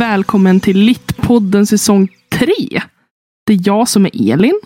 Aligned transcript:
och 0.00 0.06
välkommen 0.06 0.60
till 0.60 0.78
Littpodden 0.78 1.66
säsong 1.66 2.08
3. 2.32 2.82
Det 3.46 3.52
är 3.52 3.60
jag 3.64 3.88
som 3.88 4.06
är 4.06 4.32
Elin. 4.32 4.60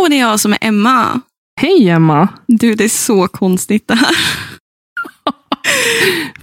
Och 0.00 0.10
det 0.10 0.16
är 0.16 0.20
jag 0.20 0.40
som 0.40 0.52
är 0.52 0.58
Emma. 0.60 1.20
Hej 1.60 1.88
Emma! 1.88 2.28
Du, 2.46 2.74
det 2.74 2.84
är 2.84 2.88
så 2.88 3.28
konstigt 3.28 3.88
det 3.88 3.94
här. 3.94 4.16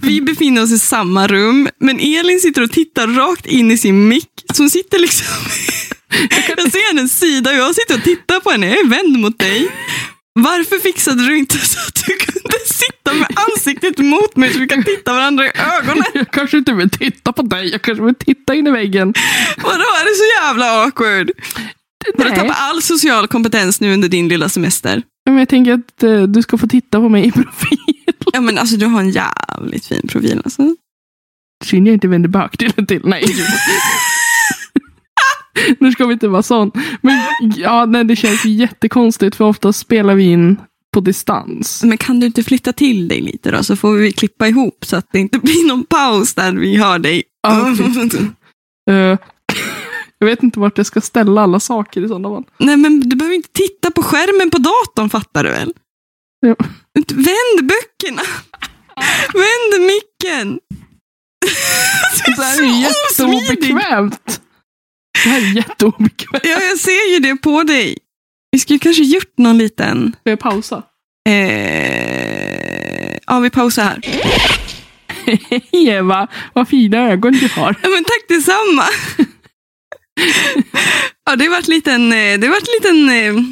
Vi 0.00 0.20
befinner 0.20 0.62
oss 0.62 0.72
i 0.72 0.78
samma 0.78 1.26
rum, 1.26 1.68
men 1.78 1.98
Elin 2.00 2.40
sitter 2.40 2.62
och 2.62 2.72
tittar 2.72 3.06
rakt 3.06 3.46
in 3.46 3.70
i 3.70 3.78
sin 3.78 4.08
mick. 4.08 4.44
Så 4.54 4.62
hon 4.62 4.70
sitter 4.70 4.98
liksom... 4.98 5.26
Jag 6.56 6.72
ser 6.72 6.94
hennes 6.94 7.18
sida 7.18 7.50
och 7.50 7.56
jag 7.56 7.74
sitter 7.74 7.94
och 7.94 8.04
tittar 8.04 8.40
på 8.40 8.50
henne. 8.50 8.66
Jag 8.66 8.78
är 8.78 8.88
vänd 8.88 9.18
mot 9.18 9.38
dig. 9.38 9.68
Varför 10.40 10.78
fixade 10.78 11.26
du 11.26 11.38
inte 11.38 11.58
så 11.58 11.78
att 11.88 11.94
du 12.06 12.16
kunde 12.16 12.58
sitta 12.66 13.14
med 13.14 13.28
ansiktet 13.48 13.98
mot 13.98 14.36
mig 14.36 14.52
så 14.52 14.58
vi 14.58 14.68
kan 14.68 14.84
titta 14.84 15.12
varandra 15.12 15.46
i 15.46 15.50
ögonen? 15.78 16.04
Jag 16.14 16.30
kanske 16.30 16.58
inte 16.58 16.72
vill 16.72 16.90
titta 16.90 17.32
på 17.32 17.42
dig, 17.42 17.68
jag 17.68 17.82
kanske 17.82 18.04
vill 18.04 18.14
titta 18.14 18.54
in 18.54 18.66
i 18.66 18.70
väggen. 18.70 19.14
Vadå, 19.56 19.74
är 19.74 20.04
det 20.04 20.16
så 20.16 20.46
jävla 20.46 20.84
awkward? 20.84 21.30
Har 22.18 22.24
du 22.24 22.30
tappat 22.30 22.56
all 22.60 22.82
social 22.82 23.28
kompetens 23.28 23.80
nu 23.80 23.94
under 23.94 24.08
din 24.08 24.28
lilla 24.28 24.48
semester? 24.48 25.02
Men 25.26 25.38
jag 25.38 25.48
tänker 25.48 25.72
att 25.72 26.02
eh, 26.02 26.22
du 26.22 26.42
ska 26.42 26.58
få 26.58 26.66
titta 26.66 27.00
på 27.00 27.08
mig 27.08 27.26
i 27.26 27.32
profil. 27.32 27.78
Ja 28.32 28.40
men 28.40 28.58
alltså 28.58 28.76
du 28.76 28.86
har 28.86 29.00
en 29.00 29.10
jävligt 29.10 29.86
fin 29.86 30.08
profil 30.08 30.40
alltså. 30.44 30.74
Synd 31.64 31.88
jag 31.88 31.94
inte 31.94 32.08
vänder 32.08 32.28
bak 32.28 32.56
till. 32.56 33.00
Nej. 33.04 33.24
Nu 35.80 35.92
ska 35.92 36.06
vi 36.06 36.12
inte 36.12 36.28
vara 36.28 36.42
sån. 36.42 36.70
Men 37.00 37.18
ja, 37.56 37.86
nej, 37.86 38.04
det 38.04 38.16
känns 38.16 38.44
jättekonstigt 38.44 39.36
för 39.36 39.44
ofta 39.44 39.72
spelar 39.72 40.14
vi 40.14 40.24
in 40.24 40.60
på 40.94 41.00
distans. 41.00 41.84
Men 41.84 41.98
kan 41.98 42.20
du 42.20 42.26
inte 42.26 42.42
flytta 42.42 42.72
till 42.72 43.08
dig 43.08 43.20
lite 43.20 43.50
då 43.50 43.62
så 43.62 43.76
får 43.76 43.92
vi 43.92 44.12
klippa 44.12 44.48
ihop 44.48 44.84
så 44.84 44.96
att 44.96 45.06
det 45.12 45.18
inte 45.18 45.38
blir 45.38 45.68
någon 45.68 45.84
paus 45.84 46.34
där 46.34 46.52
vi 46.52 46.76
hör 46.76 46.98
dig. 46.98 47.22
Ja, 47.42 47.74
Eh, 48.90 48.94
jag 50.18 50.26
vet 50.26 50.42
inte 50.42 50.60
vart 50.60 50.78
jag 50.78 50.86
ska 50.86 51.00
ställa 51.00 51.42
alla 51.42 51.60
saker 51.60 52.04
i 52.04 52.08
sådana 52.08 52.28
fall. 52.28 52.44
Nej 52.58 52.76
men 52.76 53.00
du 53.00 53.16
behöver 53.16 53.36
inte 53.36 53.48
titta 53.52 53.90
på 53.90 54.02
skärmen 54.02 54.50
på 54.50 54.58
datorn 54.58 55.10
fattar 55.10 55.44
du 55.44 55.50
väl? 55.50 55.72
Jo. 56.46 56.54
Vänd 57.14 57.68
böckerna. 57.68 58.22
Vänd 59.32 59.86
micken. 59.86 60.60
Det 62.36 62.42
här 62.42 62.62
är 62.62 62.80
jätteobekvämt. 62.82 64.40
Det 65.22 65.28
här 65.30 65.40
är 65.40 65.56
jätteobekvämt. 65.56 66.44
Ja, 66.44 66.60
jag 66.62 66.78
ser 66.78 67.12
ju 67.12 67.18
det 67.18 67.36
på 67.36 67.62
dig. 67.62 67.98
Vi 68.52 68.58
skulle 68.58 68.78
kanske 68.78 69.02
gjort 69.02 69.38
någon 69.38 69.58
liten... 69.58 70.16
Får 70.22 70.30
jag 70.30 70.38
pausa? 70.40 70.82
Eh... 71.28 73.18
Ja, 73.26 73.38
vi 73.42 73.50
pausar 73.50 73.82
här. 73.84 74.00
Hej 75.26 75.62
Eva, 75.88 76.28
vad 76.52 76.68
fina 76.68 76.98
ögon 77.10 77.32
du 77.32 77.48
har. 77.48 77.76
Ja, 77.82 77.88
men 77.88 78.04
tack 78.04 78.24
detsamma. 78.28 78.84
ja, 81.26 81.36
det 81.36 81.48
varit 81.48 81.68
liten, 81.68 82.12
eh, 82.12 82.38
det 82.38 82.48
varit 82.48 82.68
liten, 82.82 83.08
eh, 83.08 83.44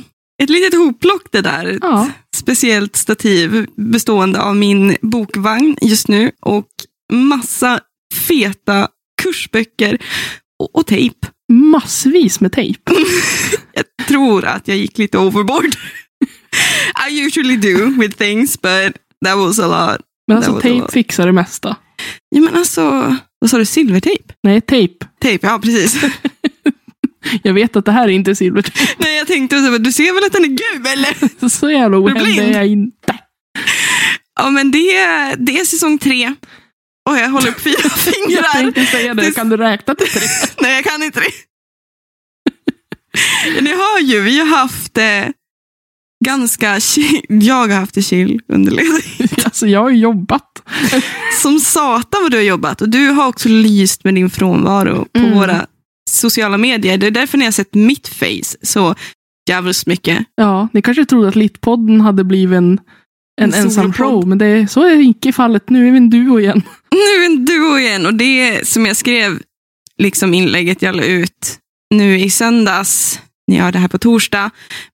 ett 0.43 0.51
litet 0.51 0.75
hopplock 0.75 1.23
det 1.33 1.41
där. 1.41 1.67
Ett 1.67 1.79
Ja. 1.83 2.09
speciellt 2.37 2.97
stativ 2.97 3.67
bestående 3.77 4.41
av 4.43 4.57
min 4.57 4.97
bokvagn 5.03 5.77
just 5.81 6.09
nu 6.09 6.31
och 6.41 6.67
massa 7.13 7.81
feta 8.29 8.89
kursböcker 9.23 9.99
och, 10.59 10.77
och 10.77 10.87
tejp. 10.87 11.27
Massvis 11.53 12.41
med 12.41 12.53
tejp. 12.53 12.93
Jag 13.75 14.07
tror 14.09 14.45
att 14.45 14.69
jag 14.69 14.77
gick 14.77 14.99
lite 14.99 15.19
overboard. 15.19 15.67
I 17.11 17.27
usually 17.27 17.57
do 17.57 18.01
with 18.01 18.17
things, 18.17 18.61
but 18.63 18.97
that 19.25 19.37
was 19.37 19.59
a 19.59 19.67
lot. 19.67 20.01
Men 20.29 20.37
alltså 20.37 20.61
tejp 20.61 20.93
fixar 20.93 21.27
det 21.27 21.33
mesta. 21.33 21.77
Ja, 22.29 22.41
men 22.41 22.57
alltså, 22.57 23.17
vad 23.39 23.51
sa 23.51 23.59
du, 23.59 23.65
silvertejp? 23.65 24.33
Nej, 24.43 24.61
tejp. 24.61 25.07
Tejp, 25.23 25.47
ja 25.47 25.59
precis. 25.63 26.05
Jag 27.43 27.55
vet 27.55 27.77
att 27.77 27.85
det 27.85 27.93
här 27.93 28.05
är 28.05 28.13
inte 28.13 28.35
silvertejp. 28.35 28.93
Nej, 28.99 29.19
jag 29.19 29.27
tänkte, 29.27 29.63
så, 29.63 29.79
du 29.79 29.93
ser 29.93 30.15
väl 30.15 30.25
att 30.25 30.33
den 30.33 30.45
är 30.45 30.49
gul 30.49 30.87
eller? 30.87 31.49
Så 31.49 31.71
jävla 31.71 32.01
blind? 32.01 32.39
är 32.39 32.53
jag 32.59 32.67
inte. 32.67 33.19
Ja, 34.41 34.51
men 34.51 34.71
det, 34.71 34.97
är- 34.97 35.37
det 35.37 35.59
är 35.61 35.65
säsong 35.65 35.99
tre. 35.99 36.35
Och 37.11 37.17
jag 37.17 37.29
håller 37.29 37.49
upp 37.49 37.61
fyra 37.61 37.75
Jag 37.83 37.93
fingrar. 37.93 38.53
tänkte 38.53 38.87
säga 38.87 39.15
det, 39.15 39.31
kan 39.35 39.49
du 39.49 39.57
räkna 39.57 39.95
till 39.95 40.07
tre? 40.09 40.27
Nej, 40.61 40.75
jag 40.75 40.85
kan 40.85 41.03
inte 41.03 41.21
det. 41.21 41.33
Ni 43.61 43.71
hör 43.71 44.01
ju, 44.01 44.21
vi 44.21 44.39
har 44.39 44.47
haft 44.47 44.99
eh, 44.99 45.25
ganska 46.25 46.81
chill. 46.81 47.23
Jag 47.29 47.55
har 47.69 47.69
haft 47.69 47.95
det 47.95 48.03
chill 48.03 48.41
under 48.49 48.73
ledighet. 48.73 49.45
Alltså 49.45 49.67
jag 49.67 49.81
har 49.83 49.91
jobbat. 49.91 50.63
Som 51.43 51.61
satan 51.61 52.23
vad 52.23 52.31
du 52.31 52.37
har 52.37 52.45
jobbat. 52.45 52.81
Och 52.83 52.89
du 52.89 53.09
har 53.09 53.27
också 53.27 53.49
lyst 53.49 54.05
med 54.05 54.15
din 54.15 54.31
frånvaro 54.31 55.05
på 55.13 55.19
Mm. 55.21 55.35
våra 55.35 55.67
sociala 56.11 56.59
medier. 56.59 56.97
Det 56.99 57.07
är 57.07 57.11
därför 57.11 57.39
ni 57.39 57.45
har 57.45 57.53
sett 57.53 57.75
mitt 57.75 58.09
face 58.09 58.57
så 58.63 58.95
jävligt 59.49 59.87
mycket. 59.87 60.25
Ja, 60.35 60.69
ni 60.73 60.83
kanske 60.83 61.05
trodde 61.05 61.29
att 61.29 61.37
Littpodden 61.37 62.01
hade 62.01 62.25
blivit 62.25 62.57
en, 62.57 62.81
en, 63.41 63.55
En 63.55 63.61
ensam 63.61 63.93
show, 63.93 64.27
men 64.29 64.39
det, 64.39 64.71
så 64.71 64.85
är 64.87 65.01
inte 65.01 65.33
fallet. 65.33 65.71
Nu 65.71 65.89
är 65.89 65.91
vi 65.91 65.97
en 65.97 66.11
duo 66.11 66.41
igen. 66.41 66.63
Nu 66.91 67.23
är 67.23 67.27
en 67.27 67.45
duo 67.45 67.79
igen 67.79 68.07
och 68.07 68.15
det 68.15 68.69
som 68.69 68.87
jag 68.87 68.97
skrev 68.97 69.43
liksom 69.99 70.35
inlägget 70.35 70.83
jag 70.83 70.97
la 70.97 71.03
ut 71.03 71.59
nu 71.95 72.19
i 72.21 72.31
söndags. 72.31 73.21
Ni 73.47 73.57
hör 73.59 73.73
det 73.73 73.79
här 73.79 73.89
på 73.89 73.99
torsdag. 73.99 74.51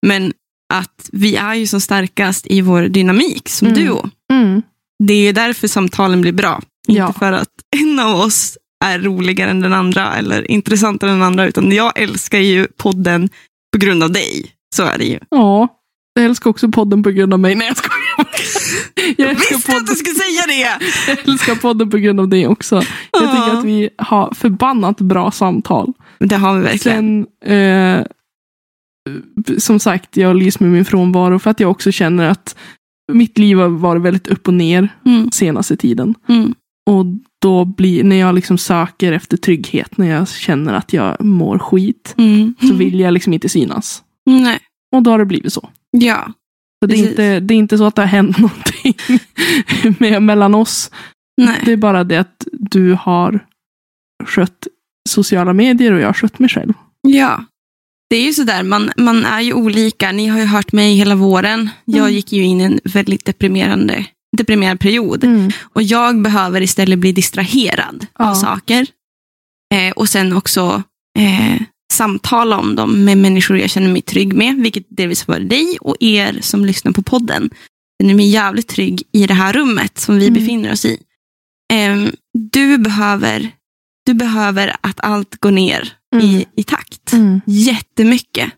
Men 0.07 0.33
att 0.75 1.09
vi 1.13 1.37
är 1.37 1.55
ju 1.55 1.67
som 1.67 1.81
starkast 1.81 2.47
i 2.47 2.61
vår 2.61 2.83
dynamik 2.83 3.49
som 3.49 3.69
Mm. 3.69 3.81
duo. 3.81 4.11
Mm. 4.33 4.63
Det 5.05 5.15
är 5.15 5.21
ju 5.27 5.33
därför 5.33 5.69
samtalen 5.69 6.21
blir 6.21 6.33
bra. 6.33 6.63
Ja. 6.89 7.07
Inte 7.07 7.19
för 7.19 7.33
att 7.33 7.49
en 7.77 7.99
av 8.01 8.21
oss 8.21 8.59
är 8.85 8.99
roligare 8.99 9.51
än 9.51 9.61
den 9.61 9.73
andra 9.73 10.15
eller 10.17 10.51
intressantare 10.51 11.11
än 11.11 11.19
den 11.19 11.27
andra. 11.27 11.47
Utan 11.47 11.73
jag 11.73 11.93
älskar 12.01 12.39
ju 12.39 12.67
podden 12.67 13.29
på 13.73 13.79
grund 13.79 14.03
av 14.03 14.13
dig. 14.13 14.47
Så 14.77 14.83
är 14.83 14.99
det 14.99 15.05
ju. 15.05 15.19
Ja, 15.31 15.69
jag 16.15 16.25
älskar 16.25 16.51
också 16.51 16.69
podden 16.69 17.03
på 17.03 17.11
grund 17.11 17.33
av 17.33 17.41
mig. 17.41 17.55
Nej, 17.55 17.67
jag 17.69 17.77
skojar. 17.77 17.98
Jag 19.17 19.35
visste 19.35 19.77
att 19.77 19.87
du 19.87 19.95
skulle 19.95 20.15
säga 20.15 20.43
det! 20.47 20.85
jag 21.09 21.19
älskar 21.29 21.55
podden 21.55 21.91
på 21.91 21.97
grund 21.99 22.21
av 22.21 22.29
dig 22.29 22.47
också. 22.47 22.75
Jag 22.75 22.85
Ja. 23.13 23.19
tycker 23.33 23.59
att 23.59 23.65
vi 23.65 23.91
har 23.99 24.35
förbannat 24.35 25.01
bra 25.01 25.31
samtal. 25.31 25.93
Det 26.19 26.37
har 26.37 26.57
vi 26.57 26.63
verkligen. 26.63 27.27
Sen, 27.45 27.53
eh, 27.99 28.05
som 29.59 29.81
sagt, 29.81 30.17
jag 30.17 30.37
lyser 30.37 30.63
med 30.65 30.73
min 30.73 30.85
frånvaro 30.85 31.39
för 31.39 31.51
att 31.51 31.61
jag 31.61 31.71
också 31.71 31.93
känner 31.93 32.29
att 32.31 32.57
mitt 33.13 33.39
liv 33.39 33.59
har 33.59 33.69
varit 33.69 34.03
väldigt 34.03 34.27
upp 34.29 34.49
och 34.49 34.55
ner 34.55 34.89
Mm. 35.07 35.31
senaste 35.31 35.77
tiden. 35.77 36.15
Mm. 36.29 36.55
Och 36.91 37.05
då 37.43 37.65
blir, 37.65 38.05
när 38.05 38.17
jag 38.17 38.35
liksom 38.35 38.59
söker 38.59 39.13
efter 39.13 39.37
trygghet, 39.37 39.99
när 39.99 40.07
jag 40.11 40.29
känner 40.29 40.75
att 40.75 40.93
jag 40.93 41.25
mår 41.25 41.59
skit, 41.59 42.15
Mm. 42.19 42.55
så 42.61 42.75
vill 42.75 43.01
jag 43.01 43.15
liksom 43.15 43.33
inte 43.33 43.49
synas. 43.49 44.03
Nej. 44.27 44.59
Och 44.97 45.03
då 45.03 45.11
har 45.11 45.19
det 45.19 45.25
blivit 45.25 45.53
så. 45.53 45.69
Ja. 45.91 46.33
Så 46.81 46.87
det 46.87 46.95
är, 46.95 47.09
inte, 47.09 47.41
det 47.41 47.55
är 47.55 47.59
inte 47.59 47.79
så 47.79 47.85
att 47.85 47.95
det 47.97 48.03
har 48.03 48.07
hänt 48.07 48.39
någonting 48.39 48.95
med, 49.99 50.23
mellan 50.23 50.55
oss. 50.55 50.91
Nej. 51.43 51.61
Det 51.65 51.73
är 51.73 51.77
bara 51.77 52.05
det 52.05 52.17
att 52.17 52.45
du 52.53 52.93
har 53.01 53.45
skött 54.25 54.67
sociala 55.09 55.53
medier 55.53 55.93
och 55.93 56.01
jag 56.01 56.07
har 56.09 56.13
skött 56.13 56.39
mig 56.39 56.49
själv. 56.49 56.73
Ja. 57.09 57.45
Det 58.11 58.17
är 58.17 58.23
ju 58.25 58.33
sådär, 58.33 58.63
man, 58.63 58.91
man 58.97 59.25
är 59.25 59.41
ju 59.41 59.53
olika. 59.53 60.13
Ni 60.13 60.27
har 60.27 60.39
ju 60.39 60.45
hört 60.45 60.73
mig 60.73 60.95
hela 60.95 61.15
våren. 61.15 61.71
Jag 61.85 61.99
Mm. 62.03 62.13
gick 62.15 62.33
ju 62.33 62.43
in 62.43 62.61
i 62.61 62.65
en 62.65 62.81
väldigt 62.85 63.25
deprimerande 63.25 64.07
deprimerad 64.37 64.81
period. 64.81 65.25
Och 65.63 65.83
jag 65.83 66.23
behöver 66.23 66.61
istället 66.61 66.99
bli 66.99 67.13
distraherad 67.13 68.07
Ja. 68.19 68.31
av 68.31 68.35
saker. 68.35 68.87
Eh, 69.75 69.93
och 69.93 70.09
sen 70.09 70.33
också 70.33 70.83
eh, 71.19 71.61
samtala 71.99 72.59
om 72.59 72.75
dem 72.77 73.05
med 73.05 73.19
människor 73.19 73.59
jag 73.59 73.71
känner 73.71 73.89
mig 73.93 74.03
trygg 74.03 74.33
med. 74.35 74.57
Vilket 74.57 74.87
delvis 74.89 75.29
var 75.29 75.39
dig 75.41 75.79
och 75.81 75.97
er 76.01 76.39
som 76.41 76.65
lyssnar 76.65 76.93
på 76.93 77.03
podden. 77.03 77.51
Jag 77.97 78.05
känner 78.05 78.15
mig 78.17 78.29
jävligt 78.31 78.69
trygg 78.69 79.03
i 79.13 79.27
det 79.27 79.35
här 79.35 79.53
rummet 79.53 79.99
som 79.99 80.17
vi 80.19 80.27
Mm. 80.29 80.35
befinner 80.41 80.73
oss 80.73 80.85
i. 80.85 80.99
Eh, 81.73 81.97
du, 82.53 82.79
behöver, 82.79 83.51
du 84.07 84.15
behöver 84.15 84.77
att 84.81 85.01
allt 85.01 85.37
går 85.41 85.51
ner 85.51 85.93
i, 86.23 86.47
i 86.57 86.63
takt. 86.63 87.13
Mm. 87.13 87.41
Jättemycket. 87.47 88.53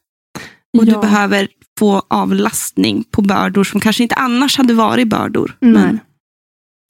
Och 0.79 0.85
Ja. 0.87 0.95
du 0.95 1.01
behöver 1.01 1.49
få 1.79 2.03
avlastning 2.09 3.05
på 3.11 3.23
bördor 3.23 3.65
som 3.65 3.81
kanske 3.81 4.03
inte 4.03 4.15
annars 4.15 4.57
hade 4.57 4.75
varit 4.75 5.09
bördor. 5.09 5.57
Men, 5.61 6.01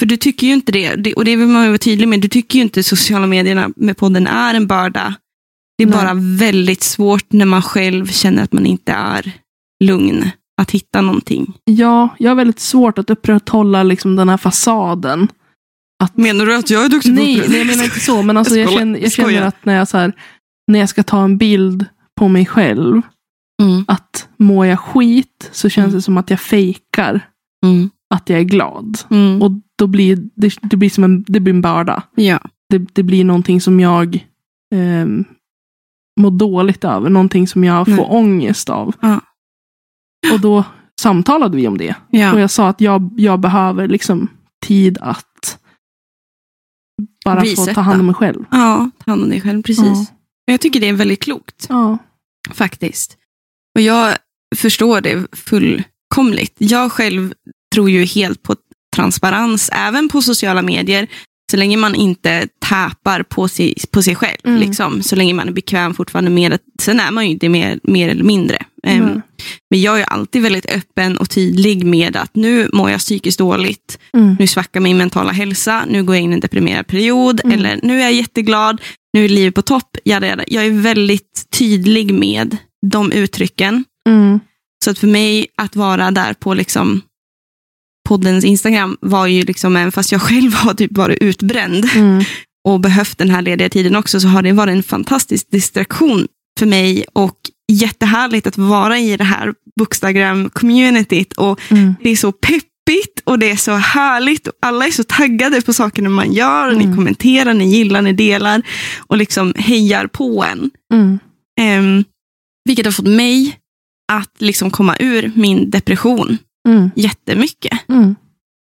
för 0.00 0.06
du 0.06 0.16
tycker 0.16 0.46
ju 0.46 0.52
inte 0.52 0.72
det, 0.72 1.14
och 1.14 1.24
det 1.24 1.36
vill 1.36 1.48
man 1.48 1.66
vara 1.68 1.78
tydlig 1.78 2.08
med, 2.08 2.20
du 2.20 2.28
tycker 2.28 2.56
ju 2.58 2.62
inte 2.62 2.82
sociala 2.82 3.26
medierna 3.26 3.70
med 3.76 3.96
podden 3.96 4.26
är 4.26 4.54
en 4.54 4.66
börda. 4.66 5.14
Det 5.80 5.84
är 5.84 5.88
Nej. 5.88 5.98
bara 6.04 6.14
väldigt 6.14 6.82
svårt 6.82 7.32
när 7.32 7.46
man 7.46 7.62
själv 7.62 8.06
känner 8.06 8.42
att 8.42 8.52
man 8.52 8.66
inte 8.66 8.92
är 8.92 9.32
lugn 9.84 10.30
att 10.60 10.70
hitta 10.70 11.00
någonting. 11.00 11.52
Ja, 11.64 12.08
jag 12.18 12.30
har 12.30 12.34
väldigt 12.34 12.60
svårt 12.60 12.98
att 12.98 13.10
upprätthålla 13.10 13.82
liksom 13.82 14.16
den 14.16 14.28
här 14.28 14.36
fasaden. 14.36 15.28
Att, 16.02 16.16
Menar 16.16 16.46
du 16.46 16.56
att 16.56 16.70
jag 16.70 16.84
är 16.84 16.88
duktig 16.88 17.12
nej, 17.12 17.40
på 17.42 17.48
nej, 17.50 17.58
jag 17.58 17.66
menar 17.66 17.84
inte 17.84 18.00
så. 18.00 18.22
Men 18.22 18.36
alltså, 18.36 18.54
Jag 18.58 18.64
jag, 18.72 18.78
känner, 18.78 18.98
jag 18.98 19.12
känner 19.12 19.42
att 19.42 19.64
när 19.64 19.76
jag, 19.76 19.88
så 19.88 19.98
här, 19.98 20.12
när 20.66 20.78
jag 20.78 20.88
ska 20.88 21.02
ta 21.02 21.24
en 21.24 21.38
bild 21.38 21.84
på 22.18 22.28
mig 22.28 22.46
själv, 22.46 23.02
Mm, 23.62 23.84
att 23.88 24.28
mår 24.38 24.66
jag 24.66 24.80
skit 24.80 25.48
så 25.52 25.68
känns 25.68 25.86
Mm. 25.86 25.96
det 25.96 26.02
som 26.02 26.16
att 26.16 26.30
jag 26.30 26.40
fejkar 26.40 27.28
mm, 27.66 27.90
att 28.14 28.28
jag 28.28 28.38
är 28.38 28.44
glad. 28.44 28.98
mm. 29.10 29.42
Och 29.42 29.50
då 29.78 29.86
blir 29.86 30.16
det, 30.34 30.52
det 30.62 30.76
blir 30.76 30.90
som 30.90 31.04
en, 31.04 31.24
det 31.28 31.40
blir 31.40 31.54
en 31.54 31.60
börda. 31.60 32.02
ja. 32.14 32.38
det, 32.68 32.78
det 32.78 33.02
blir 33.02 33.24
någonting 33.24 33.60
som 33.60 33.80
jag 33.80 34.14
eh, 34.74 35.06
mår 36.20 36.30
dåligt 36.30 36.84
över. 36.84 37.10
Någonting 37.10 37.48
som 37.48 37.64
jag 37.64 37.86
får 37.86 37.92
Mm. 37.92 38.04
ångest 38.10 38.68
av. 38.70 38.94
Ja. 39.00 39.20
Och 40.32 40.40
då 40.40 40.64
samtalade 41.00 41.56
vi 41.56 41.68
om 41.68 41.78
det. 41.78 41.94
Ja. 42.10 42.32
Och 42.32 42.40
jag 42.40 42.50
sa 42.50 42.68
att 42.68 42.80
jag, 42.80 43.10
jag 43.16 43.40
behöver 43.40 43.88
liksom 43.88 44.28
tid 44.66 44.98
att 45.00 45.58
bara 47.24 47.40
få 47.40 47.46
Resetta. 47.46 47.74
ta 47.74 47.80
hand 47.80 48.00
om 48.00 48.06
mig 48.06 48.14
själv. 48.14 48.44
ja, 48.50 48.90
ta 49.04 49.10
hand 49.10 49.22
om 49.22 49.30
dig 49.30 49.40
själv. 49.40 49.62
Precis. 49.62 49.84
Ja. 49.86 50.06
Jag 50.44 50.60
tycker 50.60 50.80
det 50.80 50.88
är 50.88 50.92
väldigt 50.92 51.22
klokt. 51.22 51.66
Ja. 51.68 51.98
Faktiskt. 52.50 53.16
Och 53.74 53.80
jag 53.80 54.14
förstår 54.56 55.00
det 55.00 55.36
fullkomligt. 55.36 56.54
Jag 56.58 56.92
själv 56.92 57.34
tror 57.74 57.90
ju 57.90 58.04
helt 58.04 58.42
på 58.42 58.56
transparens, 58.96 59.70
även 59.72 60.08
på 60.08 60.22
sociala 60.22 60.62
medier. 60.62 61.08
Så 61.50 61.56
länge 61.56 61.76
man 61.76 61.94
inte 61.94 62.48
täpar 62.68 63.22
på 63.22 63.48
sig, 63.48 63.74
på 63.90 64.02
sig 64.02 64.14
själv. 64.14 64.36
Mm. 64.44 64.60
Liksom, 64.60 65.02
så 65.02 65.16
länge 65.16 65.34
man 65.34 65.48
är 65.48 65.52
bekväm 65.52 65.94
fortfarande 65.94 66.30
med 66.30 66.50
det. 66.50 66.58
Sen 66.82 67.00
är 67.00 67.10
man 67.10 67.24
ju 67.24 67.30
inte 67.30 67.48
mer, 67.48 67.80
mer 67.82 68.08
eller 68.08 68.24
mindre. 68.24 68.56
Ehm, 68.82 69.04
Nej. 69.04 69.20
men 69.70 69.80
jag 69.80 70.00
är 70.00 70.04
alltid 70.04 70.42
väldigt 70.42 70.66
öppen 70.66 71.16
och 71.16 71.30
tydlig 71.30 71.84
med 71.84 72.16
att 72.16 72.36
nu 72.36 72.70
mår 72.72 72.90
jag 72.90 73.00
psykiskt 73.00 73.38
dåligt. 73.38 73.98
Mm. 74.14 74.36
Nu 74.38 74.46
svackar 74.46 74.80
min 74.80 74.98
mentala 74.98 75.32
hälsa. 75.32 75.84
Nu 75.88 76.02
går 76.02 76.16
jag 76.16 76.22
in 76.22 76.30
i 76.30 76.34
en 76.34 76.40
deprimerad 76.40 76.86
period. 76.86 77.40
Mm. 77.44 77.58
Eller 77.58 77.80
nu 77.82 77.98
är 77.98 78.02
jag 78.02 78.12
jätteglad. 78.12 78.80
Nu 79.12 79.24
är 79.24 79.28
livet 79.28 79.54
på 79.54 79.62
topp. 79.62 79.96
Jada, 80.04 80.26
jada. 80.26 80.44
Jag 80.46 80.66
är 80.66 80.70
väldigt 80.70 81.46
tydlig 81.58 82.14
med 82.14 82.56
de 82.86 83.12
uttrycken. 83.12 83.84
Mm. 84.08 84.40
Så 84.84 84.90
att 84.90 84.98
för 84.98 85.06
mig 85.06 85.46
att 85.56 85.76
vara 85.76 86.10
där 86.10 86.32
på 86.32 86.54
liksom 86.54 87.02
poddens 88.10 88.44
Instagram 88.44 88.96
var 89.00 89.26
ju 89.26 89.42
liksom, 89.42 89.76
även 89.76 89.92
fast 89.92 90.12
jag 90.12 90.22
själv 90.22 90.54
har 90.54 90.74
typ 90.74 90.96
varit 90.98 91.18
utbränd 91.22 91.88
Mm. 91.96 92.24
och 92.68 92.80
behövt 92.80 93.18
den 93.18 93.30
här 93.30 93.42
lediga 93.42 93.68
tiden 93.68 93.96
också, 93.96 94.20
så 94.20 94.28
har 94.28 94.42
det 94.42 94.52
varit 94.52 94.72
en 94.72 94.82
fantastisk 94.82 95.50
distraktion 95.50 96.26
för 96.58 96.66
mig 96.66 97.04
och 97.12 97.36
jättehärligt 97.72 98.46
att 98.46 98.58
vara 98.58 98.98
i 98.98 99.16
det 99.16 99.24
här 99.24 99.52
Bookstagram-communityt 99.80 101.32
och 101.36 101.60
Mm. 101.70 101.94
det 102.02 102.10
är 102.10 102.16
så 102.16 102.32
peppigt 102.32 103.20
och 103.24 103.38
det 103.38 103.50
är 103.50 103.56
så 103.56 103.72
härligt 103.72 104.46
och 104.46 104.54
alla 104.62 104.86
är 104.86 104.90
så 104.90 105.04
taggade 105.04 105.60
på 105.62 105.72
sakerna 105.72 106.08
man 106.08 106.32
gör, 106.32 106.72
ni 106.72 106.84
Mm. 106.84 106.96
kommenterar, 106.96 107.54
ni 107.54 107.68
gillar, 107.76 108.02
ni 108.02 108.12
delar 108.12 108.62
och 108.98 109.16
liksom 109.16 109.54
hejar 109.56 110.06
på 110.06 110.44
en. 110.52 110.70
Ehm, 111.60 112.04
vilket 112.64 112.86
har 112.86 112.92
fått 112.92 113.06
mig 113.06 113.56
att 114.12 114.34
liksom 114.38 114.70
komma 114.70 114.96
ur 114.98 115.32
min 115.34 115.70
depression 115.70 116.38
Mm. 116.68 116.90
jättemycket. 116.96 117.88
Mm. 117.88 118.16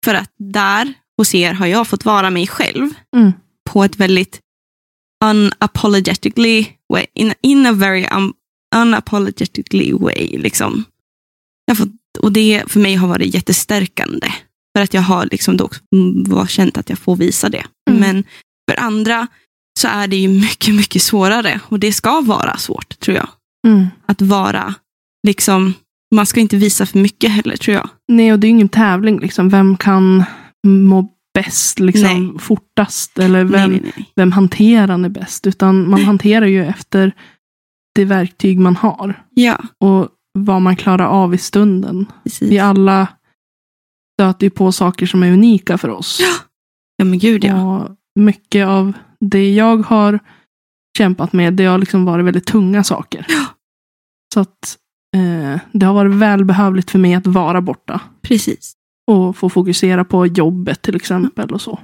För 0.05 0.15
att 0.15 0.31
där 0.39 0.95
hos 1.17 1.35
er 1.35 1.53
har 1.53 1.67
jag 1.67 1.89
fått 1.89 2.05
vara 2.05 2.31
mig 2.31 2.47
själv 2.47 2.91
Mm. 3.17 3.33
på 3.71 3.85
ett 3.85 3.97
väldigt 3.97 4.41
unapologetically 5.25 6.67
way, 6.93 7.07
in, 7.15 7.35
in 7.43 7.67
a 7.67 7.73
very 7.73 8.07
un, 8.17 8.33
unapologetically 8.77 9.93
way. 9.93 10.39
Liksom. 10.39 10.85
Jag 11.65 11.79
fått, 11.79 11.89
och 12.19 12.33
det 12.33 12.63
för 12.67 12.81
mig 12.81 12.95
har 12.95 13.09
varit 13.09 13.35
jättestärkande. 13.35 14.33
För 14.77 14.83
att 14.83 14.95
jag 14.95 15.03
har 15.03 15.27
liksom 15.27 15.57
då 15.57 15.71
var 16.27 16.47
känt 16.47 16.79
att 16.79 16.89
jag 16.91 16.99
får 16.99 17.17
visa 17.17 17.49
det. 17.49 17.65
Mm. 17.91 18.01
Men 18.01 18.25
för 18.71 18.81
andra 18.81 19.27
så 19.81 19.89
är 19.89 20.07
det 20.09 20.17
ju 20.17 20.29
mycket, 20.29 20.75
mycket 20.75 21.03
svårare. 21.03 21.61
Och 21.69 21.79
det 21.81 21.93
ska 21.93 22.21
vara 22.21 22.57
svårt, 22.57 23.01
tror 23.01 23.17
jag. 23.17 23.29
Mm. 23.67 23.87
Att 24.07 24.23
vara, 24.23 24.75
liksom, 25.27 25.75
man 26.15 26.27
ska 26.27 26.41
inte 26.41 26.57
visa 26.57 26.87
för 26.87 26.99
mycket 26.99 27.31
heller, 27.31 27.57
tror 27.57 27.75
jag. 27.77 27.89
Nej, 28.09 28.33
och 28.33 28.39
det 28.39 28.47
är 28.47 28.49
ju 28.49 28.55
ingen 28.55 28.69
tävling. 28.69 29.21
Liksom. 29.21 29.49
Vem 29.49 29.77
kan 29.77 30.25
må 30.67 31.09
bäst, 31.35 31.79
liksom, 31.81 32.29
Nej. 32.29 32.39
fortast? 32.39 33.19
Eller 33.19 33.45
vem, 33.45 33.71
Nej, 33.71 33.81
nej, 33.97 34.13
vem 34.17 34.33
hanterar 34.33 34.99
det 34.99 35.09
bäst? 35.11 35.47
Utan 35.47 35.91
man 35.91 36.05
hanterar 36.05 36.47
ju 36.47 36.65
efter 36.65 37.13
det 37.95 38.05
verktyg 38.05 38.59
man 38.61 38.77
har. 38.77 39.23
Ja, 39.35 39.59
Och 39.81 40.09
vad 40.39 40.63
man 40.63 40.77
klarar 40.77 41.07
av 41.07 41.35
i 41.35 41.39
stunden. 41.39 42.07
precis. 42.25 42.51
Vi 42.51 42.59
alla 42.59 43.07
stöter 44.21 44.47
ju 44.47 44.51
på 44.51 44.73
saker 44.73 45.07
som 45.07 45.23
är 45.23 45.33
unika 45.33 45.79
för 45.79 45.89
oss. 45.89 46.21
Ja, 46.97 47.05
men 47.05 47.19
gud 47.19 47.45
ja. 47.45 47.79
Och 47.79 47.97
mycket 48.21 48.67
av 48.67 48.93
det 49.21 49.55
jag 49.55 49.77
har 49.77 50.19
kämpat 50.99 51.33
med, 51.33 51.55
det 51.55 51.65
har 51.65 51.79
liksom 51.79 52.05
varit 52.05 52.25
väldigt 52.25 52.47
tunga 52.47 52.85
saker. 52.85 53.27
Ja. 53.29 53.45
Så 54.35 54.41
att 54.41 54.77
eh, 55.17 55.61
det 55.73 55.87
har 55.87 55.95
varit 55.95 56.15
välbehövligt 56.15 56.91
för 56.91 56.99
mig 56.99 57.15
att 57.15 57.27
vara 57.27 57.61
borta. 57.61 58.01
Precis. 58.23 58.73
Och 59.11 59.37
få 59.37 59.49
fokusera 59.49 60.05
på 60.05 60.27
jobbet 60.27 60.83
till 60.83 60.97
exempel. 60.97 61.51
och 61.51 61.61
så. 61.61 61.79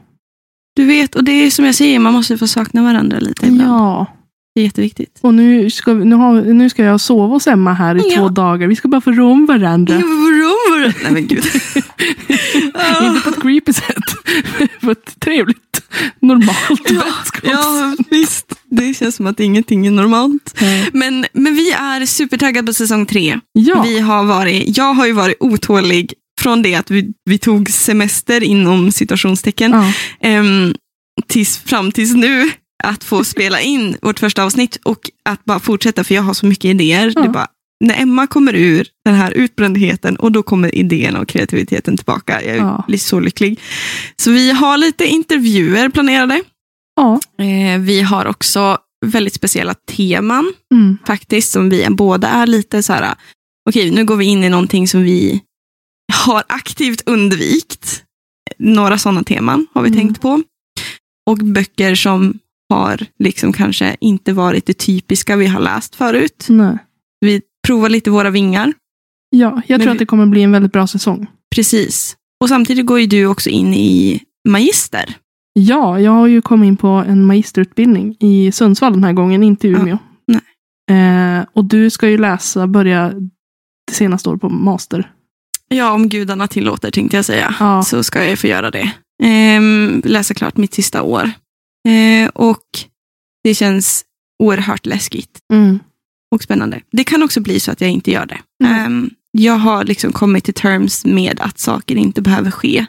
Du 0.77 0.85
vet, 0.87 1.15
och 1.15 1.25
det 1.25 1.33
är 1.33 1.51
som 1.51 1.65
jag 1.65 1.75
säger, 1.75 1.99
man 1.99 2.13
måste 2.13 2.39
få 2.39 2.47
sakna 2.47 2.83
varandra 2.83 3.19
lite 3.19 3.47
ibland. 3.47 3.71
Ja, 3.71 4.07
Det 4.55 4.61
är 4.61 4.65
jätteviktigt. 4.65 5.19
och 5.21 5.35
nu 5.35 5.71
ska, 5.71 5.95
vi, 5.95 6.05
nu, 6.05 6.15
har, 6.17 6.43
nu 6.43 6.71
ska 6.71 6.85
jag 6.85 7.01
sova 7.01 7.27
hos 7.27 7.47
Emma 7.47 7.73
här 7.73 7.97
i 7.97 8.01
Ja. 8.11 8.17
två 8.17 8.29
dagar. 8.29 8.67
Vi 8.69 8.77
ska 8.77 8.89
bara 8.89 9.01
få 9.01 9.13
rå 9.13 9.31
om 9.33 9.47
varandra. 9.47 9.95
Nej 11.03 11.13
men 11.13 11.27
gud. 11.27 11.45
Inte 13.03 13.21
på 13.25 13.29
ett 13.31 13.43
creepy 13.43 13.73
sätt. 13.73 13.97
på 14.81 14.91
ett 14.91 15.21
trevligt, 15.21 15.83
normalt 16.21 16.91
ja, 16.91 17.05
ja, 17.43 17.97
visst. 18.11 18.53
Det 18.71 18.95
känns 18.95 19.17
som 19.17 19.27
att 19.27 19.41
ingenting 19.41 19.87
är 19.87 19.91
normalt. 19.91 20.61
Men, 20.93 21.27
men 21.33 21.55
vi 21.55 21.73
är 21.73 22.07
supertaggade 22.07 22.67
på 22.67 22.73
säsong 22.73 23.07
tre. 23.07 23.41
ja. 23.53 23.83
Vi 23.83 23.99
har 23.99 24.25
varit, 24.25 24.77
jag 24.77 24.95
har 24.95 25.07
ju 25.07 25.13
varit 25.13 25.37
otålig 25.41 26.13
från 26.41 26.63
det 26.63 26.75
att 26.75 26.91
vi, 26.91 27.13
vi 27.25 27.39
tog 27.39 27.71
semester 27.71 28.45
inom 28.45 28.93
situationstecken 28.93 29.73
ja. 29.73 29.93
ehm, 30.29 30.75
tills, 31.27 31.59
fram 31.59 31.93
tills 31.93 32.15
nu 32.15 32.51
att 32.85 33.05
få 33.05 33.25
spela 33.25 33.61
in 33.61 33.97
vårt 34.03 34.19
första 34.19 34.45
avsnitt 34.45 34.79
och 34.85 35.11
att 35.25 35.45
bara 35.45 35.61
fortsätta 35.61 36.05
för 36.05 36.15
jag 36.15 36.23
har 36.23 36.35
så 36.35 36.47
mycket 36.47 36.65
idéer. 36.65 37.13
Ja. 37.17 37.23
Det 37.23 37.29
bara, 37.29 37.47
när 37.85 38.01
Emma 38.03 38.27
kommer 38.27 38.55
ur 38.55 38.87
den 39.05 39.15
här 39.15 39.31
utbrändheten 39.31 40.17
och 40.17 40.33
då 40.33 40.43
kommer 40.43 40.75
idén 40.75 41.17
och 41.17 41.29
kreativiteten 41.29 41.97
tillbaka. 41.97 42.43
Jag 42.43 42.57
Ja. 42.57 42.85
blir 42.87 42.99
så 42.99 43.21
lycklig. 43.21 43.61
Så 44.17 44.31
vi 44.31 44.51
har 44.51 44.77
lite 44.79 45.07
intervjuer 45.07 45.89
planerade. 45.89 46.43
ja. 46.97 47.21
Eh, 47.45 47.81
vi 47.81 48.01
har 48.03 48.27
också 48.27 48.79
väldigt 49.07 49.35
speciella 49.35 49.75
teman 49.75 50.53
Mm. 50.75 50.99
faktiskt 51.07 51.53
som 51.53 51.71
vi 51.71 51.87
båda 51.91 52.29
är 52.29 52.47
lite 52.47 52.83
så 52.83 52.93
här, 52.93 53.15
okej 53.71 53.91
nu 53.91 54.05
går 54.05 54.17
vi 54.17 54.25
in 54.25 54.45
i 54.45 54.49
någonting 54.49 54.89
som 54.89 55.03
vi 55.03 55.41
har 56.25 56.43
aktivt 56.49 57.03
undvikt. 57.09 58.03
Några 58.59 58.99
sådana 58.99 59.23
teman 59.25 59.67
har 59.75 59.83
vi 59.83 59.89
Mm. 59.89 60.01
tänkt 60.01 60.21
på. 60.23 60.43
Och 61.31 61.39
böcker 61.39 61.95
som 61.95 62.39
har 62.71 63.07
liksom 63.19 63.53
kanske 63.53 63.97
inte 64.01 64.33
varit 64.33 64.67
det 64.67 64.79
typiska 64.79 65.37
vi 65.37 65.47
har 65.47 65.61
läst 65.61 65.95
förut. 65.95 66.47
Nej. 66.49 66.79
Vi 67.21 67.41
provar 67.67 67.89
lite 67.89 68.11
våra 68.11 68.31
vingar. 68.31 68.73
Ja, 69.31 69.63
jag 69.67 69.81
tror 69.81 69.91
vi- 69.91 69.93
att 69.93 69.99
det 69.99 70.07
kommer 70.07 70.27
bli 70.27 70.43
en 70.43 70.53
väldigt 70.53 70.73
bra 70.73 70.87
säsong. 70.87 71.27
Precis. 71.55 72.17
Och 72.43 72.49
samtidigt 72.49 72.87
går 72.87 73.01
ju 73.01 73.07
du 73.07 73.27
också 73.27 73.51
in 73.51 73.75
i 73.75 74.21
magister. 74.49 75.15
Ja, 75.53 76.01
jag 76.01 76.11
har 76.13 76.27
ju 76.27 76.43
kommit 76.43 76.67
in 76.69 76.77
på 76.77 76.87
en 76.89 77.25
magisterutbildning 77.27 78.17
i 78.21 78.53
Sundsvall 78.53 78.93
den 78.93 79.05
här 79.05 79.13
gången, 79.13 79.43
inte 79.43 79.69
i 79.69 79.71
Ja, 79.71 79.79
Umeå. 79.79 79.99
Eh, 80.91 81.45
och 81.53 81.65
du 81.65 81.91
ska 81.91 82.09
ju 82.09 82.19
läsa, 82.19 82.67
börja 82.67 83.13
det 83.87 83.95
senaste 83.95 84.29
året 84.29 84.41
på 84.41 84.49
master. 84.49 85.11
Ja, 85.69 85.93
om 85.93 86.09
gudarna 86.09 86.49
tillåter 86.49 86.91
tänkte 86.91 87.17
jag 87.17 87.25
säga. 87.25 87.55
Ja. 87.61 87.83
Så 87.83 88.05
ska 88.05 88.25
jag 88.25 88.39
få 88.39 88.47
göra 88.47 88.71
det. 88.71 88.93
Ehm, 89.23 90.03
läsa 90.05 90.35
klart 90.35 90.57
mitt 90.57 90.75
sista 90.75 91.03
år. 91.03 91.31
Eh, 91.89 92.29
och 92.29 92.65
det 93.45 93.55
känns 93.55 94.05
oerhört 94.43 94.87
läskigt 94.87 95.39
Mm. 95.53 95.79
och 96.35 96.43
spännande. 96.43 96.81
Det 96.93 97.05
kan 97.05 97.23
också 97.23 97.41
bli 97.41 97.61
så 97.61 97.71
att 97.73 97.81
jag 97.81 97.91
inte 97.91 98.11
gör 98.11 98.27
det. 98.27 98.39
Mm. 98.65 98.75
Ehm, 98.87 99.11
jag 99.33 99.55
har 99.55 99.85
liksom 99.85 100.13
kommit 100.13 100.45
till 100.45 100.55
terms 100.55 101.05
med 101.05 101.41
att 101.41 101.59
saker 101.59 101.97
inte 101.97 102.23
behöver 102.23 102.51
ske 102.51 102.87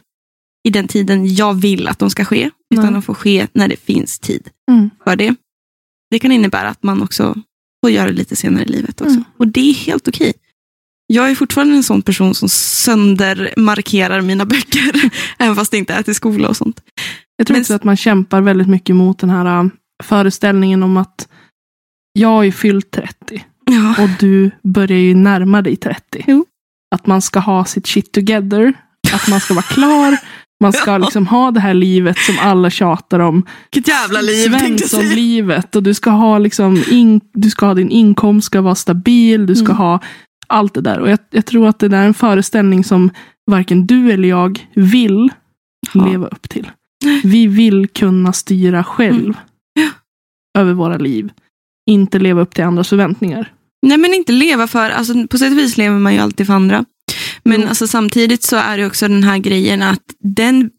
i 0.67 0.69
den 0.69 0.87
tiden 0.87 1.35
jag 1.35 1.53
vill 1.53 1.87
att 1.87 1.99
de 1.99 2.09
ska 2.09 2.25
ske, 2.25 2.49
utan 2.73 2.85
Nej. 2.85 2.93
de 2.93 3.01
får 3.01 3.13
ske 3.13 3.47
när 3.53 3.67
det 3.67 3.77
finns 3.77 4.19
tid 4.19 4.49
Mm. 4.71 4.89
för 5.03 5.15
det. 5.15 5.35
Det 6.11 6.19
kan 6.19 6.31
innebära 6.31 6.69
att 6.69 6.83
man 6.83 7.01
också 7.01 7.35
får 7.83 7.91
göra 7.91 8.07
det 8.07 8.13
lite 8.13 8.35
senare 8.35 8.63
i 8.63 8.67
livet 8.67 9.01
också. 9.01 9.13
Mm. 9.13 9.23
Och 9.37 9.47
det 9.47 9.69
är 9.69 9.73
helt 9.73 10.07
okej. 10.07 10.33
Jag 11.07 11.29
är 11.31 11.35
fortfarande 11.35 11.75
en 11.75 11.83
sån 11.83 12.01
person 12.01 12.35
som 12.35 12.49
söndermarkerar 12.49 14.21
mina 14.21 14.45
böcker, 14.45 15.09
även 15.37 15.55
fast 15.55 15.71
det 15.71 15.77
inte 15.77 15.93
är 15.93 16.03
till 16.03 16.15
skola 16.15 16.49
och 16.49 16.57
sånt. 16.57 16.81
Jag 17.37 17.47
tror 17.47 17.55
Men- 17.55 17.61
också 17.61 17.73
att 17.73 17.83
man 17.83 17.97
kämpar 17.97 18.41
väldigt 18.41 18.67
mycket 18.69 18.95
mot 18.95 19.19
den 19.19 19.29
här 19.29 19.59
äh, 19.59 19.65
föreställningen 20.03 20.83
om 20.83 20.97
att 20.97 21.27
jag 22.13 22.45
ju 22.45 22.51
fyllt 22.51 22.91
30 22.91 23.45
Ja, 23.71 24.03
och 24.03 24.09
du 24.19 24.51
börjar 24.63 24.97
ju 24.97 25.15
närma 25.15 25.61
dig 25.61 25.75
30. 25.75 26.23
Jo. 26.27 26.45
Att 26.95 27.07
man 27.07 27.21
ska 27.21 27.39
ha 27.39 27.65
sitt 27.65 27.87
shit 27.87 28.11
together, 28.11 28.73
att 29.13 29.27
man 29.29 29.39
ska 29.39 29.53
vara 29.53 29.65
klar, 29.65 30.17
man 30.61 30.73
ska 30.73 30.97
liksom 30.97 31.27
ha 31.27 31.51
det 31.51 31.59
här 31.59 31.73
livet 31.73 32.17
som 32.17 32.35
alla 32.39 32.69
tjatar 32.69 33.19
om. 33.19 33.45
vilket 33.71 33.87
jävla 33.93 34.21
liv. 34.21 34.49
Svensson-livet. 34.49 35.75
Och 35.75 35.83
du 35.83 35.93
ska 35.93 36.09
ha 36.09 36.37
liksom 36.37 36.83
in, 36.91 37.21
du 37.33 37.49
ska 37.49 37.65
ha 37.65 37.73
din 37.73 37.89
inkomst 37.89 38.45
ska 38.45 38.61
vara 38.61 38.75
stabil, 38.75 39.45
du 39.45 39.55
ska 39.55 39.65
Mm. 39.65 39.77
ha 39.77 39.99
allt 40.47 40.73
det 40.73 40.81
där. 40.81 40.99
Och 40.99 41.09
jag, 41.09 41.19
jag 41.31 41.45
tror 41.45 41.67
att 41.67 41.79
det 41.79 41.87
där 41.87 41.97
är 42.01 42.05
en 42.07 42.13
föreställning 42.13 42.83
som 42.83 43.09
varken 43.51 43.87
du 43.87 44.11
eller 44.11 44.29
jag 44.29 44.67
vill 44.73 45.29
Ja. 45.93 46.05
leva 46.05 46.27
upp 46.27 46.49
till. 46.49 46.71
Vi 47.23 47.47
vill 47.47 47.87
kunna 47.87 48.33
styra 48.33 48.83
själv 48.83 49.33
över 50.57 50.73
våra 50.73 50.97
liv. 50.97 51.31
Inte 51.89 52.19
leva 52.19 52.41
upp 52.41 52.55
till 52.55 52.63
andras 52.63 52.89
förväntningar. 52.89 53.53
Nej 53.87 53.97
men 53.97 54.13
inte 54.13 54.31
leva 54.31 54.67
för, 54.67 54.89
alltså 54.89 55.27
på 55.27 55.37
sätt 55.37 55.51
och 55.51 55.57
vis 55.57 55.77
lever 55.77 55.99
man 55.99 56.13
ju 56.13 56.19
alltid 56.19 56.47
för 56.47 56.53
andra. 56.53 56.85
Men 57.43 57.61
Jo. 57.61 57.67
alltså, 57.67 57.87
samtidigt 57.87 58.43
så 58.43 58.55
är 58.55 58.77
det 58.77 58.85
också 58.85 59.07
den 59.07 59.23
här 59.23 59.37
grejen 59.37 59.81
att 59.81 60.03
den, 60.19 60.69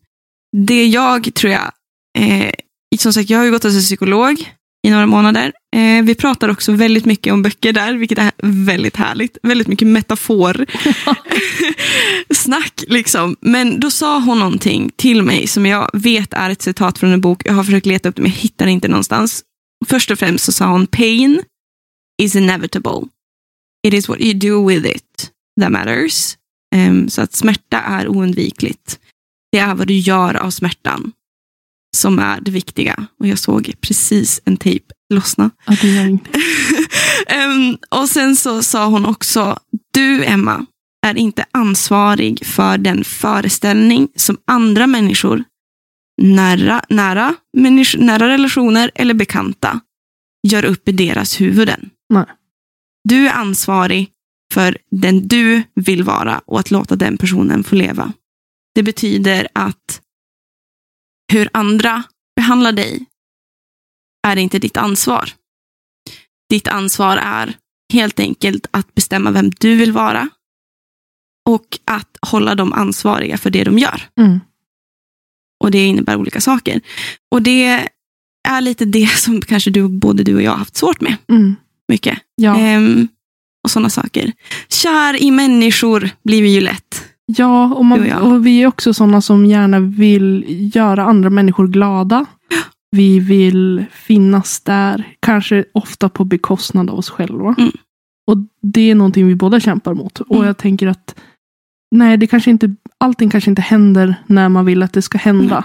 det 0.57 0.87
jag 0.87 1.35
tror 1.35 1.53
jag, 1.53 1.73
eh, 2.19 2.53
som 2.99 3.13
sagt 3.13 3.31
jag 3.31 3.39
har 3.39 3.45
ju 3.45 3.51
gått 3.51 3.63
hos 3.63 3.75
en 3.75 3.81
psykolog 3.81 4.56
i 4.87 4.91
några 4.91 5.07
månader. 5.07 5.53
Eh, 5.77 6.05
vi 6.05 6.15
pratar 6.15 6.49
också 6.49 6.73
väldigt 6.73 7.05
mycket 7.05 7.33
om 7.33 7.43
böcker 7.43 7.73
där, 7.73 7.95
vilket 7.95 8.19
är 8.19 8.33
väldigt 8.43 8.97
härligt. 8.97 9.39
Väldigt 9.43 9.69
mycket 9.69 9.89
metafor. 9.89 10.67
Snack 12.35 12.85
liksom. 12.89 13.37
Men 13.41 13.81
då 13.81 13.91
sa 13.91 14.21
hon 14.21 14.39
någonting 14.39 14.91
till 14.97 15.23
mig 15.23 15.47
som 15.47 15.67
jag 15.67 15.91
vet 15.93 16.33
är 16.33 16.51
ett 16.51 16.63
citat 16.63 16.99
från 16.99 17.13
en 17.13 17.21
bok. 17.21 17.43
Jag 17.45 17.53
har 17.53 17.65
försökt 17.65 17.87
leta 17.87 18.09
upp 18.09 18.17
det 18.17 18.23
men 18.23 18.31
jag 18.31 18.39
hittar 18.39 18.65
det 18.67 18.73
inte 18.73 18.89
någonstans. 18.89 19.43
Först 19.87 20.11
och 20.11 20.19
främst 20.19 20.45
så 20.45 20.53
sa 20.53 20.67
hon 20.67 20.87
pain 20.87 21.43
is 22.23 22.37
inevitable. 22.37 23.09
It 23.87 23.95
is 23.95 24.09
what 24.09 24.21
you 24.21 24.35
do 24.35 24.69
with 24.69 24.87
it 24.87 25.31
that 25.61 25.73
matters. 25.73 26.37
Ehm, 26.75 27.09
så 27.09 27.23
att 27.23 27.33
smärta 27.33 27.81
är 27.81 28.09
oundvikligt. 28.09 28.99
Det 29.53 29.59
är 29.59 29.75
vad 29.75 29.87
du 29.87 29.95
gör 29.95 30.37
av 30.37 30.51
smärtan 30.51 31.13
som 31.97 32.19
är 32.19 32.41
det 32.41 32.51
viktiga. 32.51 33.07
Och 33.21 33.27
jag 33.27 33.39
såg 33.39 33.73
precis 33.81 34.41
en 34.45 34.57
tejp 34.57 34.85
lossna. 35.15 35.51
Ja, 35.67 35.77
det 35.83 35.89
gör 35.89 36.05
ingenting. 36.07 36.33
Ehm, 37.27 37.77
och 37.91 38.09
sen 38.09 38.37
så 38.37 38.63
sa 38.63 38.87
hon 38.87 39.07
också, 39.07 39.59
du 39.95 40.25
Emma 40.25 40.67
är 41.07 41.17
inte 41.19 41.45
ansvarig 41.51 42.47
för 42.47 42.79
den 42.79 43.05
föreställning 43.05 44.09
som 44.17 44.37
andra 44.47 44.87
människor, 44.87 45.45
nära, 46.23 46.83
nära, 46.89 47.35
människ- 47.57 47.99
nära 47.99 48.29
relationer 48.29 48.91
eller 48.95 49.15
bekanta, 49.15 49.81
gör 50.49 50.65
upp 50.65 50.89
i 50.89 50.93
deras 50.93 51.41
huvuden. 51.41 51.91
Nej. 52.15 52.25
Du 53.09 53.29
är 53.29 53.33
ansvarig 53.33 54.11
för 54.55 54.79
den 54.91 55.29
du 55.29 55.63
vill 55.75 56.03
vara 56.03 56.41
och 56.47 56.61
att 56.61 56.71
låta 56.71 56.97
den 56.97 57.19
personen 57.19 57.65
få 57.65 57.75
leva. 57.75 58.13
Det 58.75 58.83
betyder 58.83 59.49
att 59.55 60.01
hur 61.33 61.49
andra 61.53 62.03
behandlar 62.37 62.73
dig 62.73 63.07
är 64.27 64.37
inte 64.37 64.59
ditt 64.59 64.77
ansvar. 64.77 65.31
Ditt 66.51 66.69
ansvar 66.69 67.17
är 67.17 67.57
helt 67.93 68.21
enkelt 68.21 68.67
att 68.71 68.95
bestämma 68.95 69.31
vem 69.31 69.51
du 69.51 69.77
vill 69.77 69.93
vara 69.93 70.29
och 71.49 71.79
att 71.85 72.17
hålla 72.23 72.55
dem 72.55 72.73
ansvariga 72.73 73.39
för 73.39 73.51
det 73.51 73.65
de 73.65 73.79
gör. 73.79 74.03
Mm. 74.21 74.41
Och 75.65 75.71
det 75.71 75.87
innebär 75.87 76.17
olika 76.17 76.41
saker. 76.41 76.81
Och 77.31 77.43
det 77.43 77.89
är 78.49 78.61
lite 78.61 78.85
det 78.85 79.07
som 79.19 79.41
kanske 79.41 79.71
du, 79.71 79.89
både 79.89 80.23
du 80.23 80.35
och 80.35 80.43
jag 80.43 80.51
har 80.51 80.59
haft 80.59 80.77
svårt 80.77 81.01
med. 81.01 81.17
Mm. 81.29 81.57
Mycket. 81.89 82.19
Ja. 82.35 82.59
Ehm, 82.59 83.09
och 83.65 83.71
sådana 83.71 83.91
saker. 83.91 84.33
Kär 84.69 85.23
i 85.23 85.31
människor 85.31 86.11
blir 86.25 86.43
vi 86.43 86.55
ju 86.55 86.61
lätt. 86.61 87.05
Ja, 87.27 87.75
och, 87.75 87.85
man, 87.85 88.13
och 88.13 88.33
och 88.33 88.47
vi 88.47 88.63
är 88.63 88.67
också 88.67 88.95
sådana 88.95 89.21
som 89.21 89.47
gärna 89.47 89.81
vill 89.81 90.45
göra 90.77 91.05
andra 91.05 91.31
människor 91.31 91.67
glada. 91.69 92.27
Vi 92.91 93.21
vill 93.21 93.85
finnas 93.93 94.61
där, 94.61 95.09
kanske 95.21 95.65
ofta 95.75 96.09
på 96.09 96.25
bekostnad 96.25 96.91
av 96.91 96.99
oss 96.99 97.11
själva. 97.11 97.55
Mm. 97.59 97.71
Och 98.27 98.37
det 98.63 98.91
är 98.91 98.95
någonting 98.95 99.27
vi 99.27 99.35
båda 99.35 99.61
kämpar 99.61 99.95
mot. 99.95 100.21
Och 100.21 100.35
Mm. 100.37 100.47
jag 100.47 100.57
tänker 100.57 100.87
att 100.87 101.15
nej, 101.91 102.17
det 102.17 102.27
kanske 102.27 102.51
inte, 102.51 102.75
allting 102.99 103.31
kanske 103.31 103.51
inte 103.51 103.63
händer 103.63 104.15
när 104.27 104.49
man 104.49 104.65
vill 104.65 104.83
att 104.83 104.93
det 104.93 105.03
ska 105.03 105.19
hända. 105.19 105.65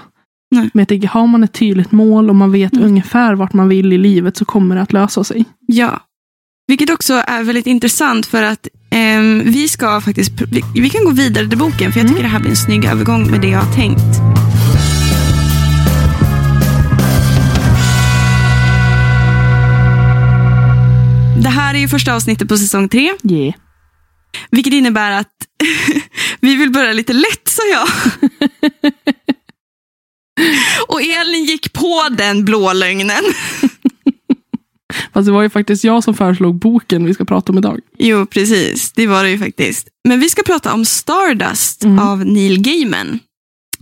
Nej. 0.56 0.70
Men 0.74 0.82
jag 0.82 0.88
tänker, 0.88 1.08
har 1.08 1.28
man 1.28 1.44
ett 1.44 1.54
tydligt 1.54 1.92
mål 1.92 2.30
och 2.30 2.36
man 2.36 2.52
vet 2.52 2.74
Mm. 2.74 2.86
ungefär 2.86 3.36
vart 3.36 3.54
man 3.54 3.70
vill 3.70 3.94
i 3.94 3.98
livet 3.98 4.38
så 4.38 4.46
kommer 4.46 4.76
det 4.76 4.82
att 4.82 4.94
lösa 4.94 5.24
sig. 5.24 5.46
Ja. 5.68 6.00
Vilket 6.68 6.90
också 6.90 7.14
är 7.14 7.44
väldigt 7.44 7.68
intressant 7.68 8.26
för 8.26 8.44
att 8.44 8.68
ehm, 8.92 9.44
vi 9.46 9.68
ska 9.68 10.02
faktiskt, 10.02 10.32
vi, 10.52 10.62
vi 10.76 10.90
kan 10.90 11.06
gå 11.06 11.12
vidare 11.12 11.48
till 11.50 11.58
boken 11.58 11.92
för 11.92 12.00
jag 12.00 12.06
Mm. 12.06 12.10
tycker 12.14 12.24
det 12.24 12.30
här 12.30 12.40
blir 12.40 12.50
en 12.50 12.58
snygg 12.58 12.86
övergång 12.86 13.32
med 13.32 13.42
det 13.42 13.48
jag 13.48 13.60
har 13.60 13.76
tänkt. 13.76 14.02
Det 21.44 21.50
här 21.50 21.74
är 21.76 21.80
ju 21.80 21.88
första 21.88 22.14
avsnittet 22.16 22.48
på 22.48 22.58
säsong 22.58 22.90
tre, 22.90 23.14
Yeah. 23.30 23.54
vilket 24.50 24.74
innebär 24.74 25.12
att 25.12 25.28
vi 26.40 26.56
vill 26.56 26.70
börja 26.72 26.94
lite 26.94 27.14
lätt, 27.14 27.48
sa 27.48 27.62
jag. 27.72 27.88
Och 30.88 31.02
Elin 31.02 31.46
gick 31.46 31.74
på 31.74 32.08
den 32.18 32.46
blå 32.46 32.74
lögnen. 32.74 33.24
Fast 35.14 35.26
det 35.26 35.32
var 35.32 35.42
ju 35.42 35.50
faktiskt 35.50 35.84
jag 35.84 36.04
som 36.04 36.14
föreslog 36.14 36.56
boken 36.56 37.06
vi 37.06 37.14
ska 37.14 37.26
prata 37.26 37.52
om 37.52 37.58
idag. 37.58 37.80
Jo, 37.98 38.26
precis. 38.26 38.92
Det 38.92 39.08
var 39.08 39.24
det 39.24 39.30
ju 39.30 39.38
faktiskt. 39.38 39.88
Men 40.08 40.20
vi 40.20 40.30
ska 40.30 40.44
prata 40.44 40.74
om 40.74 40.86
Stardust 40.86 41.84
Mm. 41.84 42.00
av 42.00 42.26
Neil 42.26 42.62
Gaiman. 42.62 43.20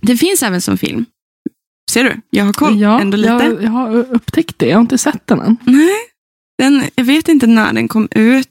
Det 0.01 0.17
finns 0.17 0.43
även 0.43 0.61
som 0.61 0.77
film. 0.77 1.05
Ser 1.91 2.03
du? 2.03 2.21
Jag 2.29 2.45
har 2.45 2.53
koll 2.53 2.79
ja, 2.81 2.99
ändå 3.01 3.17
lite. 3.17 3.31
Jag, 3.31 3.63
jag 3.63 3.71
har 3.71 3.95
upptäckt 3.95 4.59
det, 4.59 4.65
jag 4.67 4.75
har 4.75 4.81
inte 4.81 4.97
sett 4.97 5.27
den 5.27 5.39
än. 5.39 5.57
Nej, 5.63 5.97
den, 6.57 6.83
jag 6.95 7.03
vet 7.05 7.27
inte 7.27 7.47
när 7.47 7.73
den 7.73 7.87
kom 7.87 8.07
ut. 8.11 8.47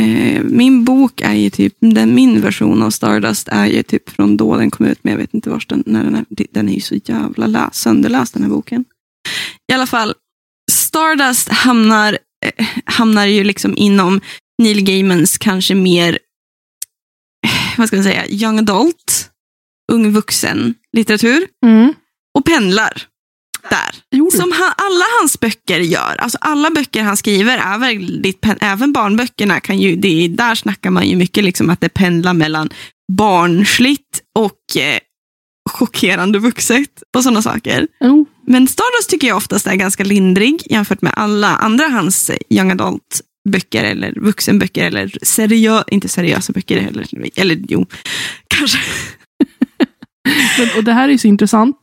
Eh, 0.00 0.42
min 0.42 0.84
bok 0.84 1.20
är 1.20 1.34
ju 1.34 1.50
typ, 1.50 1.74
den, 1.80 2.14
min 2.14 2.40
version 2.40 2.82
av 2.82 2.90
Stardust 2.90 3.48
är 3.48 3.66
ju 3.66 3.82
typ 3.82 4.10
från 4.10 4.36
då 4.36 4.56
den 4.56 4.70
kom 4.70 4.86
ut, 4.86 4.98
men 5.02 5.10
jag 5.12 5.18
vet 5.18 5.34
inte 5.34 5.50
vars 5.50 5.66
den, 5.66 5.82
när 5.86 6.04
den 6.04 6.14
är. 6.14 6.24
Den 6.50 6.68
är 6.68 6.72
ju 6.72 6.80
så 6.80 6.94
jävla 7.04 7.46
läs, 7.46 7.74
sönderläst 7.74 8.34
den 8.34 8.42
här 8.42 8.50
boken. 8.50 8.84
I 9.72 9.74
alla 9.74 9.86
fall, 9.86 10.14
Stardust 10.96 11.48
hamnar, 11.48 12.18
eh, 12.46 12.66
hamnar 12.84 13.26
ju 13.26 13.44
liksom 13.44 13.74
inom 13.76 14.20
Neil 14.62 14.80
Gaimans 14.84 15.38
kanske 15.38 15.74
mer, 15.74 16.18
eh, 17.46 17.78
vad 17.78 17.86
ska 17.88 17.96
man 17.96 18.04
säga, 18.04 18.26
young 18.28 18.58
adult, 18.58 19.30
ung 19.92 20.12
vuxen 20.12 20.74
litteratur 20.96 21.46
Mm. 21.66 21.94
och 22.38 22.44
pendlar 22.44 23.02
där. 23.70 23.94
Jo. 24.10 24.30
Som 24.30 24.52
han, 24.52 24.72
alla 24.76 25.04
hans 25.20 25.40
böcker 25.40 25.80
gör. 25.80 26.16
Alltså 26.18 26.38
alla 26.40 26.70
böcker 26.70 27.02
han 27.02 27.16
skriver 27.16 27.58
är 27.58 27.78
väldigt, 27.78 28.46
även 28.60 28.92
barnböckerna 28.92 29.60
kan 29.60 29.78
ju, 29.78 29.96
det, 29.96 30.28
där 30.28 30.54
snackar 30.54 30.90
man 30.90 31.08
ju 31.08 31.16
mycket 31.16 31.44
liksom 31.44 31.70
att 31.70 31.80
det 31.80 31.88
pendlar 31.88 32.34
mellan 32.34 32.70
barnsligt 33.12 34.20
och 34.38 34.76
eh, 34.76 34.98
chockerande 35.70 36.38
vuxet 36.38 37.02
och 37.16 37.22
sådana 37.22 37.42
saker. 37.42 37.86
Jo. 38.00 38.26
Men 38.46 38.68
Stardust 38.68 39.10
tycker 39.10 39.28
jag 39.28 39.36
oftast 39.36 39.66
är 39.66 39.74
ganska 39.74 40.04
lindrig 40.04 40.62
jämfört 40.70 41.02
med 41.02 41.12
alla 41.16 41.48
andra 41.56 41.84
hans 41.88 42.30
young 42.50 42.70
adult 42.70 43.20
böcker 43.48 43.84
eller 43.84 44.14
vuxenböcker 44.20 44.86
eller 44.86 45.12
seriö, 45.22 45.82
inte 45.86 46.08
seriösa 46.08 46.52
böcker 46.52 46.80
heller. 46.80 47.06
Eller 47.36 47.62
jo, 47.68 47.86
kanske. 48.46 48.78
Men, 50.58 50.68
och 50.76 50.84
det 50.84 50.92
här 50.92 51.08
är 51.08 51.18
så 51.18 51.28
intressant. 51.28 51.76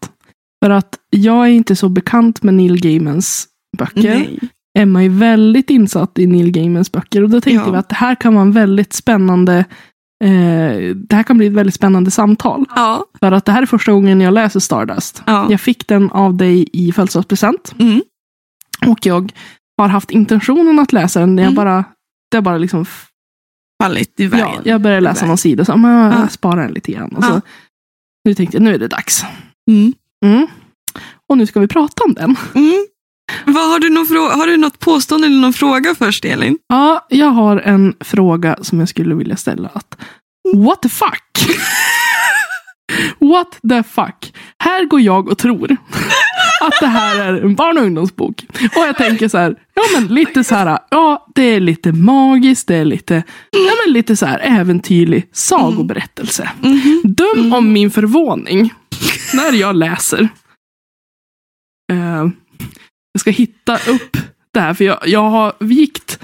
För 0.65 0.69
att 0.69 0.95
jag 1.09 1.45
är 1.47 1.51
inte 1.51 1.75
så 1.75 1.89
bekant 1.89 2.43
med 2.43 2.53
Neil 2.53 2.81
Gaimans 2.81 3.47
böcker. 3.77 4.15
Nej. 4.15 4.39
Emma 4.79 5.03
är 5.03 5.09
väldigt 5.09 5.69
insatt 5.69 6.19
i 6.19 6.27
Neil 6.27 6.51
Gaimans 6.51 6.91
böcker. 6.91 7.23
Och 7.23 7.29
då 7.29 7.41
tänkte 7.41 7.65
Ja. 7.67 7.71
vi 7.71 7.77
att 7.77 7.89
det 7.89 7.95
här 7.95 8.15
kan 8.15 8.33
vara 8.33 8.41
en 8.41 8.51
väldigt 8.51 8.93
spännande 8.93 9.65
eh, 10.23 10.95
det 10.95 11.15
här 11.15 11.23
kan 11.23 11.37
bli 11.37 11.47
ett 11.47 11.53
väldigt 11.53 11.75
spännande 11.75 12.11
samtal. 12.11 12.65
Ja. 12.75 13.05
För 13.19 13.31
att 13.31 13.45
det 13.45 13.51
här 13.51 13.61
är 13.61 13.65
första 13.65 13.91
gången 13.91 14.21
jag 14.21 14.33
läser 14.33 14.59
Stardust. 14.59 15.23
ja. 15.25 15.47
Jag 15.51 15.61
fick 15.61 15.87
den 15.87 16.11
av 16.11 16.33
dig 16.37 16.69
i 16.73 16.91
födelsedagspresent. 16.91 17.73
Mm. 17.79 18.01
Och 18.87 19.05
jag 19.05 19.31
har 19.77 19.87
haft 19.87 20.11
intentionen 20.11 20.79
att 20.79 20.93
läsa 20.93 21.19
den. 21.19 21.37
Jag 21.37 21.43
Mm. 21.45 21.55
bara, 21.55 21.83
det 22.31 22.37
har 22.37 22.41
bara 22.41 22.57
liksom 22.57 22.85
Fallit 23.83 24.19
i 24.19 24.27
vägen. 24.27 24.47
Ja, 24.55 24.61
jag 24.63 24.81
började 24.81 25.01
läsa 25.01 25.25
någon 25.25 25.37
sida, 25.37 25.65
så 25.65 25.77
men 25.77 25.91
jag 25.91 26.13
Ja. 26.13 26.27
sparar 26.27 26.61
den 26.63 26.71
lite 26.73 26.91
grann. 26.91 27.15
Och 27.15 27.23
Ja. 27.23 27.27
så, 27.27 27.41
nu 28.25 28.33
tänkte 28.33 28.57
jag, 28.57 28.63
nu 28.63 28.73
är 28.73 28.79
det 28.79 28.87
dags. 28.87 29.23
Mm. 29.71 29.93
Mm. 30.25 30.47
Och 31.29 31.37
nu 31.37 31.45
ska 31.47 31.59
vi 31.59 31.67
prata 31.67 32.03
om 32.03 32.13
den. 32.13 32.35
Mm. 32.55 32.85
Vad, 33.45 33.69
har, 33.69 33.79
du 33.79 33.89
någon 33.89 34.05
frå- 34.05 34.31
har 34.31 34.47
du 34.47 34.57
något 34.57 34.79
påstående 34.79 35.27
eller 35.27 35.37
någon 35.41 35.53
fråga 35.53 35.95
först, 35.95 36.25
Elin? 36.25 36.57
Ja, 36.67 37.05
jag 37.09 37.27
har 37.27 37.57
en 37.57 37.93
fråga 37.99 38.55
som 38.61 38.79
jag 38.79 38.89
skulle 38.89 39.15
vilja 39.15 39.35
ställa. 39.35 39.69
Att, 39.73 39.97
what 40.55 40.81
the 40.81 40.89
fuck? 40.89 41.55
what 43.19 43.59
the 43.69 43.83
fuck? 43.83 44.33
Här 44.63 44.85
går 44.85 45.01
jag 45.01 45.29
och 45.29 45.37
tror 45.37 45.71
att 46.61 46.73
det 46.79 46.87
här 46.87 47.19
är 47.19 47.41
en 47.41 47.55
barn 47.55 47.77
och 47.77 47.83
ungdomsbok. 47.83 48.45
Och 48.75 48.81
jag 48.87 48.97
tänker 48.97 49.27
så 49.27 49.37
här, 49.37 49.55
ja 49.73 49.81
men 49.95 50.07
lite 50.07 50.43
så 50.43 50.55
här, 50.55 50.79
ja 50.91 51.27
det 51.35 51.41
är 51.43 51.59
lite 51.59 51.91
magiskt, 51.91 52.67
det 52.67 52.75
är 52.75 52.85
lite, 52.85 53.23
ja 53.51 53.71
men 53.85 53.93
lite 53.93 54.15
så 54.15 54.25
här 54.25 54.39
äventyrlig 54.43 55.29
sagoberättelse. 55.31 56.49
Mhm. 56.61 57.01
Döm 57.03 57.53
om 57.53 57.73
min 57.73 57.91
förvåning 57.91 58.73
när 59.33 59.51
jag 59.53 59.75
läser. 59.75 60.29
Eh, 61.91 62.27
jag 63.11 63.21
ska 63.21 63.31
hitta 63.31 63.75
upp 63.75 64.17
det 64.51 64.59
här, 64.59 64.73
för 64.73 64.83
jag, 64.85 65.07
jag 65.07 65.29
har 65.29 65.53
vikt. 65.59 66.19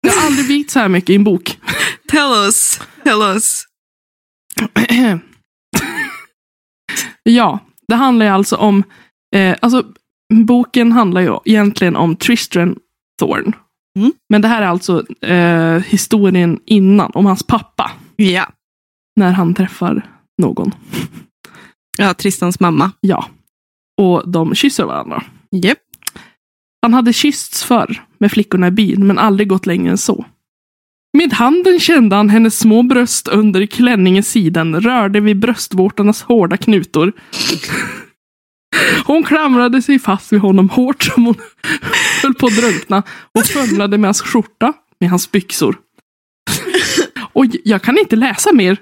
Jag 0.00 0.12
har 0.12 0.26
aldrig 0.26 0.46
vikt 0.46 0.70
så 0.70 0.78
här 0.78 0.88
mycket 0.88 1.10
i 1.10 1.14
en 1.14 1.24
bok. 1.24 1.58
Tell 2.08 2.32
us. 2.46 2.80
Tell 3.04 3.22
us. 3.22 3.64
ja, 7.22 7.58
Det 7.88 7.94
handlar 7.94 8.26
ju 8.26 8.32
alltså 8.32 8.56
om, 8.56 8.84
eh, 9.36 9.56
alltså 9.60 9.84
boken 10.34 10.92
handlar 10.92 11.20
ju 11.20 11.38
egentligen 11.44 11.96
om 11.96 12.16
Tristram 12.16 12.76
Thorn. 13.18 13.52
Mm. 13.98 14.12
Men 14.28 14.42
det 14.42 14.48
här 14.48 14.62
är 14.62 14.66
alltså 14.66 15.24
eh, 15.24 15.78
historien 15.78 16.60
innan, 16.66 17.10
om 17.14 17.26
hans 17.26 17.42
pappa. 17.42 17.92
Ja. 18.16 18.46
När 19.16 19.32
han 19.32 19.54
träffar 19.54 20.10
någon. 20.42 20.74
Ja, 21.98 22.14
Tristans 22.14 22.60
mamma. 22.60 22.92
Ja. 23.00 23.28
Och 24.00 24.30
de 24.30 24.54
kysser 24.54 24.84
varandra. 24.84 25.22
Japp. 25.50 25.78
Han 26.86 26.94
hade 26.94 27.12
kyssts 27.12 27.64
förr 27.64 28.02
med 28.18 28.32
flickorna 28.32 28.66
i 28.66 28.70
byn, 28.70 29.06
men 29.06 29.18
aldrig 29.18 29.48
gått 29.48 29.66
längre 29.66 29.90
än 29.90 29.98
så. 29.98 30.26
Med 31.18 31.32
handen 31.32 31.80
kände 31.80 32.16
han 32.16 32.30
hennes 32.30 32.58
små 32.58 32.82
bröst 32.82 33.28
under 33.28 33.66
klänningens 33.66 34.28
sidan, 34.28 34.80
rörde 34.80 35.20
vid 35.20 35.38
bröstvårtornas 35.38 36.22
hårda 36.22 36.56
knutor. 36.56 37.12
Hon 39.04 39.22
klamrade 39.24 39.82
sig 39.82 39.98
fast 39.98 40.32
vid 40.32 40.40
honom 40.40 40.68
hårt 40.68 41.02
som 41.02 41.24
hon 41.24 41.34
höll 42.22 42.34
på 42.34 42.46
att 42.46 42.56
drunkna 42.56 43.02
och 43.34 43.46
fumlade 43.46 43.98
med 43.98 44.08
hans 44.08 44.22
skjorta, 44.22 44.72
med 45.00 45.10
hans 45.10 45.32
byxor. 45.32 45.76
Och 47.32 47.44
jag 47.64 47.82
kan 47.82 47.98
inte 47.98 48.16
läsa 48.16 48.52
mer, 48.52 48.76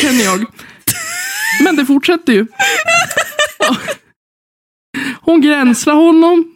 känner 0.00 0.24
jag. 0.24 0.44
Men 1.64 1.76
det 1.76 1.86
fortsätter 1.86 2.32
ju. 2.32 2.46
Hon 5.20 5.40
gränslar 5.40 5.94
honom 5.94 6.54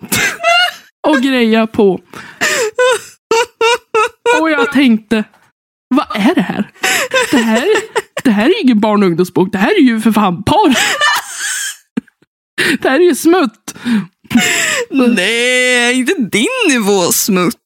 och 1.08 1.20
grejar 1.22 1.66
på. 1.66 2.00
Och 4.40 4.50
jag 4.50 4.72
tänkte, 4.72 5.24
vad 5.94 6.06
är 6.14 6.34
det 6.34 6.40
här? 6.42 6.70
Det 7.30 7.36
här, 7.36 7.66
det 8.24 8.30
här 8.30 8.46
är 8.46 8.62
ingen 8.62 8.80
barn 8.80 9.02
och 9.02 9.06
ungdomsbok. 9.08 9.52
Det 9.52 9.58
här 9.58 9.70
är 9.78 9.82
ju 9.82 10.00
för 10.00 10.12
fan 10.12 10.42
porr. 10.42 10.74
Det 12.82 12.88
här 12.88 13.00
är 13.00 13.04
ju 13.04 13.14
smutt. 13.14 13.74
Nej, 14.90 15.94
inte 15.94 16.14
din 16.14 16.46
nivå 16.68 17.12
smutt. 17.12 17.56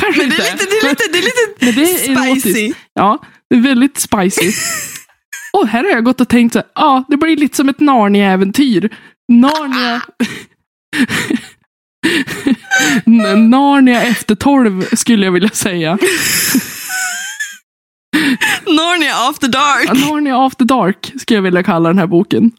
Kanske 0.00 0.20
Men 0.20 0.30
det 0.30 0.36
inte. 0.36 0.42
är 0.48 0.52
lite, 0.52 0.64
det 0.72 0.78
är 0.86 0.90
lite, 0.90 1.04
det 1.12 1.18
är 1.18 1.22
lite 1.22 1.64
Men 1.64 1.74
det 1.74 1.82
är 1.92 1.96
spicy. 1.96 2.12
erotiskt. 2.60 2.78
Ja, 2.94 3.18
det 3.50 3.56
är 3.56 3.60
väldigt 3.60 3.98
spicy. 3.98 4.52
Och 5.52 5.68
här 5.68 5.84
har 5.84 5.90
jag 5.90 6.04
gått 6.04 6.20
och 6.20 6.28
tänkt 6.28 6.52
så 6.52 6.62
ja, 6.74 7.04
det 7.08 7.16
blir 7.16 7.36
lite 7.36 7.56
som 7.56 7.68
ett 7.68 7.80
Narnia-äventyr. 7.80 8.96
Narnia... 9.32 10.02
Narnia 13.36 14.02
efter 14.02 14.34
tolv 14.34 14.86
skulle 14.92 15.24
jag 15.24 15.32
vilja 15.32 15.48
säga. 15.48 15.98
Narnia 18.66 19.14
after 19.28 19.48
dark. 19.48 19.88
Narnia 19.88 20.46
After 20.46 20.64
Dark 20.64 21.12
skulle 21.20 21.36
jag 21.36 21.42
vilja 21.42 21.62
kalla 21.62 21.88
den 21.88 21.98
här 21.98 22.06
boken. 22.06 22.50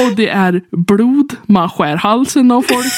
Och 0.00 0.16
det 0.16 0.28
är 0.28 0.62
blod, 0.70 1.36
man 1.46 1.70
skär 1.70 1.96
halsen 1.96 2.50
av 2.50 2.62
folk. 2.62 2.92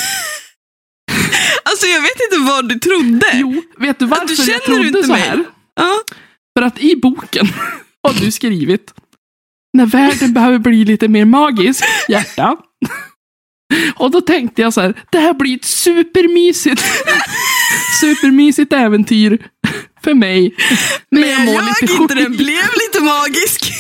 Alltså 1.65 1.87
jag 1.87 2.01
vet 2.03 2.21
inte 2.31 2.51
vad 2.51 2.69
du 2.69 2.79
trodde. 2.79 3.27
Jo, 3.35 3.63
vet 3.79 3.99
du 3.99 4.07
varför 4.07 4.37
känner 4.37 4.53
jag 4.53 4.63
trodde 4.63 4.87
inte 4.87 5.03
så 5.03 5.13
mig. 5.13 5.21
här? 5.21 5.45
Ja. 5.75 6.01
För 6.59 6.67
att 6.67 6.79
i 6.79 6.97
boken 6.97 7.47
har 8.03 8.21
du 8.21 8.33
skrivit 8.33 8.95
när 9.73 9.87
världen 9.87 10.33
behöver 10.33 10.59
bli 10.59 10.85
lite 10.85 11.09
mer 11.09 11.25
magisk, 11.25 11.85
hjärta. 12.09 12.57
Och 13.95 14.11
då 14.11 14.21
tänkte 14.21 14.63
jag 14.63 14.73
så 14.73 14.81
här, 14.81 14.95
det 15.11 15.19
här 15.19 15.35
blir 15.35 15.57
ett 15.57 15.65
supermysigt, 15.65 16.83
supermysigt 18.01 18.73
äventyr 18.73 19.39
för 20.05 20.15
mig. 20.15 20.55
Men 21.11 21.29
jag 21.29 21.55
jag 21.55 21.65
lite 21.65 21.93
inte 21.93 22.15
den 22.15 22.37
blev 22.37 22.65
lite 22.87 23.01
magisk. 23.01 23.73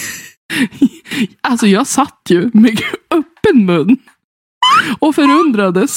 Alltså 1.40 1.66
jag 1.66 1.86
satt 1.86 2.20
ju 2.28 2.50
med 2.54 2.80
öppen 3.10 3.66
mun 3.66 3.96
och 4.98 5.14
förundrades. 5.14 5.96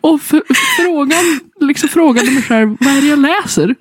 Och 0.00 0.22
för, 0.22 0.42
frågan, 0.76 1.40
liksom 1.60 1.88
frågade 1.88 2.30
mig 2.30 2.42
själv, 2.42 2.76
vad 2.80 2.96
är 2.96 3.00
det 3.00 3.06
jag 3.06 3.18
läser? 3.18 3.74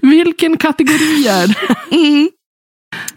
Vilken 0.06 0.56
kategori 0.56 1.26
är 1.28 1.46
det? 1.46 1.96
Mm. 1.96 2.30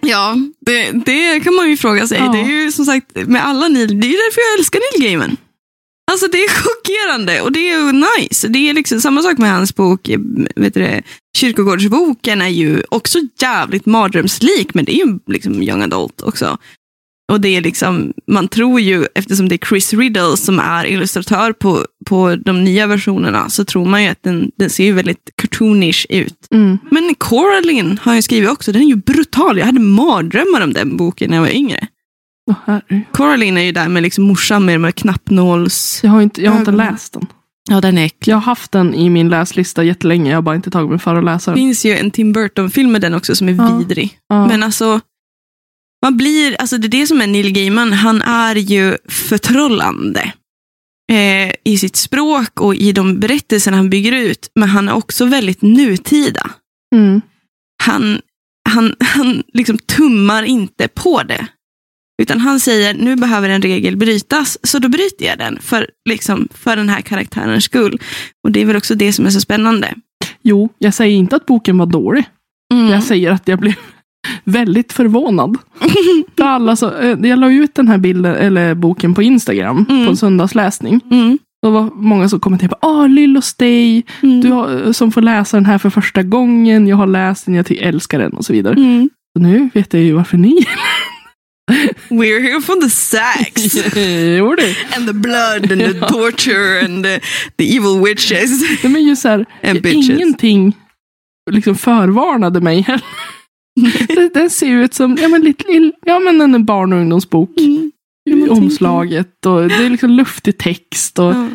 Ja, 0.02 0.38
det, 0.66 0.92
det 0.92 1.40
kan 1.40 1.56
man 1.56 1.70
ju 1.70 1.78
fråga 1.78 2.08
sig. 2.08 2.18
Ja. 2.18 2.32
Det 2.32 2.40
är 2.40 2.64
ju 2.64 2.72
som 2.72 2.86
sagt 2.86 3.28
med 3.28 3.46
alla 3.46 3.68
Neil, 3.68 4.00
det 4.02 4.08
är 4.08 4.30
därför 4.30 4.42
jag 4.42 4.60
älskar 4.60 4.80
Neil 4.80 5.10
Gaiman. 5.10 5.38
Alltså 6.12 6.28
det 6.28 6.38
är 6.38 6.50
chockerande 6.50 7.42
och 7.42 7.52
det 7.52 7.70
är 7.70 8.20
nice. 8.20 8.48
Det 8.48 8.70
är 8.70 8.74
liksom 8.74 9.02
samma 9.02 9.22
sak 9.22 9.38
med 9.38 9.52
hans 9.52 9.76
bok, 9.76 10.10
vet 10.56 10.74
du 10.74 10.80
det, 10.80 11.04
Kyrkogårdsboken 11.38 12.42
är 12.42 12.48
ju 12.48 12.84
också 12.90 13.20
jävligt 13.42 13.86
mardrömslik, 13.86 14.74
men 14.74 14.86
det 14.86 14.92
är 14.96 15.06
ju 15.06 15.20
liksom 15.28 15.64
young 15.64 15.82
adult 15.82 16.22
också. 16.22 16.58
Och 17.32 17.42
det 17.42 17.48
är 17.58 17.62
liksom, 17.62 18.14
man 18.28 18.48
tror 18.48 18.80
ju, 18.82 19.06
eftersom 19.16 19.50
det 19.50 19.56
är 19.56 19.68
Chris 19.68 19.94
Riddle 19.94 20.38
som 20.38 20.60
är 20.60 20.86
illustratör 20.86 21.54
på, 21.54 21.86
på 22.06 22.36
de 22.36 22.64
nya 22.64 22.88
versionerna, 22.88 23.50
så 23.50 23.66
tror 23.66 23.86
man 23.86 24.04
ju 24.04 24.10
att 24.10 24.24
den, 24.24 24.52
den 24.58 24.70
ser 24.70 24.84
ju 24.84 24.92
väldigt 24.94 25.30
cartoonish 25.42 26.06
ut. 26.10 26.48
Mm. 26.54 26.78
Men 26.92 27.16
Coraline 27.18 28.00
har 28.04 28.14
jag 28.14 28.24
skrivit 28.24 28.50
också. 28.50 28.72
Den 28.72 28.82
är 28.82 28.86
ju 28.88 28.96
brutal. 28.96 29.58
Jag 29.58 29.66
hade 29.66 29.80
mardrömmar 29.80 30.62
om 30.62 30.74
den 30.74 30.98
boken 30.98 31.30
när 31.30 31.38
jag 31.38 31.44
var 31.44 31.50
yngre. 31.56 31.88
Herre. 32.66 33.02
Coraline 33.12 33.58
är 33.58 33.62
ju 33.62 33.72
där 33.72 33.90
med 33.90 34.04
liksom 34.04 34.24
morsan 34.24 34.66
med 34.66 34.76
de 34.76 34.84
här 34.84 34.92
knappnåls... 34.92 36.00
Jag 36.04 36.12
har 36.12 36.22
inte, 36.22 36.42
jag 36.44 36.52
har 36.52 36.60
inte 36.60 36.72
läst 36.72 37.14
den. 37.14 37.26
Ja, 37.70 37.82
den 37.82 37.98
är 37.98 38.06
äcklig. 38.06 38.32
Jag 38.32 38.38
har 38.38 38.42
haft 38.42 38.72
den 38.72 38.94
i 38.96 39.10
min 39.10 39.30
läslista 39.30 39.84
jättelänge, 39.84 40.30
jag 40.30 40.38
har 40.38 40.42
bara 40.42 40.56
inte 40.56 40.72
tagit 40.72 40.90
mig 40.90 41.00
för 41.00 41.16
att 41.16 41.24
läsa 41.26 41.52
Det 41.52 41.56
den. 41.56 41.60
finns 41.60 41.86
ju 41.86 41.98
en 41.98 42.12
Tim 42.12 42.34
Burton-film 42.34 42.92
med 42.92 43.02
den 43.02 43.14
också 43.14 43.36
som 43.36 43.50
är 43.50 43.54
Ja. 43.54 43.78
vidrig. 43.78 44.18
Ja. 44.30 44.48
Men 44.48 44.64
alltså, 44.64 45.00
man 46.02 46.18
blir, 46.18 46.56
alltså 46.62 46.78
det 46.78 46.88
är 46.88 47.00
det 47.00 47.08
som 47.08 47.22
är 47.22 47.28
Neil 47.28 47.52
Gaiman. 47.54 47.94
Han 47.94 48.22
är 48.22 48.56
ju 48.56 48.98
förtrollande 49.10 50.34
eh, 51.12 51.54
i 51.64 51.78
sitt 51.78 51.96
språk 51.96 52.62
och 52.62 52.76
i 52.76 52.92
de 52.92 53.20
berättelser 53.20 53.72
han 53.72 53.90
bygger 53.90 54.12
ut. 54.12 54.52
Men 54.56 54.70
han 54.70 54.90
är 54.90 54.94
också 54.94 55.26
väldigt 55.26 55.62
nutida. 55.62 56.50
Mm. 56.96 57.22
han, 57.84 58.22
han, 58.70 58.96
han 59.00 59.44
liksom 59.54 59.78
tummar 59.78 60.44
inte 60.44 60.88
på 60.88 61.24
det. 61.24 61.48
Utan 62.22 62.40
han 62.40 62.60
säger, 62.60 62.94
nu 62.94 63.16
behöver 63.16 63.50
en 63.50 63.62
regel 63.62 63.98
brytas, 63.98 64.58
så 64.64 64.80
då 64.80 64.90
bryter 64.90 65.26
jag 65.26 65.38
den 65.38 65.60
för, 65.62 65.90
liksom, 66.10 66.48
för 66.54 66.76
den 66.76 66.90
här 66.90 67.02
karaktärens 67.02 67.64
skull. 67.64 68.02
Och 68.44 68.52
det 68.52 68.62
är 68.62 68.66
väl 68.66 68.76
också 68.76 68.96
det 68.96 69.14
som 69.14 69.26
är 69.26 69.30
så 69.30 69.42
spännande. 69.42 69.96
Jo, 70.42 70.70
jag 70.78 70.94
säger 70.94 71.18
inte 71.18 71.36
att 71.36 71.46
boken 71.46 71.78
var 71.78 71.86
dålig. 71.86 72.26
Mm. 72.74 72.88
Jag 72.88 73.04
säger 73.04 73.32
att 73.32 73.48
jag 73.48 73.60
blev 73.60 73.74
väldigt 74.44 74.94
förvånad. 74.94 75.58
För 76.38 76.44
alla 76.44 76.76
så, 76.76 76.94
eh, 77.00 77.18
jag 77.22 77.40
la 77.40 77.52
ut 77.52 77.76
den 77.76 77.88
här 77.88 77.98
bilden, 77.98 78.36
eller 78.36 78.74
boken 78.76 79.14
på 79.14 79.24
Instagram 79.24 79.86
Mm. 79.90 80.06
på 80.06 80.10
en 80.12 80.18
söndagsläsning. 80.18 81.00
Mm. 81.12 81.38
Då 81.64 81.70
var 81.70 81.90
många 81.96 82.30
som 82.30 82.40
kommenterade 82.40 82.76
Åh, 82.82 83.10
Lill 83.10 83.42
Stay, 83.42 84.04
Mm. 84.24 84.42
du 84.42 84.52
har, 84.52 84.94
som 84.94 85.12
får 85.12 85.22
läsa 85.22 85.58
den 85.58 85.66
här 85.66 85.78
för 85.78 85.90
första 85.90 86.24
gången. 86.24 86.88
Jag 86.88 86.98
har 86.98 87.08
läst 87.08 87.46
den, 87.46 87.56
jag 87.56 87.72
älskar 87.72 88.20
den 88.20 88.34
och 88.34 88.46
så 88.46 88.54
vidare. 88.54 88.74
Mm. 88.74 89.10
Så 89.38 89.44
nu 89.44 89.70
vet 89.74 89.94
jag 89.94 90.04
ju 90.04 90.14
varför 90.14 90.38
ni 90.38 90.66
We're 92.10 92.42
here 92.42 92.62
for 92.62 92.82
the 92.82 92.90
sex. 92.90 93.76
Jo, 94.38 94.56
det. 94.56 94.76
And 94.98 95.08
the 95.08 95.14
blood 95.14 95.72
and 95.72 95.82
the 95.92 95.98
Ja. 96.02 96.08
torture 96.08 96.86
and 96.86 97.04
the, 97.04 97.20
the 97.58 97.78
evil 97.78 98.04
witches. 98.06 98.62
Nej, 98.84 98.94
men 98.94 99.04
just 99.04 99.22
så 99.22 99.28
här, 99.30 99.46
ingenting 99.94 100.78
liksom 101.52 101.76
förvarnade 101.76 102.62
mig 102.62 102.82
heller. 102.82 103.02
Den- 104.08 104.30
Den 104.34 104.50
ser 104.50 104.68
ut 104.68 104.94
som 104.94 105.18
ja, 105.22 105.28
men, 105.28 105.42
lite, 105.42 105.92
ja, 106.06 106.20
men 106.20 106.42
en 106.42 106.66
barn 106.66 106.94
och 106.94 107.00
ungdomsbok. 107.00 107.60
Mm. 107.60 107.92
Ja, 108.24 108.52
omslaget 108.52 109.46
och 109.46 109.68
det 109.68 109.76
är 109.86 109.90
liksom 109.90 110.10
luftig 110.10 110.58
text. 110.58 111.20
Och 111.20 111.34
Ja. 111.34 111.48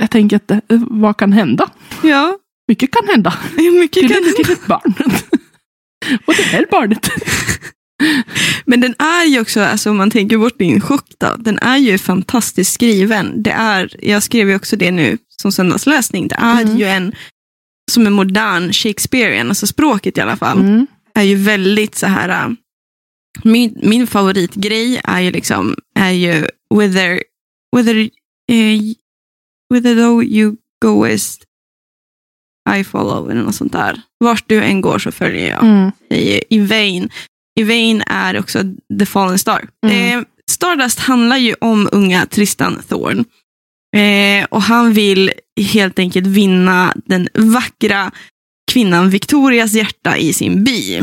Jag 0.00 0.10
tänker 0.10 0.36
att 0.36 0.48
det, 0.48 0.60
vad 0.90 1.16
kan 1.16 1.32
hända? 1.32 1.70
ja, 2.02 2.38
Mycket 2.68 2.90
kan 2.92 3.08
hända. 3.08 3.34
mycket 3.80 4.00
Till, 4.08 4.08
kan 4.14 4.32
till 4.44 4.52
ett 4.52 4.66
barn. 4.66 4.94
och 6.26 6.34
det 6.36 6.42
här 6.42 6.66
barnet. 6.70 7.10
Men 8.64 8.80
den 8.80 8.94
är 8.98 9.24
ju 9.24 9.40
också, 9.40 9.60
alltså 9.60 9.90
om 9.90 9.96
man 9.96 10.10
tänker 10.10 10.38
bort 10.38 10.58
din 10.58 10.80
chock 10.80 11.06
då, 11.18 11.36
den 11.38 11.58
är 11.58 11.76
ju 11.76 11.98
fantastiskt 11.98 12.72
skriven. 12.72 13.42
Det 13.42 13.50
är, 13.50 13.96
jag 14.06 14.22
skrev 14.22 14.48
ju 14.48 14.56
också 14.56 14.76
det 14.76 14.90
nu 14.90 15.18
som 15.42 15.52
söndagsläsning, 15.52 16.28
det 16.28 16.34
är 16.38 16.62
Mm. 16.62 16.76
ju 16.76 16.84
en 16.84 17.12
som 17.90 18.06
en 18.06 18.12
modern 18.12 18.72
Shakespearean, 18.72 19.48
alltså 19.48 19.66
språket 19.66 20.18
i 20.18 20.20
alla 20.20 20.36
fall, 20.36 20.58
Mm. 20.60 20.86
Är 21.18 21.22
ju 21.22 21.34
väldigt 21.36 21.94
så 21.94 22.06
här, 22.06 22.28
äh, 22.28 22.50
min, 23.44 23.80
min 23.82 24.06
favoritgrej 24.06 25.00
är 25.04 25.20
ju 25.20 25.30
liksom, 25.30 25.74
är 25.94 26.10
ju 26.10 26.46
whether, 26.74 27.22
whether, 27.76 27.96
eh, 28.52 28.80
whether 29.74 29.94
though 29.94 30.24
you 30.24 30.56
goest 30.84 31.44
I 32.78 32.84
follow, 32.84 33.30
eller 33.30 33.42
något 33.42 33.54
sånt 33.54 33.72
där. 33.72 34.00
Vart 34.20 34.44
du 34.48 34.62
än 34.62 34.80
går 34.80 34.98
så 34.98 35.12
följer 35.12 35.50
jag 35.50 35.64
Mm. 35.64 35.90
säger 36.08 36.42
Yvain. 36.50 37.08
Yvain 37.60 38.02
är 38.06 38.38
också 38.38 38.62
The 38.98 39.06
Fallen 39.06 39.38
Star. 39.38 39.68
Mm. 39.86 40.18
Eh, 40.18 40.24
Stardust 40.50 40.98
handlar 40.98 41.36
ju 41.36 41.54
om 41.60 41.88
unga 41.92 42.26
Tristan 42.26 42.82
Thorn. 42.88 43.24
Eh, 43.96 44.44
och 44.50 44.62
han 44.62 44.92
vill 44.92 45.32
helt 45.72 45.98
enkelt 45.98 46.26
vinna 46.26 46.94
den 47.06 47.28
vackra 47.34 48.10
kvinnan 48.68 49.10
Victorias 49.10 49.72
hjärta 49.72 50.16
i 50.16 50.32
sin 50.32 50.64
by. 50.64 50.96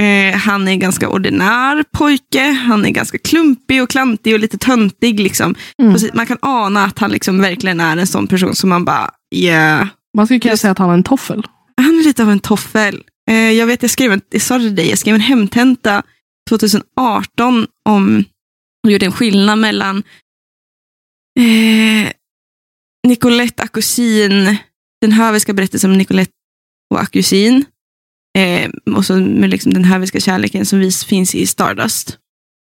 Eh, 0.00 0.36
han 0.36 0.68
är 0.68 0.72
en 0.72 0.78
ganska 0.78 1.08
ordinär 1.08 1.84
pojke. 1.92 2.42
Han 2.42 2.84
är 2.84 2.90
ganska 2.90 3.18
klumpig 3.18 3.82
och 3.82 3.90
klantig 3.90 4.34
och 4.34 4.40
lite 4.40 4.58
töntig. 4.58 5.20
Liksom. 5.20 5.54
Mm. 5.82 6.00
Man 6.14 6.26
kan 6.26 6.38
ana 6.42 6.84
att 6.84 6.98
han 6.98 7.10
liksom 7.10 7.40
verkligen 7.40 7.80
är 7.80 7.96
en 7.96 8.06
sån 8.06 8.26
person 8.26 8.54
som 8.54 8.68
man 8.68 8.84
bara, 8.84 9.10
yeah. 9.34 9.86
Man 10.16 10.26
skulle 10.26 10.40
kunna 10.40 10.56
säga 10.56 10.70
att 10.70 10.78
han 10.78 10.90
är 10.90 10.94
en 10.94 11.02
toffel. 11.02 11.46
Han 11.76 11.98
är 11.98 12.04
lite 12.04 12.22
av 12.22 12.30
en 12.30 12.40
toffel. 12.40 13.02
Eh, 13.30 13.50
jag 13.50 13.66
vet, 13.66 13.82
jag 13.82 13.90
skrev 13.90 14.12
en, 14.12 14.20
jag 14.30 14.42
sa 14.42 14.58
det 14.58 14.70
dig, 14.70 14.88
jag 14.88 14.98
skrev 14.98 15.14
en 15.14 15.20
hemtenta 15.20 16.02
2018 16.48 17.66
om, 17.88 18.24
och 18.84 18.90
gjorde 18.90 19.06
en 19.06 19.12
skillnad 19.12 19.58
mellan 19.58 20.02
eh, 21.38 22.12
Nicolette 23.06 23.62
Akusin, 23.62 24.56
den 25.00 25.12
höviska 25.12 25.52
berättelsen 25.52 25.90
om 25.90 25.98
Nicolette 25.98 26.32
och 26.90 27.00
Akusin, 27.00 27.64
eh, 28.38 28.70
och 28.96 29.06
så 29.06 29.16
med 29.16 29.50
liksom 29.50 29.74
den 29.74 29.84
höviska 29.84 30.20
kärleken 30.20 30.66
som 30.66 30.78
vis, 30.78 31.04
finns 31.04 31.34
i 31.34 31.46
Stardust. 31.46 32.18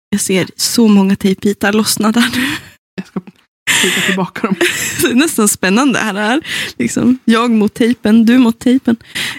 Jag 0.09 0.21
ser 0.21 0.47
så 0.55 0.87
många 0.87 1.15
tejpbitar 1.15 1.73
lossna 1.73 2.11
där 2.11 2.29
nu. 2.35 2.47
Jag 2.95 3.07
ska 3.07 3.21
trycka 3.81 4.01
tillbaka 4.01 4.47
dem. 4.47 4.55
Det 5.01 5.07
är 5.07 5.15
nästan 5.15 5.47
spännande 5.47 5.99
här. 5.99 6.13
här. 6.13 6.41
Liksom, 6.77 7.19
jag 7.25 7.51
mot 7.51 7.73
tejpen, 7.73 8.25
du 8.25 8.37
mot 8.37 8.59
tejpen. 8.59 8.95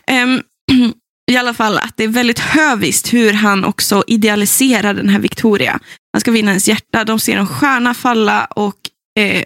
Ehm, 0.06 0.42
I 1.30 1.36
alla 1.36 1.54
fall 1.54 1.78
att 1.78 1.96
det 1.96 2.04
är 2.04 2.08
väldigt 2.08 2.38
höviskt 2.38 3.12
hur 3.12 3.32
han 3.32 3.64
också 3.64 4.04
idealiserar 4.06 4.94
den 4.94 5.08
här 5.08 5.18
Victoria. 5.18 5.80
Han 6.12 6.20
ska 6.20 6.30
vinna 6.30 6.50
hennes 6.50 6.68
hjärta, 6.68 7.04
de 7.04 7.20
ser 7.20 7.36
en 7.36 7.46
stjärna 7.46 7.94
falla 7.94 8.44
och 8.44 8.76
eh, 9.18 9.42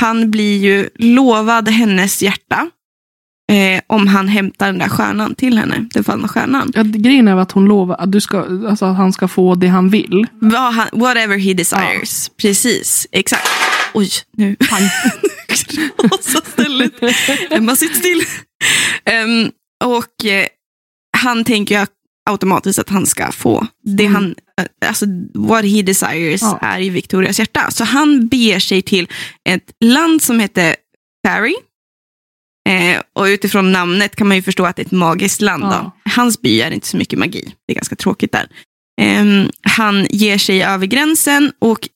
han 0.00 0.30
blir 0.30 0.58
ju 0.58 0.88
lovad 0.94 1.68
hennes 1.68 2.22
hjärta 2.22 2.70
eh, 3.52 3.80
om 3.86 4.06
han 4.06 4.28
hämtar 4.28 4.66
den 4.66 4.78
där 4.78 4.88
stjärnan 4.88 5.34
till 5.34 5.58
henne, 5.58 5.88
den 5.94 6.04
fallna 6.04 6.28
stjärnan. 6.28 6.72
Ja, 6.74 6.82
grejen 6.82 7.28
är 7.28 7.36
att 7.36 7.52
hon 7.52 7.64
lovar 7.64 7.96
att, 7.96 8.12
du 8.12 8.20
ska, 8.20 8.38
alltså 8.68 8.84
att 8.84 8.96
han 8.96 9.12
ska 9.12 9.28
få 9.28 9.54
det 9.54 9.66
han 9.66 9.88
vill. 9.90 10.26
Han, 10.52 10.88
whatever 10.92 11.38
he 11.38 11.54
desires. 11.54 12.30
Precis, 12.40 13.06
exakt. 13.12 13.48
Oj, 13.94 14.08
nu 14.36 14.56
Pang. 14.56 14.82
rasar 16.10 16.50
stället. 16.50 16.92
Emma, 17.52 17.76
sitt 17.76 17.96
still. 17.96 18.22
Ehm, 19.04 19.50
och 19.84 20.24
eh, 20.26 20.46
han 21.16 21.44
tänker 21.44 21.80
ju 21.80 21.86
automatiskt 22.30 22.78
att 22.78 22.88
han 22.88 23.06
ska 23.06 23.32
få 23.32 23.66
det 23.84 24.04
Mm. 24.06 24.14
han, 24.14 24.34
eh, 24.60 24.88
alltså 24.88 25.06
what 25.34 25.64
he 25.64 25.82
desires 25.82 26.42
Ja. 26.42 26.58
är 26.62 26.80
i 26.80 26.90
Victorias 26.90 27.38
hjärta. 27.38 27.70
Så 27.70 27.84
han 27.84 28.26
beger 28.28 28.58
sig 28.60 28.82
till 28.82 29.08
ett 29.48 29.70
land 29.84 30.22
som 30.22 30.40
heter 30.40 30.76
Fairy. 31.26 31.54
Eh, 32.68 33.00
och 33.12 33.24
utifrån 33.24 33.72
namnet 33.72 34.16
kan 34.16 34.28
man 34.28 34.36
ju 34.36 34.42
förstå 34.42 34.64
att 34.64 34.76
det 34.76 34.82
är 34.82 34.86
ett 34.86 34.92
magiskt 34.92 35.40
land. 35.40 35.64
Ja. 35.64 35.96
Hans 36.04 36.40
by 36.40 36.60
är 36.60 36.70
inte 36.70 36.86
så 36.86 36.96
mycket 36.96 37.18
magi. 37.18 37.54
Det 37.66 37.72
är 37.72 37.74
ganska 37.74 37.96
tråkigt 37.96 38.32
där. 38.32 38.46
Ehm, 39.00 39.50
han 39.62 40.06
ger 40.10 40.38
sig 40.38 40.62
över 40.62 40.86
gränsen 40.86 41.52
och 41.58 41.88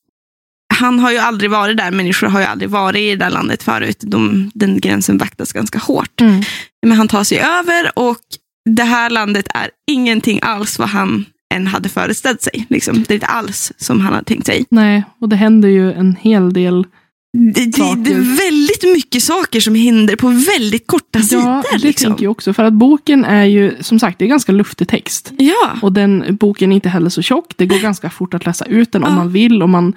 han 0.75 0.99
har 0.99 1.13
ju 1.13 1.19
aldrig 1.19 1.51
varit 1.51 1.77
där. 1.77 1.91
Människor 1.91 2.27
har 2.27 2.41
ju 2.41 2.47
aldrig 2.47 2.71
varit 2.71 3.01
i 3.01 3.11
det 3.11 3.17
där 3.17 3.31
landet 3.31 3.63
förut. 3.63 3.99
De, 4.01 4.51
den 4.55 4.81
gränsen 4.81 5.19
vaktas 5.19 5.53
ganska 5.53 5.79
hårt. 5.79 6.21
Mm. 6.21 6.43
Men 6.87 6.99
han 6.99 7.09
tar 7.09 7.25
sig 7.25 7.39
över 7.39 7.99
och 7.99 8.21
det 8.71 8.85
här 8.85 9.11
landet 9.11 9.47
är 9.55 9.71
ingenting 9.91 10.39
alls 10.43 10.79
vad 10.79 10.89
han 10.89 11.25
än 11.55 11.67
hade 11.67 11.89
föreställt 11.89 12.43
sig. 12.43 12.67
Liksom. 12.69 13.03
Det 13.03 13.11
är 13.13 13.15
inte 13.15 13.27
alls 13.27 13.73
som 13.77 14.01
han 14.01 14.13
hade 14.13 14.25
tänkt 14.25 14.47
sig. 14.47 14.65
Nej, 14.71 15.05
och 15.21 15.29
det 15.29 15.37
händer 15.37 15.69
ju 15.69 15.93
en 15.93 16.17
hel 16.21 16.53
del. 16.53 16.87
Det, 17.55 17.65
det, 17.65 17.95
det 17.97 18.11
är 18.13 18.37
väldigt 18.51 18.83
mycket 18.95 19.23
saker 19.23 19.61
som 19.61 19.75
händer 19.75 20.17
på 20.17 20.29
väldigt 20.29 20.87
korta 20.87 21.19
Ja, 21.19 21.23
sidor. 21.23 21.73
det 21.73 21.79
liksom. 21.87 22.07
tänker 22.11 22.25
jag 22.25 22.31
också. 22.31 22.53
För 22.53 22.65
att 22.65 22.73
boken 22.73 23.25
är 23.25 23.45
ju, 23.45 23.77
som 23.81 23.99
sagt, 23.99 24.19
det 24.19 24.25
är 24.25 24.29
ganska 24.29 24.53
luftig 24.53 24.89
text. 24.89 25.33
Ja, 25.39 25.77
Och 25.83 25.93
den 25.93 26.37
boken 26.37 26.73
är 26.73 26.77
inte 26.77 26.89
heller 26.89 27.11
så 27.11 27.23
tjock. 27.23 27.53
Det 27.57 27.67
går 27.67 27.79
ganska 27.79 28.11
fort 28.11 28.35
att 28.35 28.47
läsa 28.47 28.65
ut 28.65 28.93
den 28.93 29.05
om 29.05 29.11
Ja. 29.11 29.17
man 29.17 29.33
vill. 29.33 29.63
Om 29.63 29.71
man, 29.71 29.93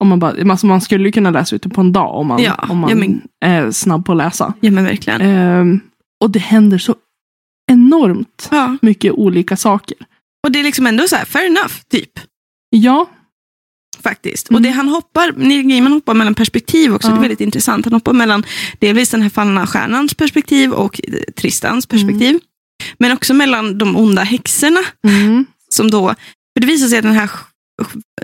om 0.00 0.08
man, 0.08 0.18
bara, 0.18 0.50
alltså 0.50 0.66
man 0.66 0.80
skulle 0.80 1.04
ju 1.04 1.12
kunna 1.12 1.30
läsa 1.30 1.56
ut 1.56 1.62
den 1.62 1.70
på 1.70 1.80
en 1.80 1.92
dag 1.92 2.14
om 2.14 2.26
man, 2.26 2.42
Ja, 2.42 2.66
om 2.68 2.78
man 2.78 2.98
men- 2.98 3.22
är 3.44 3.70
snabb 3.70 4.06
på 4.06 4.12
att 4.12 4.18
läsa. 4.18 4.54
ja 4.60 4.70
men 4.70 4.84
verkligen. 4.84 5.20
Ehm, 5.20 5.80
och 6.24 6.30
det 6.30 6.38
händer 6.38 6.78
så 6.78 6.94
enormt 7.72 8.50
mycket 8.82 9.12
olika 9.12 9.56
saker. 9.56 9.96
Och 10.46 10.52
det 10.52 10.60
är 10.60 10.64
liksom 10.64 10.86
ändå 10.86 11.08
så 11.08 11.16
här, 11.16 11.24
fair 11.24 11.46
enough, 11.46 11.74
typ. 11.90 12.10
Ja, 12.70 13.10
Faktiskt. 14.04 14.50
Mm. 14.50 14.56
Och 14.56 14.62
det 14.62 14.70
han 14.70 14.88
hoppar, 14.88 15.32
Neil 15.36 15.62
Gaiman 15.62 15.92
hoppar 15.92 16.14
mellan 16.14 16.34
perspektiv 16.34 16.94
också. 16.94 17.08
Ja. 17.08 17.12
Det 17.12 17.18
är 17.18 17.20
väldigt 17.20 17.40
intressant. 17.40 17.84
Han 17.86 17.92
hoppar 17.92 18.12
mellan 18.12 18.44
delvis 18.78 19.10
den 19.10 19.22
här 19.22 19.30
fallna 19.30 19.66
stjärnans 19.66 20.14
perspektiv 20.14 20.72
och 20.72 21.00
eh, 21.04 21.14
Tristans 21.36 21.86
perspektiv. 21.86 22.40
Men 22.98 23.12
också 23.12 23.34
mellan 23.34 23.78
de 23.78 23.96
onda 23.96 24.22
häxorna 24.22 24.80
mm. 25.06 25.46
som 25.68 25.90
då, 25.90 26.08
för 26.54 26.60
det 26.60 26.66
visar 26.66 26.88
sig 26.88 26.98
att 26.98 27.04
den 27.04 27.12
här 27.12 27.30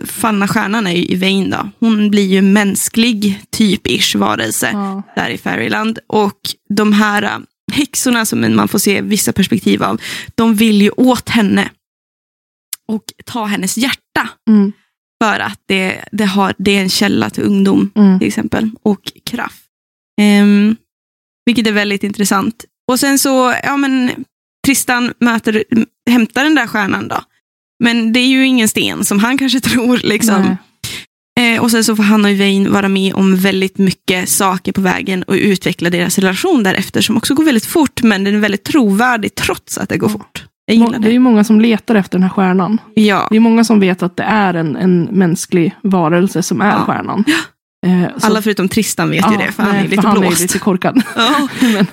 fallna 0.04 0.48
stjärnan 0.48 0.86
är 0.86 0.92
ju 0.92 1.14
Yvain 1.14 1.50
då. 1.50 1.70
Hon 1.80 2.10
blir 2.10 2.26
ju 2.26 2.42
mänsklig 2.42 3.44
typ-ish 3.56 4.18
varelse 4.18 4.70
ja. 4.72 5.02
där 5.16 5.30
i 5.30 5.38
Fairyland. 5.38 5.98
Och 6.06 6.40
de 6.68 6.92
här 6.92 7.22
äh, 7.22 7.38
häxorna 7.72 8.24
som 8.24 8.56
man 8.56 8.68
får 8.68 8.78
se 8.78 9.00
vissa 9.00 9.32
perspektiv 9.32 9.82
av, 9.82 10.00
de 10.34 10.54
vill 10.54 10.82
ju 10.82 10.90
åt 10.90 11.28
henne 11.28 11.70
och 12.88 13.04
ta 13.24 13.44
hennes 13.44 13.78
hjärta. 13.78 14.28
Mm. 14.48 14.72
För 15.22 15.40
att 15.40 15.60
det, 15.66 16.04
det, 16.12 16.24
har, 16.24 16.54
det 16.58 16.76
är 16.76 16.80
en 16.82 16.90
källa 16.90 17.30
till 17.30 17.44
ungdom 17.44 17.90
Mm. 17.94 18.18
till 18.18 18.28
exempel 18.28 18.70
och 18.82 19.12
kraft. 19.24 19.62
Ehm, 20.20 20.76
vilket 21.46 21.66
är 21.66 21.72
väldigt 21.72 22.04
intressant. 22.04 22.64
Och 22.92 23.00
sen 23.00 23.18
så, 23.18 23.54
ja 23.64 23.76
men 23.76 24.10
Tristan 24.66 25.12
möter, 25.20 25.64
hämtar 26.10 26.44
den 26.44 26.54
där 26.54 26.66
stjärnan 26.66 27.08
då. 27.08 27.20
Men 27.84 28.12
det 28.12 28.20
är 28.20 28.26
ju 28.26 28.46
ingen 28.46 28.68
sten 28.68 29.04
som 29.04 29.18
han 29.18 29.38
kanske 29.38 29.60
tror. 29.70 29.98
Liksom. 29.98 30.56
Eh, 31.40 31.62
och 31.62 31.70
sen 31.70 31.84
så 31.84 31.96
får 31.96 32.02
han 32.02 32.24
och 32.24 32.30
Yvain 32.30 32.72
vara 32.72 32.88
med 32.88 33.14
om 33.14 33.36
väldigt 33.36 33.78
mycket 33.78 34.28
saker 34.28 34.72
på 34.72 34.80
vägen 34.80 35.22
och 35.22 35.34
utveckla 35.34 35.90
deras 35.90 36.18
relation 36.18 36.62
därefter 36.62 37.00
som 37.00 37.16
också 37.16 37.34
går 37.34 37.44
väldigt 37.44 37.66
fort 37.66 38.02
men 38.02 38.24
den 38.24 38.34
är 38.34 38.38
väldigt 38.38 38.64
trovärdig 38.64 39.34
trots 39.34 39.78
att 39.78 39.88
det 39.88 39.96
går 39.98 40.10
Ja. 40.10 40.12
fort. 40.18 40.44
Jag 40.70 40.86
gillar 40.86 40.98
Det 40.98 41.04
är 41.04 41.08
det. 41.08 41.12
ju 41.12 41.18
många 41.18 41.44
som 41.44 41.60
letar 41.60 41.94
efter 41.94 42.18
den 42.18 42.22
här 42.22 42.30
stjärnan. 42.30 42.78
Ja, 42.94 43.26
Det 43.30 43.36
är 43.36 43.40
många 43.40 43.64
som 43.64 43.80
vet 43.80 44.02
att 44.02 44.16
det 44.16 44.22
är 44.22 44.54
en, 44.54 44.76
en 44.76 45.02
mänsklig 45.10 45.74
varelse 45.82 46.42
som 46.42 46.60
är 46.60 46.70
Ja. 46.70 46.78
stjärnan. 46.78 47.24
Eh, 47.86 48.18
så- 48.18 48.26
alla 48.26 48.42
förutom 48.42 48.68
Tristan 48.68 49.10
vet 49.10 49.32
ju 49.32 49.36
det 49.36 49.52
för 49.52 49.62
han 49.62 49.72
nej, 49.72 49.84
är 49.84 49.88
lite 49.88 50.02
för 50.02 50.08
han 50.08 50.20
blåst. 50.20 50.38
är 50.38 50.42
lite 50.42 50.58
korkad. 50.58 51.02
Ja. 51.16 51.48
men 51.72 51.86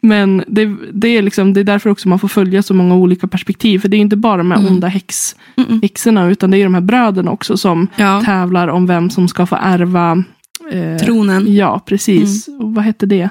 men 0.00 0.44
det, 0.46 0.76
det, 0.92 1.08
är 1.08 1.22
liksom, 1.22 1.52
det 1.52 1.60
är 1.60 1.64
därför 1.64 1.90
också 1.90 2.08
man 2.08 2.18
får 2.18 2.28
följa 2.28 2.62
så 2.62 2.74
många 2.74 2.94
olika 2.94 3.26
perspektiv. 3.26 3.78
För 3.78 3.88
det 3.88 3.96
är 3.96 3.98
inte 3.98 4.16
bara 4.16 4.36
de 4.36 4.50
här 4.50 4.58
Mm. 4.58 4.72
onda 4.72 4.88
häx, 4.88 5.36
häxorna, 5.82 6.28
utan 6.28 6.50
det 6.50 6.58
är 6.58 6.64
de 6.64 6.74
här 6.74 6.80
bröderna 6.80 7.30
också 7.30 7.56
som 7.56 7.88
Ja. 7.96 8.22
tävlar 8.24 8.68
om 8.68 8.86
vem 8.86 9.10
som 9.10 9.28
ska 9.28 9.46
få 9.46 9.56
ärva. 9.62 10.24
Eh, 10.72 10.96
Tronen. 11.04 11.54
ja, 11.54 11.80
precis. 11.86 12.48
Och 12.48 12.74
vad 12.74 12.84
hette 12.84 13.06
det? 13.06 13.28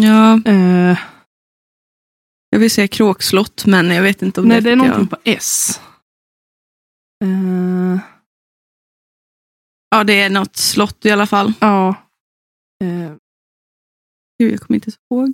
Ja, 0.00 0.40
Eh, 0.52 0.98
jag 2.54 2.60
vill 2.60 2.70
säga 2.70 2.88
kråkslott 2.88 3.66
men 3.66 3.90
jag 3.90 4.02
vet 4.02 4.22
inte 4.22 4.40
om 4.40 4.48
nej, 4.48 4.56
det 4.60 4.64
det 4.64 4.72
är 4.72 4.76
någonting 4.76 5.08
jag... 5.10 5.10
på 5.10 5.30
S. 5.30 5.80
Eh, 7.24 7.98
Ja, 9.90 10.04
det 10.04 10.20
är 10.20 10.30
något 10.30 10.56
slott 10.56 11.04
i 11.06 11.10
alla 11.10 11.26
fall. 11.26 11.52
ja. 11.60 11.88
Eh, 12.84 13.14
Gud, 14.38 14.52
jag 14.52 14.60
kommer 14.60 14.74
inte 14.76 14.90
ihåg. 15.10 15.32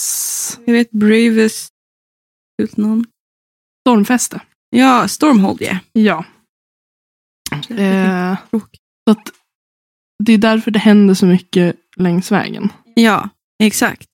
s- 0.00 0.58
Jag 0.66 0.72
vet 0.74 0.90
Bravest... 0.90 1.72
Någon. 2.76 3.04
Stormfäste. 3.86 4.40
Ja, 4.70 5.08
Stormhold 5.08 5.62
yeah. 5.62 5.78
Ja. 5.92 6.24
Tråkigt. 8.50 8.80
så 9.08 9.10
att 9.10 9.32
det 10.24 10.32
är 10.32 10.38
därför 10.38 10.70
det 10.70 10.78
händer 10.78 11.14
så 11.14 11.26
mycket 11.26 11.76
längs 11.96 12.32
vägen. 12.32 12.72
Ja, 12.94 13.28
exakt. 13.62 14.08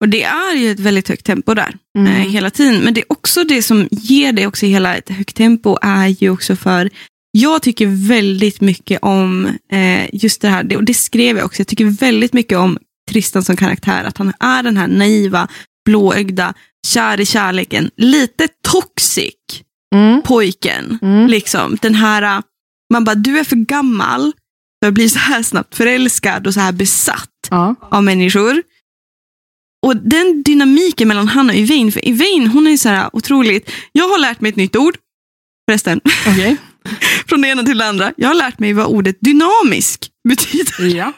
Och 0.00 0.08
det 0.08 0.22
är 0.22 0.54
ju 0.56 0.70
ett 0.70 0.80
väldigt 0.80 1.08
högt 1.08 1.26
tempo 1.26 1.54
där. 1.54 1.74
Mm. 1.98 2.12
eh, 2.12 2.28
hela 2.28 2.50
tiden. 2.50 2.80
Men 2.80 2.94
det 2.94 3.00
är 3.00 3.12
också 3.12 3.44
det 3.44 3.62
som 3.62 3.88
ger 3.90 4.32
det 4.32 4.46
också 4.46 4.66
hela 4.66 4.96
ett 4.96 5.08
högt 5.08 5.36
tempo 5.36 5.78
är 5.82 6.06
ju 6.08 6.30
också 6.30 6.56
för 6.56 6.90
jag 7.30 7.62
tycker 7.62 7.86
väldigt 8.08 8.60
mycket 8.60 8.98
om 9.02 9.46
eh, 9.72 10.14
just 10.14 10.40
det 10.40 10.48
här, 10.48 10.62
det, 10.64 10.76
och 10.76 10.84
det 10.84 10.94
skrev 10.94 11.36
jag 11.36 11.46
också, 11.46 11.60
jag 11.60 11.66
tycker 11.66 11.84
väldigt 11.84 12.32
mycket 12.32 12.58
om 12.58 12.78
Tristan 13.10 13.44
som 13.44 13.56
karaktär, 13.56 14.04
att 14.04 14.18
han 14.18 14.32
är 14.40 14.62
den 14.62 14.76
här 14.76 14.86
naiva, 14.88 15.48
blåögda, 15.84 16.54
kär 16.86 17.20
i 17.20 17.26
kärleken, 17.26 17.90
lite 17.96 18.48
toxic 18.68 19.34
Mm. 19.94 20.22
pojken. 20.22 20.98
Mm. 21.02 21.26
Liksom, 21.26 21.78
den 21.82 21.94
här, 21.94 22.22
äh, 22.22 22.40
man 22.92 23.04
bara, 23.04 23.14
du 23.14 23.38
är 23.38 23.44
för 23.44 23.56
gammal 23.56 24.32
för 24.82 24.88
att 24.88 24.94
bli 24.94 25.08
så 25.08 25.18
här 25.18 25.42
snabbt 25.42 25.74
förälskad 25.76 26.46
och 26.46 26.54
så 26.54 26.60
här 26.60 26.72
besatt 26.72 27.28
Ja. 27.50 27.74
av 27.90 28.04
människor. 28.04 28.62
Och 29.86 29.96
den 29.96 30.42
dynamiken 30.42 31.08
mellan 31.08 31.28
han 31.28 31.50
och 31.50 31.56
Yvain, 31.56 31.92
för 31.92 32.08
Yvain 32.08 32.46
hon 32.46 32.66
är 32.66 32.76
så 32.76 32.88
här 32.88 33.10
otroligt, 33.12 33.70
jag 33.92 34.08
har 34.08 34.18
lärt 34.18 34.40
mig 34.40 34.48
ett 34.48 34.56
nytt 34.56 34.76
ord, 34.76 34.96
förresten, 35.70 36.00
Okej. 36.28 36.56
från 37.28 37.40
det 37.40 37.48
ena 37.48 37.62
till 37.62 37.78
det 37.78 37.86
andra. 37.88 38.12
Jag 38.16 38.28
har 38.28 38.34
lärt 38.34 38.58
mig 38.58 38.72
vad 38.72 38.86
ordet 38.86 39.16
dynamisk 39.20 40.08
betyder. 40.28 40.96
Ja. 40.96 41.12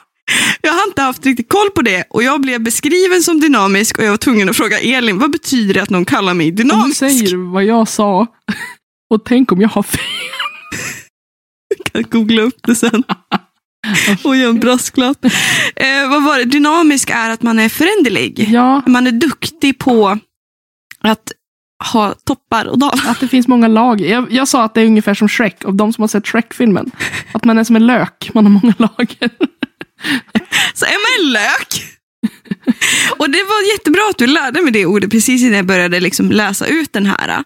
Jag 0.61 0.73
har 0.73 0.87
inte 0.87 1.03
haft 1.03 1.27
riktigt 1.27 1.49
koll 1.49 1.71
på 1.71 1.83
det 1.83 2.05
och 2.11 2.23
jag 2.23 2.41
blev 2.41 2.61
beskriven 2.61 3.23
som 3.23 3.41
dynamisk 3.41 3.99
och 3.99 4.05
jag 4.05 4.11
var 4.11 4.17
tvungen 4.17 4.49
att 4.49 4.57
fråga 4.57 4.81
Elin, 4.81 5.19
vad 5.19 5.31
betyder 5.31 5.75
det 5.75 5.83
att 5.83 5.91
någon 5.91 6.05
kallar 6.05 6.35
mig 6.35 6.49
Om 6.49 6.57
du 6.57 6.63
dynamisk? 6.63 6.99
säger 6.99 7.53
vad 7.53 7.65
jag 7.65 7.89
sa. 7.89 8.27
Och 9.11 9.25
tänk 9.25 9.53
om 9.53 9.61
jag 9.61 9.69
har 9.69 9.83
fel. 9.83 10.01
Jag 11.93 11.93
kan 11.93 12.11
googla 12.11 12.43
upp 12.43 12.59
det 12.67 12.75
sen. 12.75 13.05
Och 14.25 14.37
göra 14.37 14.49
en 14.51 14.61
brasklapp. 14.61 15.25
Eh, 15.77 16.09
vad 16.11 16.25
var 16.25 16.39
det? 16.39 16.45
Dynamisk 16.45 17.11
är 17.11 17.31
att 17.31 17.43
man 17.43 17.59
är 17.59 17.69
föränderlig. 17.69 18.49
Ja, 18.53 18.83
Man 18.87 19.07
är 19.07 19.13
duktig 19.13 19.79
på 19.79 20.19
att 21.01 21.33
ha 21.93 22.15
toppar 22.27 22.65
och 22.67 22.79
dalar. 22.79 23.11
att 23.11 23.21
det 23.21 23.29
finns 23.29 23.49
många 23.49 23.69
lager. 23.69 24.07
Jag, 24.07 24.33
jag 24.33 24.49
sa 24.49 24.65
att 24.65 24.75
det 24.75 24.81
är 24.81 24.87
ungefär 24.87 25.15
som 25.15 25.29
Shrek, 25.29 25.65
av 25.65 25.75
de 25.75 25.93
som 25.93 26.03
har 26.03 26.09
sett 26.09 26.27
Shrek-filmen. 26.27 26.91
Att 27.33 27.45
man 27.45 27.59
är 27.59 27.65
som 27.65 27.77
en 27.77 27.87
lök, 27.87 28.31
man 28.35 28.45
har 28.45 28.51
många 28.53 28.75
lager. 28.79 29.31
Så 30.75 30.85
är 30.85 30.91
man 31.21 31.27
en 31.27 31.33
lök. 31.33 31.83
Och 33.19 33.31
det 33.31 33.39
var 33.43 33.73
jättebra 33.73 34.03
att 34.11 34.19
du 34.19 34.27
lärde 34.27 34.63
mig 34.63 34.73
det 34.73 34.87
ordet 34.87 35.11
precis 35.11 35.43
innan 35.43 35.57
jag 35.57 35.67
började 35.67 36.01
liksom 36.01 36.31
läsa 36.31 36.67
ut 36.67 36.93
den 36.93 37.07
här. 37.07 37.45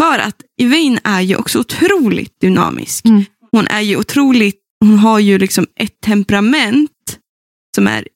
För 0.00 0.18
att 0.18 0.36
Elaine 0.60 0.98
är 1.04 1.20
ju 1.20 1.36
också 1.36 1.58
otroligt 1.58 2.40
dynamisk. 2.40 3.04
Mm. 3.04 3.24
Hon 3.52 3.66
är 3.66 3.80
ju 3.80 3.96
otroligt, 3.96 4.60
hon 4.86 4.98
har 4.98 5.18
ju 5.18 5.38
liksom 5.38 5.66
ett 5.76 6.00
temperament 6.00 7.18
som 7.74 7.86
är 7.86 8.08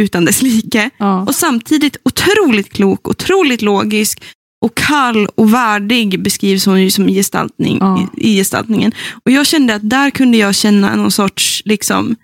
utan 0.00 0.24
dess 0.24 0.42
like. 0.42 0.90
Ja. 0.98 1.22
Och 1.22 1.34
samtidigt 1.34 1.96
otroligt 2.04 2.72
klok, 2.72 3.08
otroligt 3.08 3.62
logisk 3.62 4.22
och 4.64 4.74
kall 4.74 5.26
och 5.34 5.54
värdig 5.54 6.22
beskrivs 6.22 6.66
hon 6.66 6.82
ju 6.82 6.90
som 6.90 7.06
gestaltning, 7.08 7.78
Ja. 7.80 8.08
i, 8.16 8.30
i 8.32 8.36
gestaltningen. 8.36 8.92
Och 9.24 9.30
jag 9.32 9.46
kände 9.46 9.74
att 9.74 9.90
där 9.90 10.10
kunde 10.10 10.36
jag 10.38 10.54
känna 10.54 10.96
någon 10.96 11.10
sorts 11.10 11.62
liksom, 11.64 12.16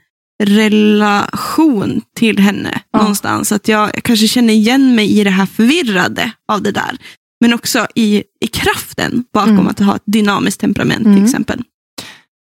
relation 0.43 2.01
till 2.17 2.39
henne 2.39 2.81
Ja. 2.93 2.99
någonstans. 2.99 3.53
Att 3.53 3.69
jag, 3.69 3.91
jag 3.95 4.03
kanske 4.05 4.29
känner 4.29 4.55
igen 4.55 4.95
mig 4.95 5.19
i 5.21 5.25
det 5.25 5.31
här 5.31 5.47
förvirrade 5.47 6.33
av 6.53 6.63
det 6.63 6.73
där. 6.73 6.97
Men 7.41 7.53
också 7.55 7.87
i, 7.95 8.23
i 8.41 8.47
kraften 8.47 9.25
bakom 9.35 9.53
Mm. 9.53 9.69
att 9.69 9.79
ha 9.79 9.97
ett 9.97 10.03
dynamiskt 10.07 10.61
temperament 10.61 11.07
Mm. 11.07 11.17
till 11.17 11.25
exempel. 11.25 11.63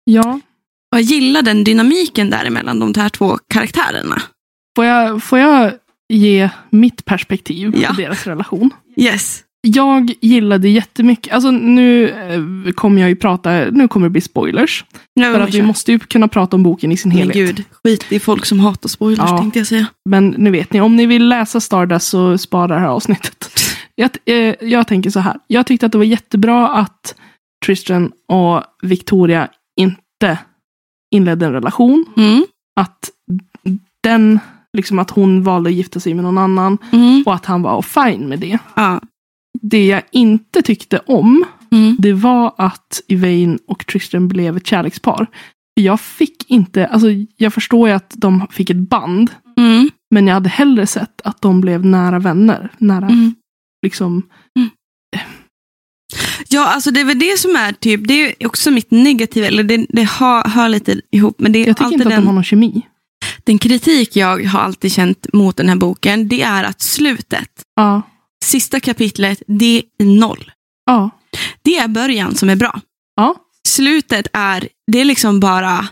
ja. 0.04 0.40
Och 0.96 1.00
jag 1.00 1.06
gillar 1.06 1.42
den 1.42 1.64
dynamiken 1.64 2.30
däremellan 2.30 2.78
de 2.92 3.00
här 3.00 3.08
två 3.08 3.38
karaktärerna. 3.48 4.22
Får, 4.76 4.84
jag, 4.84 5.22
får 5.22 5.38
jag 5.38 5.72
ge 6.08 6.50
mitt 6.70 7.04
perspektiv 7.04 7.74
Ja. 7.82 7.88
på 7.88 7.94
deras 8.00 8.26
relation? 8.26 8.70
Yes. 8.96 9.42
Jag 9.66 10.12
gillade 10.20 10.68
jättemycket, 10.68 11.32
alltså 11.32 11.50
nu 11.50 12.08
eh, 12.08 12.72
kommer 12.72 13.00
jag 13.00 13.10
ju 13.10 13.16
prata, 13.16 13.50
nu 13.70 13.88
kommer 13.88 14.06
det 14.06 14.10
bli 14.10 14.20
spoilers. 14.20 14.84
Ja, 15.14 15.32
För 15.32 15.40
att 15.40 15.54
vi 15.54 15.62
måste 15.62 15.92
ju 15.92 15.98
kunna 15.98 16.28
prata 16.28 16.56
om 16.56 16.62
boken 16.62 16.92
i 16.92 16.96
sin 16.96 17.08
Men 17.08 17.18
helhet. 17.18 17.34
gud, 17.56 17.64
skit 17.84 18.12
i 18.12 18.18
folk 18.20 18.46
som 18.46 18.60
hatar 18.60 18.88
spoilers 18.88 19.30
Ja. 19.30 19.38
tänkte 19.38 19.58
jag 19.60 19.66
säga. 19.66 19.86
Men 20.08 20.28
nu 20.38 20.50
vet 20.50 20.72
ni, 20.72 20.80
om 20.80 20.96
ni 20.96 21.06
vill 21.06 21.28
läsa 21.28 21.60
Stardust 21.60 22.08
så 22.08 22.38
spara 22.38 22.66
det 22.74 22.80
här 22.80 22.88
avsnittet. 22.88 23.50
Jag, 23.98 24.10
eh, 24.24 24.54
jag 24.60 24.86
tänker 24.86 25.10
så 25.10 25.20
här, 25.20 25.36
jag 25.46 25.66
tyckte 25.66 25.86
att 25.86 25.92
det 25.92 25.98
var 25.98 26.04
jättebra 26.04 26.68
att 26.68 27.14
Tristan 27.66 28.12
och 28.28 28.62
Victoria 28.82 29.48
inte 29.80 30.38
inledde 31.10 31.46
en 31.46 31.52
relation. 31.52 32.04
Mm. 32.16 32.44
Att 32.80 33.10
den, 34.02 34.38
liksom 34.76 34.98
att 34.98 35.10
hon 35.10 35.42
valde 35.42 35.70
att 35.70 35.74
gifta 35.76 36.00
sig 36.00 36.14
med 36.14 36.24
någon 36.24 36.38
annan 36.38 36.78
Mm. 36.92 37.22
och 37.26 37.34
att 37.34 37.46
han 37.46 37.62
var 37.62 37.82
fine 37.82 38.28
med 38.28 38.38
det. 38.38 38.58
Ja. 38.74 39.00
Det 39.62 39.86
jag 39.86 40.02
inte 40.12 40.62
tyckte 40.62 40.98
om, 41.06 41.44
Mm. 41.70 41.96
det 41.98 42.12
var 42.12 42.54
att 42.58 43.00
Yvain 43.08 43.58
och 43.66 43.86
Tristan 43.86 44.28
blev 44.28 44.56
ett 44.56 44.66
kärlekspar. 44.66 45.26
Jag 45.74 46.00
fick 46.00 46.50
inte, 46.50 46.86
alltså 46.86 47.06
jag 47.36 47.54
förstår 47.54 47.88
ju 47.88 47.94
att 47.94 48.14
de 48.16 48.46
fick 48.50 48.70
ett 48.70 48.76
band, 48.88 49.30
Mm. 49.58 49.90
men 50.10 50.26
jag 50.26 50.34
hade 50.34 50.48
hellre 50.48 50.86
sett 50.86 51.20
att 51.24 51.40
de 51.42 51.60
blev 51.60 51.84
nära 51.86 52.18
vänner. 52.18 52.70
Nära, 52.78 53.06
Mm. 53.08 53.34
liksom. 53.82 54.22
Ja, 56.48 56.66
alltså 56.66 56.90
det 56.90 57.00
är 57.00 57.04
väl 57.04 57.18
det 57.18 57.38
som 57.38 57.56
är 57.56 57.72
typ, 57.72 58.00
det 58.08 58.14
är 58.42 58.46
också 58.46 58.70
mitt 58.70 58.90
negativa, 58.90 59.46
eller 59.46 59.62
det, 59.64 59.86
det 59.88 60.02
hör, 60.04 60.48
hör 60.48 60.68
lite 60.68 61.00
ihop, 61.12 61.40
men 61.40 61.52
det 61.52 61.58
är 61.58 61.66
Jag 61.66 61.76
tycker 61.76 61.92
inte 61.92 62.04
att 62.04 62.10
den, 62.10 62.20
de 62.20 62.26
har 62.26 62.34
någon 62.34 62.44
kemi. 62.44 62.82
den 63.44 63.58
kritik 63.58 64.16
jag 64.16 64.44
har 64.44 64.60
alltid 64.60 64.92
känt 64.92 65.26
mot 65.32 65.56
den 65.56 65.68
här 65.68 65.76
boken, 65.76 66.28
det 66.28 66.42
är 66.42 66.64
att 66.64 66.80
slutet, 66.82 67.50
Ja, 67.76 68.02
sista 68.44 68.80
kapitlet, 68.80 69.42
det 69.46 69.82
är 69.98 70.04
noll. 70.04 70.50
ja, 70.86 71.10
Det 71.62 71.78
är 71.78 71.88
början 71.88 72.34
som 72.34 72.50
är 72.50 72.56
bra. 72.56 72.80
ja. 73.16 73.36
Slutet 73.68 74.26
är, 74.32 74.68
det 74.92 75.00
är 75.00 75.04
liksom 75.04 75.40
bara, 75.40 75.88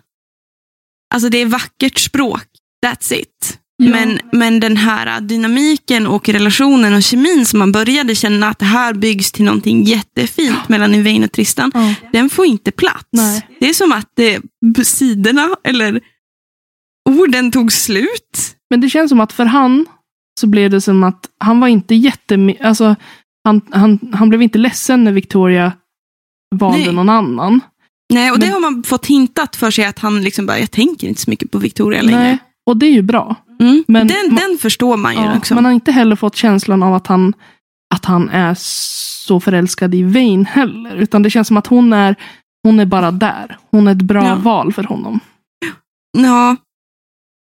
alltså 1.15 1.29
det 1.29 1.39
är 1.39 1.47
vackert 1.47 1.99
språk, 1.99 2.47
that's 2.87 3.15
it. 3.15 3.59
Ja. 3.77 3.91
Men, 3.91 4.21
men 4.33 4.61
den 4.61 4.77
här 4.77 5.21
dynamiken 5.21 6.07
och 6.07 6.29
relationen 6.29 6.95
och 6.95 7.03
kemin 7.03 7.47
som 7.47 7.59
man 7.59 7.73
började 7.73 8.15
känna 8.15 8.49
att 8.49 8.59
det 8.59 8.65
här 8.65 8.95
byggs 8.95 9.33
till 9.33 9.45
någonting 9.45 9.83
jättefint 9.83 10.69
mellan 10.69 10.95
Yvain 10.95 11.25
och 11.25 11.33
Tristan, 11.33 11.71
ja. 11.75 11.95
den 12.13 12.31
får 12.31 12.47
inte 12.47 12.71
plats. 12.71 13.09
Nej. 13.11 13.49
Det 13.61 13.69
är 13.69 13.75
som 13.75 13.93
att 13.93 14.11
det, 14.17 14.41
sidorna 14.85 15.49
eller 15.65 16.01
orden 17.11 17.51
tog 17.51 17.73
slut. 17.73 18.57
Men 18.71 18.81
det 18.81 18.91
känns 18.91 19.09
som 19.09 19.21
att 19.21 19.33
för 19.33 19.45
han 19.45 19.87
så 20.41 20.47
blev 20.47 20.71
det 20.71 20.81
som 20.81 21.05
att 21.05 21.29
han 21.39 21.61
var 21.61 21.69
inte 21.69 21.95
jätte... 21.95 22.55
Alltså, 22.61 22.97
han, 23.45 23.61
han, 23.71 23.99
han 24.13 24.29
blev 24.29 24.43
inte 24.43 24.59
ledsen 24.59 25.05
när 25.05 25.13
Victoria 25.13 25.73
valde 26.55 26.79
Nej. 26.79 26.93
någon 26.93 27.09
annan. 27.09 27.61
Nej, 28.13 28.31
och 28.31 28.39
det 28.39 28.47
Men- 28.47 28.53
har 28.53 28.61
man 28.61 28.83
fått 28.83 29.07
hintat 29.07 29.57
för 29.57 29.71
sig 29.71 29.85
att 29.85 29.99
han 29.99 30.23
liksom 30.23 30.47
bara, 30.47 30.59
jag 30.59 30.71
tänker 30.71 31.09
inte 31.09 31.21
så 31.21 31.31
mycket 31.31 31.51
på 31.51 31.59
Victoria 31.59 32.03
längre. 32.03 32.21
Nej, 32.21 32.39
och 32.67 32.77
det 32.77 32.87
är 32.87 32.91
ju 32.93 33.03
bra. 33.03 33.37
Mm. 33.61 33.85
Men- 33.89 34.07
den, 34.07 34.35
den 34.35 34.59
förstår 34.59 34.97
man 34.97 35.15
ju 35.15 35.21
Ja, 35.21 35.37
också. 35.37 35.55
man 35.55 35.65
har 35.65 35.73
inte 35.73 35.93
heller 35.93 36.17
fått 36.17 36.37
känslan 36.37 36.83
av 36.83 36.95
att 36.95 37.07
han, 37.07 37.35
att 37.95 38.05
han 38.05 38.29
är 38.31 38.55
så 38.59 39.41
förälskad 39.41 39.95
i 39.95 40.03
Vane 40.03 40.45
heller. 40.45 40.97
Utan 40.97 41.23
det 41.23 41.31
känns 41.31 41.49
som 41.49 41.57
att 41.57 41.67
hon 41.67 41.93
är, 41.93 42.17
hon 42.63 42.81
är 42.81 42.87
bara 42.87 43.11
där. 43.11 43.59
Hon 43.71 43.87
är 43.87 43.93
ett 43.93 44.03
bra 44.03 44.27
Ja. 44.27 44.35
val 44.35 44.73
för 44.73 44.83
honom. 44.83 45.21
Ja. 46.19 46.57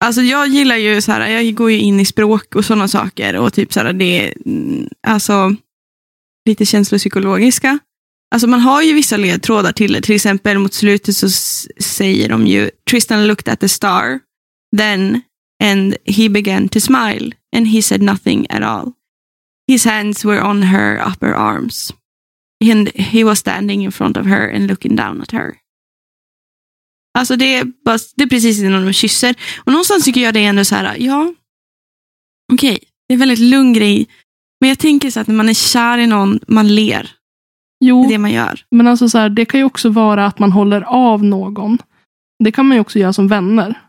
Alltså 0.04 0.22
jag 0.22 0.48
gillar 0.48 0.76
ju 0.76 1.02
så 1.02 1.12
här, 1.12 1.28
jag 1.28 1.56
går 1.56 1.72
ju 1.72 1.80
in 1.80 2.00
i 2.00 2.06
språk 2.06 2.56
och 2.56 2.66
sådana 2.66 2.88
saker 2.88 3.36
och 3.36 3.54
typ 3.54 3.74
så 3.74 3.80
här, 3.80 3.94
det 3.94 4.06
är 4.28 4.34
mm, 4.46 4.88
alltså 5.08 5.56
lite 6.50 6.66
känslopsykologiska. 6.66 7.80
Alltså 8.34 8.48
man 8.48 8.60
har 8.60 8.82
ju 8.82 8.94
vissa 8.94 9.18
ledtrådar 9.18 9.72
till 9.72 9.94
det. 9.94 10.02
Till 10.02 10.16
exempel 10.16 10.60
mot 10.60 10.74
slutet 10.74 11.16
så 11.16 11.30
säger 11.80 12.30
de 12.30 12.48
ju 12.48 12.70
Tristan 12.90 13.28
looked 13.28 13.54
at 13.54 13.60
the 13.60 13.70
star, 13.70 14.20
then 14.78 15.22
and 15.64 15.96
he 16.06 16.30
began 16.30 16.70
to 16.70 16.80
smile 16.80 17.32
and 17.56 17.68
he 17.68 17.82
said 17.82 18.02
nothing 18.02 18.48
at 18.50 18.64
all. 18.64 18.94
His 19.68 19.86
hands 19.86 20.26
were 20.26 20.42
on 20.42 20.64
her 20.64 21.00
upper 21.08 21.34
arms. 21.34 21.94
And 22.72 22.90
he 22.96 23.24
was 23.24 23.40
standing 23.40 23.84
in 23.84 23.92
front 23.92 24.18
of 24.18 24.26
her 24.26 24.50
and 24.56 24.68
looking 24.68 24.96
down 24.96 25.22
at 25.22 25.32
her. 25.32 25.56
Alltså 27.18 27.36
det 27.36 27.56
är, 27.56 27.66
bara, 27.86 27.98
det 28.16 28.24
är 28.24 28.28
precis 28.28 28.60
innan 28.60 28.86
de 28.86 28.94
kysser. 28.94 29.36
Och 29.58 29.72
någonstans 29.72 30.06
tycker 30.06 30.22
jag 30.22 30.34
det 30.34 30.40
är 30.40 30.50
ändå 30.50 30.66
så 30.66 30.76
här, 30.76 30.96
ja, 31.00 31.34
okej, 32.54 32.80
det 33.08 33.14
är 33.14 33.16
en 33.16 33.20
väldigt 33.20 33.40
lugn 33.40 33.74
grej. 33.74 34.08
Men 34.60 34.70
jag 34.70 34.80
tänker 34.80 35.12
så 35.12 35.20
att 35.20 35.28
när 35.28 35.36
man 35.36 35.50
är 35.50 35.54
kär 35.54 35.98
i 35.98 36.08
någon, 36.08 36.40
man 36.48 36.76
ler. 36.76 37.04
Det 37.04 37.88
Jo, 37.88 38.06
är 38.06 38.10
det 38.10 38.18
man 38.18 38.32
gör. 38.32 38.66
men 38.72 38.88
alltså 38.88 39.10
så 39.10 39.18
här, 39.18 39.30
det 39.30 39.46
kan 39.46 39.60
ju 39.60 39.64
också 39.66 39.90
vara 39.90 40.26
att 40.26 40.40
man 40.40 40.52
håller 40.52 40.82
av 40.82 41.24
någon. 41.24 41.78
Det 42.44 42.52
kan 42.52 42.66
man 42.68 42.78
ju 42.78 42.82
också 42.82 43.00
göra 43.00 43.14
som 43.14 43.28
vänner. 43.28 43.82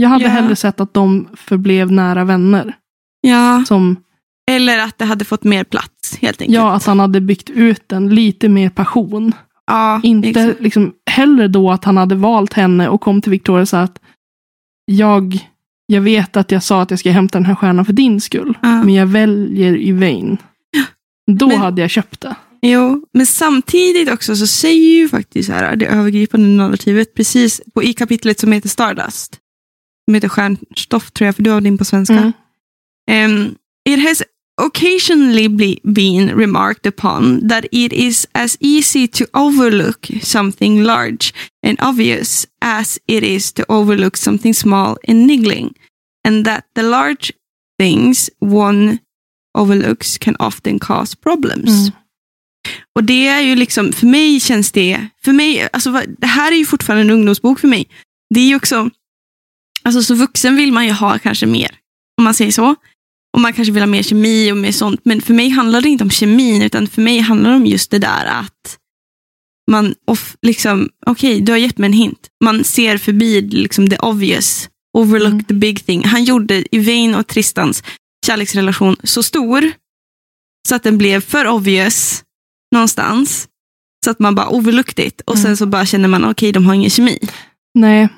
Jag 0.00 0.08
hade 0.08 0.24
Ja. 0.24 0.30
hellre 0.30 0.56
sett 0.56 0.80
att 0.80 0.94
de 0.94 1.28
förblev 1.36 1.92
nära 1.92 2.24
vänner. 2.24 2.76
Ja. 3.20 3.64
Som, 3.68 3.96
Eller 4.50 4.78
att 4.78 4.98
det 4.98 5.04
hade 5.04 5.24
fått 5.24 5.44
mer 5.44 5.64
plats, 5.64 6.16
helt 6.20 6.40
enkelt. 6.40 6.54
ja, 6.56 6.72
att 6.74 6.86
han 6.86 7.00
hade 7.00 7.20
byggt 7.20 7.50
ut 7.50 7.82
den 7.88 8.14
lite 8.14 8.48
mer 8.48 8.70
passion. 8.70 9.32
ja 9.66 10.00
Inte 10.02 10.28
exakt. 10.28 10.60
liksom, 10.60 10.92
hellre 11.10 11.48
då 11.48 11.70
att 11.70 11.84
han 11.84 11.96
hade 11.96 12.14
valt 12.14 12.52
henne 12.52 12.88
och 12.88 13.00
kom 13.00 13.22
till 13.22 13.30
Victoria 13.30 13.62
och 13.62 13.68
sa 13.68 13.80
att 13.80 13.98
jag, 14.84 15.48
jag 15.86 16.00
vet 16.00 16.36
att 16.36 16.50
jag 16.52 16.62
sa 16.62 16.82
att 16.82 16.90
jag 16.90 17.00
ska 17.00 17.10
hämta 17.10 17.38
den 17.38 17.46
här 17.46 17.54
stjärnan 17.54 17.84
för 17.84 17.92
din 17.92 18.20
skull. 18.20 18.58
Ja. 18.62 18.82
Men 18.84 18.94
jag 18.94 19.06
väljer 19.06 19.76
Yvain. 19.76 20.38
Då 21.30 21.46
Men- 21.48 21.58
hade 21.58 21.80
jag 21.80 21.90
köpt 21.90 22.20
det. 22.20 22.34
Jo, 22.62 23.06
men 23.12 23.26
samtidigt 23.26 24.12
också 24.12 24.36
så 24.36 24.46
säger 24.46 24.96
ju 25.00 25.08
faktiskt 25.08 25.50
här, 25.50 25.76
det 25.76 25.86
övergripande 25.86 26.48
narrativet 26.48 27.14
precis 27.14 27.60
på, 27.74 27.82
i 27.82 27.92
kapitlet 27.92 28.40
som 28.40 28.52
heter 28.52 28.68
Stardust. 28.68 29.38
Som 30.08 30.14
heter 30.14 30.28
Stjärnstoff 30.28 31.10
tror 31.10 31.26
jag, 31.26 31.36
för 31.36 31.42
du 31.42 31.50
har 31.50 31.60
din 31.60 31.78
på 31.78 31.84
svenska. 31.84 32.32
Mm. 33.10 33.30
Um, 33.30 33.54
it 33.88 34.08
has 34.08 34.22
occasionally 34.62 35.48
been 35.84 36.30
remarked 36.30 36.86
upon 36.86 37.48
that 37.48 37.64
it 37.72 37.92
is 37.92 38.26
as 38.32 38.56
easy 38.60 39.06
to 39.06 39.24
overlook 39.32 40.10
something 40.22 40.82
large 40.82 41.34
and 41.66 41.78
obvious 41.82 42.46
as 42.60 42.98
it 43.06 43.24
is 43.24 43.52
to 43.52 43.62
overlook 43.68 44.16
something 44.16 44.54
small 44.54 44.96
and 45.08 45.26
niggling, 45.26 45.74
and 46.28 46.44
that 46.46 46.64
the 46.74 46.82
large 46.82 47.32
things 47.78 48.30
one 48.40 48.98
overlooks 49.58 50.18
can 50.18 50.36
often 50.38 50.78
cause 50.78 51.16
problems. 51.16 51.70
Mm. 51.70 51.92
Och 52.94 53.04
det 53.04 53.26
är 53.28 53.40
ju 53.40 53.56
liksom, 53.56 53.92
för 53.92 54.06
mig 54.06 54.40
känns 54.40 54.72
det, 54.72 55.08
för 55.24 55.32
mig, 55.32 55.68
alltså 55.72 56.02
det 56.18 56.26
här 56.26 56.52
är 56.52 56.56
ju 56.56 56.66
fortfarande 56.66 57.02
en 57.02 57.10
ungdomsbok 57.10 57.60
för 57.60 57.68
mig. 57.68 57.88
Det 58.34 58.40
är 58.40 58.48
ju 58.48 58.56
också, 58.56 58.90
Alltså 59.88 60.02
så 60.02 60.14
vuxen 60.14 60.56
vill 60.56 60.72
man 60.72 60.86
ju 60.86 60.92
ha 60.92 61.18
kanske 61.18 61.46
mer. 61.46 61.70
Om 62.18 62.24
man 62.24 62.34
säger 62.34 62.52
så. 62.52 62.74
Och 63.34 63.40
man 63.40 63.52
kanske 63.52 63.72
vill 63.72 63.82
ha 63.82 63.86
mer 63.86 64.02
kemi 64.02 64.52
och 64.52 64.56
mer 64.56 64.72
sånt. 64.72 65.00
Men 65.04 65.22
för 65.22 65.34
mig 65.34 65.48
handlar 65.48 65.80
det 65.80 65.88
inte 65.88 66.04
om 66.04 66.10
kemin, 66.10 66.62
utan 66.62 66.86
för 66.88 67.02
mig 67.02 67.18
handlar 67.18 67.50
det 67.50 67.56
om 67.56 67.66
just 67.66 67.90
det 67.90 67.98
där 67.98 68.26
att 68.26 68.78
man, 69.70 69.94
off, 70.06 70.36
liksom, 70.42 70.88
okej, 71.06 71.32
okay, 71.34 71.44
du 71.44 71.52
har 71.52 71.58
gett 71.58 71.78
mig 71.78 71.86
en 71.86 71.92
hint. 71.92 72.28
Man 72.44 72.64
ser 72.64 72.98
förbi 72.98 73.40
liksom 73.40 73.88
the 73.90 73.96
obvious, 73.98 74.68
overlook 74.98 75.32
Mm. 75.32 75.44
the 75.44 75.54
big 75.54 75.86
thing. 75.86 76.04
Han 76.04 76.24
gjorde 76.24 76.76
Yvain 76.76 77.14
och 77.14 77.26
Tristans 77.26 77.82
kärleksrelation 78.26 78.96
så 79.04 79.22
stor 79.22 79.72
så 80.68 80.74
att 80.74 80.82
den 80.82 80.98
blev 80.98 81.20
för 81.20 81.46
obvious 81.46 82.24
någonstans. 82.74 83.48
Så 84.04 84.10
att 84.10 84.18
man 84.18 84.34
bara 84.34 84.48
overlooked 84.48 85.06
it. 85.06 85.20
Och 85.26 85.34
Mm. 85.36 85.44
sen 85.46 85.56
så 85.56 85.66
bara 85.66 85.86
känner 85.86 86.08
man, 86.08 86.24
okej, 86.24 86.52
de 86.52 86.66
har 86.66 86.74
ingen 86.74 86.90
kemi. 86.90 87.18
Nej, 87.74 88.08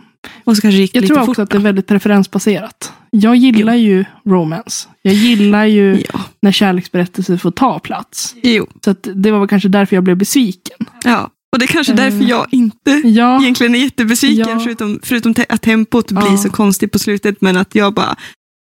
Och 0.45 0.57
så 0.57 0.63
kanske 0.63 0.79
gick 0.81 0.95
jag 0.97 1.01
lite 1.03 1.15
tror 1.15 1.21
fort. 1.25 1.29
också 1.29 1.43
att 1.43 1.51
det 1.51 1.57
är 1.57 1.61
väldigt 1.61 1.87
preferensbaserat. 1.87 2.93
Jag 3.11 3.37
gillar 3.37 3.75
ju 3.75 4.05
romance. 4.27 4.89
Jag 5.03 5.15
gillar 5.15 5.65
ju 5.65 6.05
Ja. 6.13 6.21
när 6.43 6.53
kärleksberättelser 6.53 7.37
får 7.37 7.51
ta 7.51 7.79
plats. 7.79 8.35
Jo. 8.43 8.67
Så 8.85 8.95
det 9.15 9.31
var 9.31 9.39
väl 9.39 9.49
kanske 9.49 9.69
därför 9.69 9.97
jag 9.97 10.05
blev 10.05 10.17
besviken. 10.17 10.77
Ja. 11.05 11.31
Och 11.53 11.59
det 11.59 11.65
är 11.65 11.67
kanske 11.67 11.93
är 11.93 11.99
Eh. 11.99 12.05
därför 12.05 12.25
jag 12.31 12.47
inte 12.51 12.91
Ja, 13.05 13.41
egentligen 13.43 13.75
är 13.75 13.79
jättebesviken. 13.79 14.49
Ja. 14.49 14.61
Förutom, 14.61 15.01
förutom 15.03 15.35
te- 15.35 15.47
att 15.49 15.63
tempot 15.63 16.11
blir 16.13 16.31
Ja. 16.31 16.37
så 16.37 16.51
konstigt 16.51 16.93
på 16.93 16.99
slutet. 16.99 17.41
Men 17.41 17.57
att 17.57 17.75
jag 17.75 17.95
bara, 17.95 18.17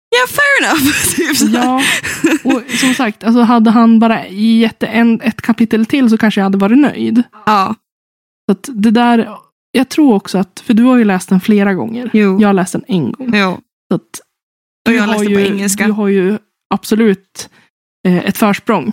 ja 0.10 0.28
fair 0.30 0.70
enough. 0.70 1.16
typ 1.16 1.54
ja. 1.54 1.82
Och 2.44 2.62
som 2.80 2.94
sagt, 2.94 3.24
alltså 3.24 3.42
hade 3.42 3.72
han 3.72 4.00
bara 4.00 4.28
gett 4.28 4.84
en, 4.84 5.22
ett 5.22 5.42
kapitel 5.42 5.86
till 5.86 6.10
så 6.10 6.18
kanske 6.18 6.40
jag 6.42 6.46
hade 6.46 6.58
varit 6.58 6.78
nöjd. 6.78 7.24
ja. 7.46 7.76
Så 8.52 8.72
det 8.72 8.92
där, 8.92 9.30
jag 9.76 9.90
tror 9.90 10.14
också 10.14 10.38
att, 10.38 10.60
för 10.66 10.74
du 10.74 10.84
har 10.84 10.98
ju 10.98 11.04
läst 11.04 11.30
den 11.30 11.40
flera 11.40 11.74
gånger. 11.74 12.10
Jo. 12.14 12.42
Jag 12.42 12.48
har 12.50 12.54
läst 12.54 12.72
den 12.74 12.84
en 12.88 13.12
gång. 13.12 13.32
Jo. 13.36 13.58
Så 13.92 13.96
att 13.96 14.02
Och 14.88 14.94
jag 14.94 15.02
har 15.02 15.08
läste 15.08 15.26
på 15.26 15.32
ju, 15.32 15.46
engelska. 15.48 15.86
Du 15.86 15.92
har 15.92 16.08
ju 16.08 16.38
absolut 16.70 17.50
eh, 18.08 18.18
ett 18.18 18.38
försprång 18.38 18.92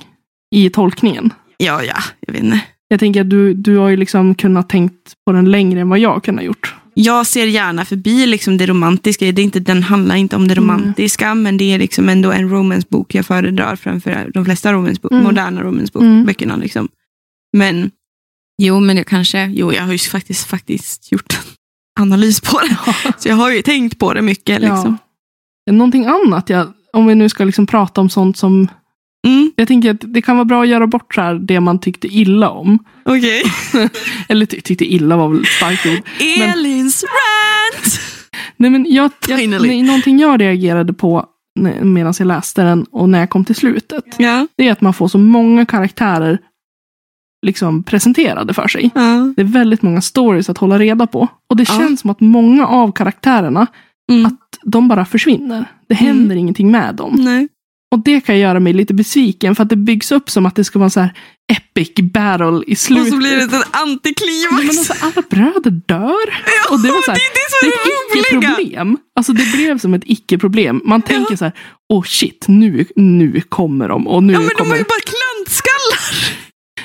i 0.55 0.71
tolkningen. 0.71 1.31
Ja, 1.57 1.83
ja, 1.83 1.97
jag 2.21 2.33
vet 2.33 2.43
inte. 2.43 2.61
Jag 2.89 3.01
tänker 3.01 3.21
att 3.21 3.31
du, 3.31 3.55
du 3.55 3.77
har 3.77 3.89
ju 3.89 3.97
liksom 3.97 4.35
kunnat 4.35 4.69
tänkt 4.69 5.13
på 5.27 5.33
den 5.33 5.51
längre 5.51 5.81
än 5.81 5.89
vad 5.89 5.99
jag 5.99 6.13
har 6.13 6.21
kunnat 6.21 6.45
gjort. 6.45 6.75
Jag 6.95 7.27
ser 7.27 7.47
gärna 7.47 7.85
förbi 7.85 8.27
liksom 8.27 8.59
det 8.59 8.67
romantiska. 8.67 9.33
Det 9.33 9.43
är 9.43 9.45
inte, 9.45 9.61
den 9.61 9.83
handlar 9.83 10.17
inte 10.17 10.37
om 10.37 10.49
det 10.49 10.55
Mm. 10.55 10.65
romantiska, 10.65 11.35
men 11.35 11.57
det 11.57 11.65
är 11.75 11.79
liksom 11.79 12.09
ändå 12.09 12.33
en 12.33 12.49
romancebok 12.51 13.15
jag 13.15 13.27
föredrar 13.27 13.77
framför 13.77 14.31
de 14.35 14.45
flesta 14.45 14.73
romancebok, 14.73 15.13
Mm. 15.13 15.25
moderna 15.25 15.63
romanceböckerna. 15.63 16.57
Liksom. 16.57 16.89
Men, 17.57 17.91
jo, 18.63 18.81
men 18.81 18.97
jag 18.97 19.07
kanske, 19.07 19.47
jo, 19.55 19.73
jag 19.73 19.83
har 19.83 19.93
ju 19.93 19.99
faktiskt, 19.99 20.47
faktiskt 20.47 21.13
gjort 21.13 21.33
en 21.97 22.03
analys 22.03 22.41
på 22.41 22.61
det. 22.61 22.77
Så 23.19 23.29
jag 23.29 23.37
har 23.37 23.51
ju 23.51 23.63
tänkt 23.63 23.99
på 23.99 24.15
det 24.15 24.23
mycket. 24.23 24.61
Liksom. 24.61 24.99
Ja. 25.65 25.73
Någonting 25.73 26.07
annat, 26.07 26.49
jag, 26.51 26.73
om 26.93 27.07
vi 27.07 27.15
nu 27.15 27.29
ska 27.29 27.45
liksom 27.45 27.67
prata 27.67 28.01
om 28.01 28.11
sånt 28.11 28.37
som... 28.37 28.69
Mm, 29.27 29.53
Jag 29.57 29.69
tänker 29.69 29.91
att 29.91 30.01
det 30.15 30.23
kan 30.23 30.37
vara 30.37 30.45
bra 30.45 30.63
att 30.63 30.69
göra 30.69 30.87
bort 30.87 31.15
så 31.15 31.21
här 31.21 31.35
det 31.35 31.61
man 31.61 31.79
tyckte 31.81 32.09
illa 32.09 32.51
om. 32.51 32.79
Okej. 33.05 33.43
Eller 34.29 34.47
ty, 34.47 34.61
tyckte 34.61 34.85
illa 34.95 35.17
var 35.17 35.29
väl 35.29 35.47
starkt 35.47 35.87
ord. 35.87 36.03
Elins 36.41 37.05
rant! 37.05 38.01
Nej, 38.57 38.71
men 38.71 38.87
jag, 38.89 39.11
jag, 39.29 39.49
nej, 39.49 39.83
någonting 39.83 40.19
jag 40.19 40.41
reagerade 40.41 40.93
på 40.93 41.27
medan 41.83 42.15
jag 42.19 42.27
läste 42.27 42.63
den 42.63 42.85
och 42.85 43.09
när 43.09 43.19
jag 43.21 43.31
kom 43.31 43.45
till 43.45 43.55
slutet. 43.55 44.05
Ja. 44.19 44.47
Det 44.57 44.69
är 44.69 44.73
att 44.73 44.81
man 44.81 44.95
får 44.95 45.09
så 45.09 45.19
många 45.19 45.67
karaktärer 45.67 46.39
liksom 47.47 47.83
presenterade 47.83 48.55
för 48.55 48.69
sig. 48.69 48.91
ja. 48.95 49.33
Det 49.37 49.43
är 49.43 49.47
väldigt 49.47 49.83
många 49.83 50.01
stories 50.01 50.51
att 50.51 50.59
hålla 50.59 50.79
reda 50.79 51.07
på. 51.07 51.29
Och 51.51 51.57
det 51.57 51.69
Ja. 51.69 51.79
känns 51.79 52.01
som 52.01 52.11
att 52.11 52.21
många 52.21 52.67
av 52.67 52.93
karaktärerna, 52.93 53.67
Mm. 54.11 54.27
att 54.27 54.39
de 54.63 54.89
bara 54.89 55.05
försvinner. 55.05 55.65
Det 55.89 55.95
händer 55.95 56.37
ingenting 56.37 56.71
med 56.71 56.95
dem. 56.95 57.15
Nej. 57.19 57.49
Och 57.93 57.99
det 57.99 58.21
kan 58.21 58.39
göra 58.39 58.61
mig 58.61 58.73
lite 58.73 58.95
besviken 58.95 59.55
för 59.55 59.63
att 59.63 59.69
det 59.69 59.77
byggs 59.77 60.13
upp 60.13 60.31
som 60.31 60.47
att 60.47 60.55
det 60.57 60.65
ska 60.65 60.79
vara 60.79 60.85
en 60.87 60.91
så 60.91 61.01
här 61.01 61.13
epic 61.53 61.95
battle 62.13 62.63
i 62.67 62.77
slutet. 62.77 63.05
Och 63.07 63.11
så 63.13 63.17
blir 63.17 63.37
det 63.37 63.49
Ja, 63.53 63.63
antiklimax. 63.73 64.53
men 64.59 64.69
alltså, 64.69 64.95
alla 65.01 65.23
bröder 65.31 65.71
dör. 65.71 66.29
och 66.71 66.81
det 66.81 66.89
var 66.89 67.03
så 67.03 67.11
här, 67.11 67.19
det 67.19 67.25
är 67.25 67.35
det 67.35 67.51
som 67.51 67.69
är 67.69 67.73
ett 67.73 68.27
icke-problem. 68.27 68.99
Alltså 69.17 69.33
det 69.33 69.53
blev 69.53 69.79
som 69.79 69.95
ett 69.95 70.03
icke-problem. 70.07 70.81
Man 70.85 71.03
tänker 71.03 71.37
så 71.37 71.45
här, 71.45 71.53
oh 71.89 72.03
shit, 72.05 72.45
nu, 72.49 72.85
nu 72.97 73.41
kommer 73.49 73.89
de. 73.89 74.07
Och 74.07 74.23
nu 74.23 74.33
Ja, 74.33 74.39
men 74.39 74.49
de 74.49 74.55
kommer... 74.55 74.71
har 74.71 74.79
ju 74.79 74.85
bara 74.85 75.01
klantskallar. 75.01 76.37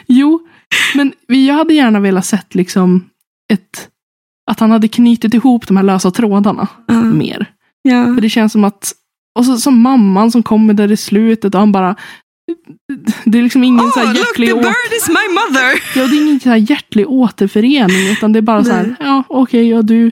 Jo, 0.07 0.39
men 0.95 1.13
vi- 1.27 1.47
jag 1.47 1.55
hade 1.55 1.73
gärna 1.73 1.99
velat 1.99 2.25
sett 2.25 2.55
liksom 2.55 3.09
ett... 3.53 3.89
Att 4.51 4.59
han 4.59 4.71
hade 4.71 4.87
knutit 4.87 5.33
ihop 5.33 5.67
de 5.67 5.77
här 5.77 5.83
lösa 5.83 6.11
trådarna 6.11 6.67
mer. 7.13 7.45
Ja. 7.81 8.05
För 8.05 8.21
det 8.21 8.29
känns 8.29 8.51
som 8.51 8.63
att... 8.63 8.93
Och 9.39 9.45
så 9.45 9.57
som 9.57 9.79
mamman 9.81 10.31
som 10.31 10.43
kommer 10.43 10.73
där 10.73 10.91
i 10.91 10.97
slutet 10.97 11.53
och 11.55 11.59
han 11.59 11.71
bara... 11.71 11.95
Det 13.25 13.37
är 13.37 13.43
liksom 13.43 13.63
ingen 13.63 13.91
så 13.91 13.99
Oh, 13.99 14.05
här 14.05 14.13
look, 14.13 14.17
hjärtlig, 14.27 14.47
the 14.47 14.53
å... 14.53 14.57
bird 14.57 14.93
is 14.97 15.07
my 15.07 15.33
mother. 15.33 15.81
ja, 15.95 16.07
det 16.07 16.15
är 16.17 16.23
ingen 16.27 16.39
så 16.39 16.49
här 16.49 16.57
hjärtlig 16.71 17.09
återförening. 17.09 18.07
Utan 18.11 18.33
det 18.33 18.39
är 18.39 18.41
bara 18.41 18.63
så 18.63 18.71
här, 18.71 18.83
Nej. 18.83 18.95
ja 18.99 19.23
okej, 19.29 19.69
ja, 19.69 19.81
du, 19.81 20.11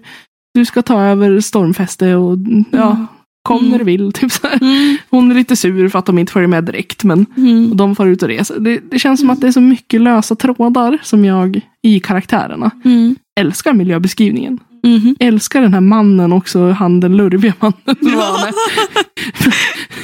du 0.53 0.65
ska 0.65 0.81
ta 0.81 1.01
över 1.01 1.39
stormfäste 1.39 2.15
och 2.15 2.38
ja, 2.71 2.91
Mm. 2.91 3.08
Kom 3.45 3.58
Mm. 3.60 3.71
när 3.71 3.77
du 3.79 3.84
vill. 3.86 4.12
Typ 4.13 4.31
så. 4.31 4.47
Mm. 4.47 4.97
Hon 5.10 5.31
är 5.31 5.36
lite 5.36 5.55
sur 5.55 5.89
för 5.89 5.99
att 5.99 6.05
de 6.05 6.17
inte 6.17 6.31
följer 6.31 6.47
med 6.47 6.63
direkt. 6.63 7.03
Men 7.03 7.25
Mm. 7.38 7.77
de 7.77 7.95
får 7.95 8.08
ut 8.08 8.23
och 8.23 8.29
reser. 8.29 8.60
Det, 8.60 8.79
det 8.91 8.99
känns 8.99 9.19
som 9.19 9.29
att 9.29 9.41
det 9.41 9.47
är 9.47 9.51
så 9.51 9.62
mycket 9.62 10.01
lösa 10.01 10.36
trådar 10.36 10.97
som 11.03 11.25
jag 11.25 11.62
i 11.81 11.99
karaktärerna. 11.99 12.71
Mm. 12.86 13.15
Älskar 13.39 13.73
miljöbeskrivningen. 13.73 14.60
Mhm. 14.84 15.15
Älskar 15.19 15.62
den 15.62 15.73
här 15.73 15.81
mannen 15.81 16.34
också, 16.34 16.69
han 16.71 16.99
den 16.99 17.17
lurviga 17.17 17.53
mannen. 17.60 17.73
med. 17.86 18.53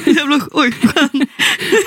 Jävla, 0.16 0.40
oj. 0.52 0.74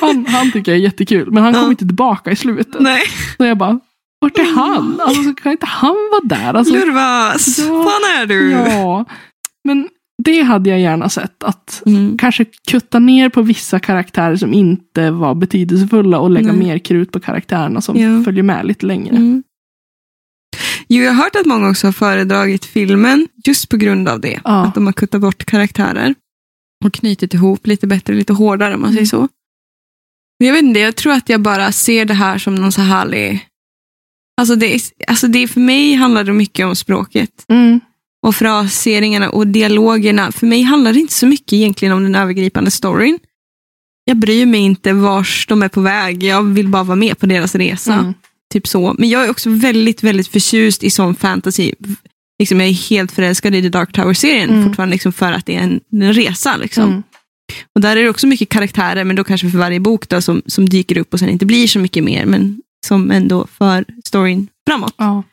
Han, 0.02 0.26
han 0.26 0.52
tycker 0.52 0.72
jag 0.72 0.80
är 0.80 0.84
jättekul, 0.84 1.32
men 1.32 1.44
han 1.44 1.54
Ja. 1.54 1.60
kommer 1.60 1.72
inte 1.72 1.86
tillbaka 1.86 2.32
i 2.32 2.36
slutet. 2.36 2.80
Nej, 2.82 3.02
Så 3.38 3.46
jag 3.46 3.58
bara, 3.58 3.80
vart 4.22 4.38
är 4.38 4.56
han? 4.56 5.02
Alltså, 5.02 5.24
så 5.24 5.34
kan 5.34 5.52
inte 5.52 5.66
han 5.66 5.96
vara 6.12 6.22
där? 6.24 6.54
Alltså, 6.54 6.74
Lurvas. 6.74 7.60
Ja. 7.60 7.66
Fan 7.84 8.22
är 8.22 8.26
du? 8.26 8.50
ja. 8.52 9.06
Men 9.64 9.88
det 10.24 10.42
hade 10.42 10.70
jag 10.70 10.80
gärna 10.80 11.10
sett. 11.10 11.44
Att 11.44 11.84
Mm. 11.86 12.18
kanske 12.18 12.46
kutta 12.46 13.00
ner 13.00 13.30
på 13.30 13.42
vissa 13.42 13.80
karaktärer 13.80 14.36
som 14.36 14.54
inte 14.54 15.12
var 15.12 15.36
betydelsefulla 15.36 16.20
och 16.20 16.30
lägga 16.30 16.52
Nej. 16.54 16.68
mer 16.68 16.78
krut 16.78 17.12
på 17.12 17.20
karaktärerna 17.20 17.82
som 17.82 17.98
Ja. 18.00 18.24
följer 18.24 18.44
med 18.44 18.66
lite 18.66 18.86
längre. 18.86 19.16
Mm. 19.16 19.44
Jo, 20.88 21.04
jag 21.04 21.14
har 21.14 21.24
hört 21.24 21.36
att 21.36 21.46
många 21.46 21.70
också 21.70 21.88
har 21.88 21.92
föredragit 21.92 22.66
filmen 22.66 23.28
just 23.46 23.70
på 23.70 23.78
grund 23.78 24.10
av 24.10 24.20
det. 24.20 24.40
Ja. 24.44 24.66
Att 24.66 24.74
de 24.76 24.86
har 24.86 24.94
kuttat 24.94 25.22
bort 25.22 25.46
karaktärer. 25.46 26.16
Och 26.86 26.94
knutit 26.94 27.34
ihop 27.34 27.68
lite 27.68 27.88
bättre, 27.88 28.14
lite 28.14 28.34
hårdare 28.34 28.74
om 28.76 28.82
man 28.82 28.90
Mm. 28.90 28.96
säger 28.96 29.06
så. 29.08 29.28
Men 30.40 30.48
jag 30.48 30.54
vet 30.54 30.64
inte, 30.64 30.80
jag 30.80 30.96
tror 30.96 31.14
att 31.14 31.30
jag 31.30 31.42
bara 31.42 31.72
ser 31.72 32.06
det 32.06 32.14
här 32.14 32.38
som 32.38 32.56
någon 32.56 32.72
så 32.72 32.82
härlig... 32.82 33.48
Alltså 34.42 34.56
det, 34.56 34.76
är, 34.76 34.82
alltså 35.08 35.28
det 35.28 35.40
är, 35.40 35.48
för 35.48 35.60
mig 35.60 35.94
handlar 35.94 36.24
det 36.24 36.34
mycket 36.34 36.66
om 36.66 36.76
språket. 36.76 37.46
Mm. 37.48 37.80
Och 38.26 38.36
fraseringarna 38.36 39.30
och 39.30 39.48
dialogerna. 39.48 40.32
För 40.32 40.48
mig 40.48 40.62
handlar 40.62 40.94
det 40.94 41.00
inte 41.00 41.14
så 41.14 41.28
mycket 41.28 41.54
egentligen 41.54 41.94
om 41.94 42.04
den 42.04 42.16
övergripande 42.16 42.72
storyn. 42.72 43.20
Jag 44.06 44.18
bryr 44.18 44.46
mig 44.46 44.60
inte 44.60 44.94
vars 44.94 45.46
de 45.48 45.64
är 45.64 45.68
på 45.68 45.82
väg. 45.82 46.24
Jag 46.24 46.44
vill 46.44 46.68
bara 46.68 46.84
vara 46.84 46.96
med 46.96 47.20
på 47.20 47.26
deras 47.26 47.56
resa. 47.56 47.94
Mm. 47.94 48.14
Typ 48.54 48.68
så. 48.68 48.96
Men 48.98 49.10
jag 49.10 49.26
är 49.26 49.30
också 49.30 49.50
väldigt, 49.50 50.04
väldigt 50.04 50.28
förtjust 50.28 50.84
i 50.84 50.90
sån 50.90 51.16
fantasy. 51.16 51.74
Liksom 52.40 52.60
jag 52.60 52.70
är 52.70 52.74
helt 52.74 53.12
förälskad 53.12 53.56
i 53.56 53.62
The 53.62 53.70
Dark 53.70 53.92
Tower-serien 53.92 54.50
Mm. 54.50 54.66
fortfarande 54.66 54.94
liksom 54.94 55.14
för 55.14 55.32
att 55.32 55.46
det 55.46 55.56
är 55.56 55.60
en, 55.60 55.80
en 55.92 56.14
resa. 56.14 56.58
Liksom. 56.58 56.84
Mm. 56.84 57.04
Och 57.76 57.82
där 57.82 57.98
är 57.98 58.04
det 58.04 58.10
också 58.10 58.28
mycket 58.28 58.50
karaktärer, 58.50 59.04
men 59.04 59.16
då 59.16 59.24
kanske 59.24 59.50
för 59.50 59.58
varje 59.58 59.80
bok 59.80 60.10
då, 60.10 60.22
som, 60.22 60.42
som 60.46 60.70
dyker 60.70 60.98
upp 60.98 61.14
och 61.14 61.20
sen 61.20 61.30
inte 61.30 61.46
blir 61.46 61.68
så 61.68 61.80
mycket 61.80 62.04
mer, 62.04 62.26
men 62.26 62.62
som 62.88 63.12
ändå 63.12 63.48
för 63.58 63.86
storyn 64.06 64.48
framåt. 64.68 64.96
Ja. 64.98 65.24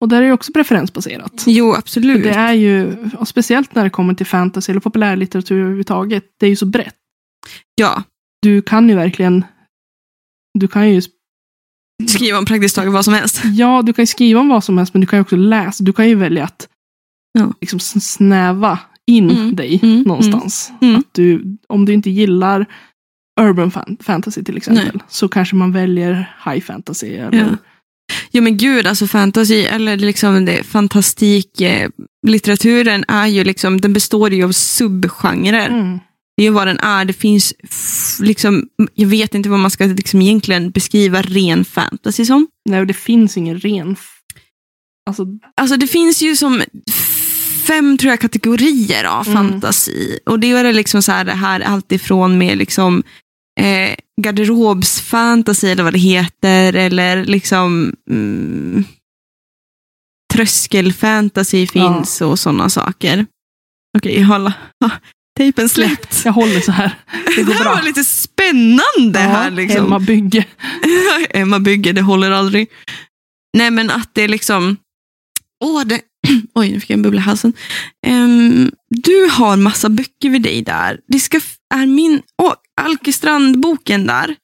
Och 0.00 0.08
där 0.08 0.22
är 0.22 0.26
det 0.26 0.32
också 0.32 0.52
preferensbaserat. 0.52 1.44
Jo, 1.46 1.74
absolut. 1.74 2.22
Det 2.22 2.30
är 2.30 2.52
ju, 2.52 2.96
och 3.18 3.28
speciellt 3.28 3.74
när 3.74 3.84
det 3.84 3.90
kommer 3.90 4.14
till 4.14 4.26
fantasy 4.26 4.70
eller 4.72 4.80
populärlitteratur 4.80 5.58
överhuvudtaget, 5.60 6.24
det 6.40 6.46
är 6.46 6.50
ju 6.50 6.56
så 6.56 6.66
brett. 6.66 6.94
Ja, 7.74 8.02
Du 8.42 8.62
kan 8.62 8.88
ju 8.88 8.94
verkligen, 8.94 9.44
du 10.58 10.68
kan 10.68 10.90
ju, 10.90 11.02
skriva 12.08 12.38
om 12.38 12.44
praktiskt 12.44 12.76
taget 12.76 12.92
vad 12.92 13.04
som 13.04 13.14
helst. 13.14 13.42
ja 13.44 13.82
du 13.82 13.92
kan 13.92 14.02
ju 14.02 14.06
skriva 14.06 14.40
om 14.40 14.48
vad 14.48 14.64
som 14.64 14.78
helst 14.78 14.94
men 14.94 15.00
du 15.00 15.06
kan 15.06 15.16
ju 15.16 15.20
också 15.20 15.36
läsa, 15.36 15.84
du 15.84 15.92
kan 15.92 16.08
ju 16.08 16.14
välja 16.14 16.44
att 16.44 16.68
Ja. 17.38 17.52
liksom 17.60 17.80
snäva 17.80 18.78
in 19.06 19.30
Mm. 19.30 19.56
dig 19.56 19.80
Mm. 19.82 20.02
någonstans. 20.02 20.72
Mm. 20.80 20.96
Att 20.96 21.14
du, 21.14 21.56
om 21.68 21.84
du 21.84 21.92
inte 21.92 22.10
gillar 22.10 22.66
urban 23.40 23.70
fan, 23.70 23.96
fantasy 24.00 24.44
till 24.44 24.56
exempel, 24.56 25.02
så 25.08 25.28
kanske 25.28 25.56
man 25.56 25.72
väljer 25.72 26.36
high 26.44 26.60
fantasy. 26.64 27.14
Eller, 27.14 27.38
Ja. 27.38 27.56
Jo 28.36 28.42
men 28.42 28.56
gud, 28.56 28.86
alltså 28.86 29.06
fantasy, 29.06 29.62
eller 29.62 29.96
liksom 29.96 30.44
det, 30.44 30.62
fantastik, 30.62 31.60
eh, 31.60 31.88
litteraturen 32.26 33.04
är 33.08 33.26
ju 33.26 33.44
liksom, 33.44 33.80
den 33.80 33.92
består 33.92 34.32
ju 34.32 34.44
av 34.44 34.52
subgenrer. 34.52 35.68
Mm. 35.68 35.98
Det 36.36 36.42
är 36.42 36.44
ju 36.44 36.50
vad 36.52 36.66
den 36.66 36.78
är. 36.80 37.04
Det 37.04 37.12
finns, 37.12 37.54
liksom, 38.20 38.64
jag 38.94 39.08
vet 39.08 39.34
inte 39.34 39.48
vad 39.48 39.58
man 39.58 39.70
ska 39.70 39.84
liksom 39.84 40.22
egentligen 40.22 40.70
beskriva 40.70 41.22
ren 41.22 41.64
fantasy 41.64 42.24
som. 42.24 42.46
Nej, 42.68 42.80
och 42.80 42.86
det 42.86 42.94
finns 42.94 43.36
ingen 43.36 43.58
ren... 43.58 43.96
Alltså, 45.08 45.26
Alltså 45.56 45.76
det 45.76 45.86
finns 45.86 46.22
ju 46.22 46.36
som 46.36 46.62
fem 47.66 47.98
tror 47.98 48.10
jag, 48.10 48.20
kategorier 48.20 49.04
av 49.04 49.28
Mm. 49.28 49.36
fantasi. 49.38 50.18
Och 50.26 50.40
det 50.40 50.50
är 50.50 50.72
liksom 50.72 51.02
så 51.02 51.12
här, 51.12 51.24
det 51.24 51.32
här 51.32 51.60
alltifrån 51.60 52.38
med 52.38 52.58
liksom 52.58 53.02
eh, 53.60 53.94
garderobsfantasy 54.22 55.68
eller 55.68 55.84
vad 55.84 55.92
det 55.92 55.98
heter. 55.98 56.72
Eller 56.72 57.24
liksom 57.24 57.94
mm, 58.10 58.84
tröskelfantasy 60.34 61.66
finns 61.66 62.20
och 62.20 62.38
sådana 62.38 62.70
saker. 62.70 63.26
Okej, 63.98 64.22
hålla. 64.22 64.54
Ah, 64.84 64.90
tejpen 65.38 65.68
släppt. 65.68 66.22
Jag 66.24 66.32
håller 66.32 66.60
så 66.60 66.72
här. 66.72 66.98
Det 67.36 67.42
Det 67.42 67.52
här 67.52 67.64
bra. 67.64 67.74
var 67.74 67.82
lite 67.82 68.04
spännande 68.04 69.18
här. 69.18 69.50
Liksom. 69.50 69.86
Emma 69.86 69.98
Bygge. 69.98 70.44
Emma 71.30 71.58
bygger, 71.58 71.92
det 71.92 72.02
håller 72.02 72.30
aldrig. 72.30 72.68
Nej, 73.56 73.70
men 73.70 73.90
att 73.90 74.10
det 74.12 74.22
är 74.22 74.28
liksom... 74.28 74.76
Åh, 75.64 75.84
det... 75.84 76.00
Oj, 76.54 76.72
nu 76.72 76.80
fick 76.80 76.90
jag 76.90 76.96
en 76.96 77.02
bubbla 77.02 77.20
i 77.20 77.22
halsen. 77.22 77.52
Ehm, 78.06 78.70
du 78.88 79.28
har 79.32 79.56
massa 79.56 79.88
böcker 79.88 80.30
vid 80.30 80.42
dig 80.42 80.62
där. 80.62 81.00
Det 81.08 81.18
ska, 81.20 81.40
är 81.74 81.86
min... 81.86 82.22
Åh, 82.42 82.54
Alkestrand-boken 82.80 84.06
där. 84.06 84.36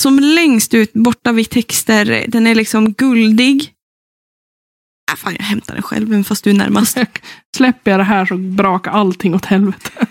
Som 0.00 0.18
längst 0.18 0.74
ut 0.74 0.92
borta 0.92 1.32
vid 1.32 1.50
texter, 1.50 2.24
den 2.28 2.46
är 2.46 2.54
liksom 2.54 2.92
guldig. 2.92 3.74
Äh, 5.12 5.16
fan, 5.16 5.36
jag 5.38 5.44
hämtar 5.44 5.74
den 5.74 5.82
själv, 5.82 6.08
även 6.08 6.24
fast 6.24 6.44
du 6.44 6.50
är 6.50 6.54
närmast. 6.54 6.98
Släpper 7.56 7.90
jag 7.90 8.00
det 8.00 8.04
här 8.04 8.26
så 8.26 8.36
brakar 8.36 8.90
allting 8.90 9.34
åt 9.34 9.44
helvete. 9.44 9.90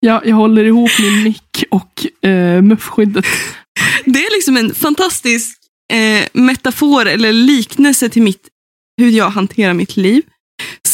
Jag, 0.00 0.26
jag 0.26 0.36
håller 0.36 0.64
ihop 0.64 0.90
min 0.98 1.22
mick 1.22 1.64
och 1.70 2.26
eh, 2.28 2.62
muffskyddet. 2.62 3.24
Det 4.04 4.26
är 4.26 4.36
liksom 4.36 4.56
en 4.56 4.74
fantastisk 4.74 5.58
eh, 5.92 6.28
metafor 6.32 7.06
eller 7.06 7.32
liknelse 7.32 8.08
till 8.08 8.22
mitt, 8.22 8.48
hur 8.96 9.10
jag 9.10 9.30
hanterar 9.30 9.74
mitt 9.74 9.96
liv. 9.96 10.22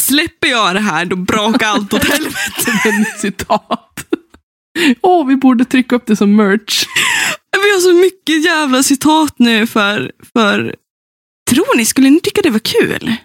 Släpper 0.05 0.47
jag 0.47 0.75
det 0.75 0.79
här, 0.79 1.05
då 1.05 1.15
brakar 1.15 1.67
allt 1.67 1.93
åt 1.93 2.03
helvete. 2.03 3.05
Citat. 3.17 4.05
Åh, 5.01 5.27
vi 5.27 5.35
borde 5.35 5.65
trycka 5.65 5.95
upp 5.95 6.05
det 6.05 6.15
som 6.15 6.35
merch. 6.35 6.85
Vi 7.51 7.71
har 7.71 7.79
så 7.79 7.93
mycket 7.93 8.45
jävla 8.45 8.83
citat 8.83 9.33
nu 9.39 9.67
för, 9.67 10.11
för... 10.33 10.75
Tror 11.49 11.77
ni, 11.77 11.85
skulle 11.85 12.09
ni 12.09 12.19
tycka 12.19 12.41
det 12.41 12.49
var 12.49 12.59
kul? 12.59 13.15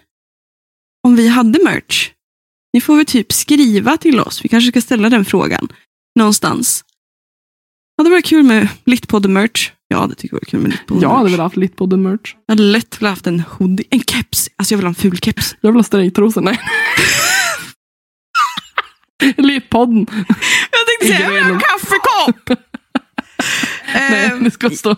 Om 1.07 1.15
vi 1.15 1.27
hade 1.27 1.63
merch? 1.63 2.11
Ni 2.73 2.81
får 2.81 2.95
väl 2.95 3.05
typ 3.05 3.33
skriva 3.33 3.97
till 3.97 4.19
oss. 4.19 4.45
Vi 4.45 4.49
kanske 4.49 4.71
ska 4.71 4.81
ställa 4.81 5.09
den 5.09 5.25
frågan 5.25 5.67
någonstans. 6.19 6.83
Hade 7.97 8.09
det 8.09 8.13
varit 8.13 8.25
kul 8.25 8.43
med 8.43 8.67
Littpodden-merch? 8.85 9.71
Ja, 9.87 10.07
det 10.07 10.15
tycker 10.15 10.35
jag 10.35 10.41
var 10.41 10.45
kul 10.49 10.59
med 10.59 10.71
Littpodden-merch. 10.71 11.03
Jag 11.03 11.17
hade 11.17 11.29
väl 11.29 11.39
haft 11.39 11.57
lite 11.57 11.75
på 11.75 11.87
the 11.87 11.97
merch. 11.97 12.35
Jag 12.45 12.51
hade 12.51 12.63
lätt 12.63 13.01
velat 13.01 13.11
haft 13.11 13.27
en 13.27 13.39
hoodie. 13.39 13.85
En 13.89 13.99
keps. 14.03 14.49
Alltså 14.55 14.73
jag 14.73 14.77
vill 14.77 14.85
ha 14.85 14.89
en 14.89 14.95
ful 14.95 15.17
keps. 15.17 15.55
Jag 15.61 15.71
vill 15.71 15.79
ha 15.79 15.83
strejktrosor. 15.83 16.41
Nej. 16.41 16.59
Litpodden. 19.37 20.07
Jag 20.71 20.87
tänkte 20.87 21.07
säga, 21.07 21.19
jag 21.19 21.31
vill 21.31 21.43
ha 21.43 21.49
en 21.49 21.59
kaffekopp! 21.59 22.59
Nej, 23.93 24.31
det 24.41 24.51
ska 24.51 24.69
stå 24.69 24.95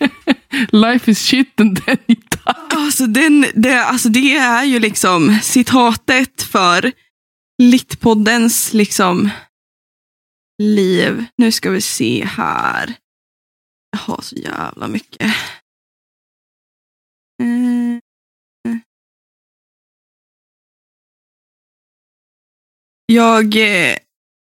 Life 0.68 1.10
is 1.10 1.18
shit 1.18 1.60
and 1.60 1.84
then 1.84 1.96
die. 2.06 2.16
alltså, 2.70 3.06
den, 3.06 3.46
det, 3.54 3.84
alltså 3.84 4.08
det 4.08 4.36
är 4.36 4.64
ju 4.64 4.78
liksom 4.78 5.38
citatet 5.42 6.42
för 6.42 6.92
Littpoddens 7.62 8.72
liksom 8.72 9.30
liv. 10.62 11.24
Nu 11.36 11.52
ska 11.52 11.70
vi 11.70 11.80
se 11.80 12.24
här. 12.24 12.94
Jag 13.90 13.98
har 13.98 14.22
så 14.22 14.36
jävla 14.36 14.88
mycket. 14.88 15.34
Eh. 17.42 17.98
Jag 23.06 23.56
eh, 23.56 23.96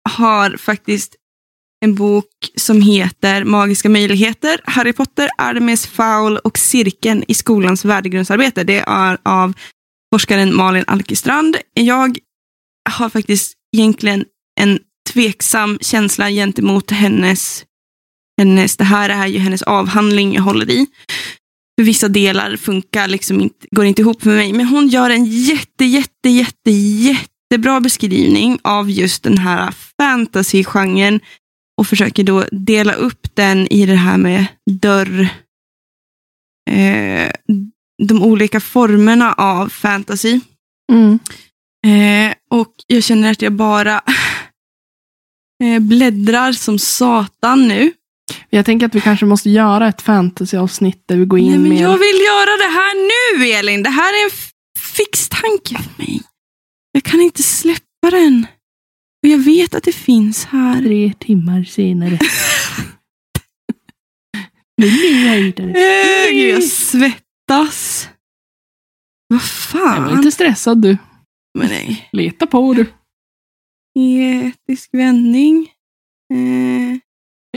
har 0.10 0.58
faktiskt 0.58 1.16
en 1.86 1.96
bok 1.96 2.52
som 2.56 2.82
heter 2.82 3.44
Magiska 3.44 3.90
möjligheter, 3.90 4.62
Harry 4.64 4.94
Potter, 4.94 5.30
Artemis 5.38 5.88
Fowl 5.88 6.38
och 6.38 6.58
Cirkeln 6.58 7.24
i 7.28 7.34
skolans 7.34 7.86
värdegrundsarbete. 7.86 8.64
Det 8.64 8.84
är 8.88 9.18
av 9.24 9.54
forskaren 10.14 10.56
Malin 10.56 10.84
Alkestrand. 10.88 11.58
Jag 11.74 12.18
har 12.90 13.10
faktiskt 13.10 13.54
egentligen 13.78 14.26
en 14.60 14.80
tveksam 15.16 15.78
känsla 15.82 16.30
gentemot 16.30 16.92
hennes, 16.92 17.66
hennes, 18.42 18.78
det 18.78 18.84
här 18.84 19.10
är 19.10 19.28
ju 19.28 19.40
hennes 19.40 19.62
avhandling 19.62 20.34
jag 20.34 20.42
håller 20.42 20.70
i. 20.70 20.88
För 21.80 21.86
vissa 21.86 22.08
delar 22.08 22.58
funkar 22.58 23.08
liksom 23.08 23.42
inte, 23.42 23.68
går 23.72 23.86
inte 23.86 24.02
ihop 24.02 24.24
med 24.24 24.36
mig, 24.36 24.54
men 24.54 24.66
hon 24.66 24.88
gör 24.88 25.10
en 25.10 25.26
jätte, 25.26 25.86
jätte, 25.86 26.30
jätte, 26.30 26.72
jättebra 26.72 27.80
beskrivning 27.82 28.60
av 28.64 28.90
just 28.90 29.24
den 29.24 29.38
här 29.38 29.74
fantasy-genren 29.98 31.20
och 31.78 31.88
försöker 31.88 32.24
då 32.24 32.46
dela 32.52 32.94
upp 32.94 33.28
den 33.34 33.68
i 33.68 33.86
det 33.86 33.96
här 33.96 34.18
med 34.18 34.46
dörr, 34.72 35.30
eh, 36.70 37.32
de 38.08 38.24
olika 38.24 38.60
formerna 38.60 39.34
av 39.34 39.70
fantasy. 39.70 40.40
Mm. 40.92 41.20
Eh, 41.86 42.34
och 42.50 42.74
jag 42.88 43.04
känner 43.04 43.32
att 43.32 43.42
jag 43.42 43.54
bara 43.54 44.02
eh, 45.64 45.80
bläddrar 45.80 46.52
som 46.52 46.80
satan 46.80 47.68
nu. 47.68 47.92
Jag 48.50 48.66
tänker 48.66 48.86
att 48.86 48.96
vi 48.96 49.02
kanske 49.02 49.26
måste 49.26 49.50
göra 49.50 49.88
ett 49.88 50.02
fantasyavsnitt 50.02 51.04
där 51.08 51.18
vi 51.18 51.26
går 51.26 51.40
in 51.40 51.50
Nej, 51.50 51.60
men 51.60 51.70
med... 51.70 51.78
jag 51.82 51.98
vill 51.98 52.20
göra 52.26 52.58
det 52.58 52.74
här 52.74 52.96
nu, 53.40 53.46
Elin. 53.52 53.84
Det 53.84 53.90
här 53.90 54.14
är 54.14 54.24
en 54.26 54.32
fix 54.80 55.30
tanke 55.30 55.84
för 55.84 55.98
mig. 56.04 56.22
Jag 56.92 57.04
kan 57.04 57.22
inte 57.22 57.44
släppa 57.44 58.10
den. 58.12 58.48
Och 59.24 59.30
jag 59.30 59.38
vet 59.38 59.76
att 59.76 59.84
det 59.84 59.92
finns 59.92 60.46
här. 60.46 60.82
Tre 60.82 61.14
timmar 61.20 61.64
senare. 61.64 62.20
nu 64.78 64.88
är 64.88 65.26
jag. 65.26 65.60
Eh, 65.60 66.32
gud, 66.32 66.56
jag 66.56 66.64
svettas. 66.64 68.10
Vad 69.28 69.40
Jag 69.40 69.40
var 69.40 69.40
fan? 69.40 70.18
inte 70.18 70.32
stressad 70.32 70.82
du. 70.82 70.98
Men 71.60 71.68
nej. 71.68 72.10
Leta 72.12 72.48
på 72.48 72.74
du. 72.74 72.86
Etisk 74.00 74.90
vändning. 74.94 75.68
Eh, 76.34 76.98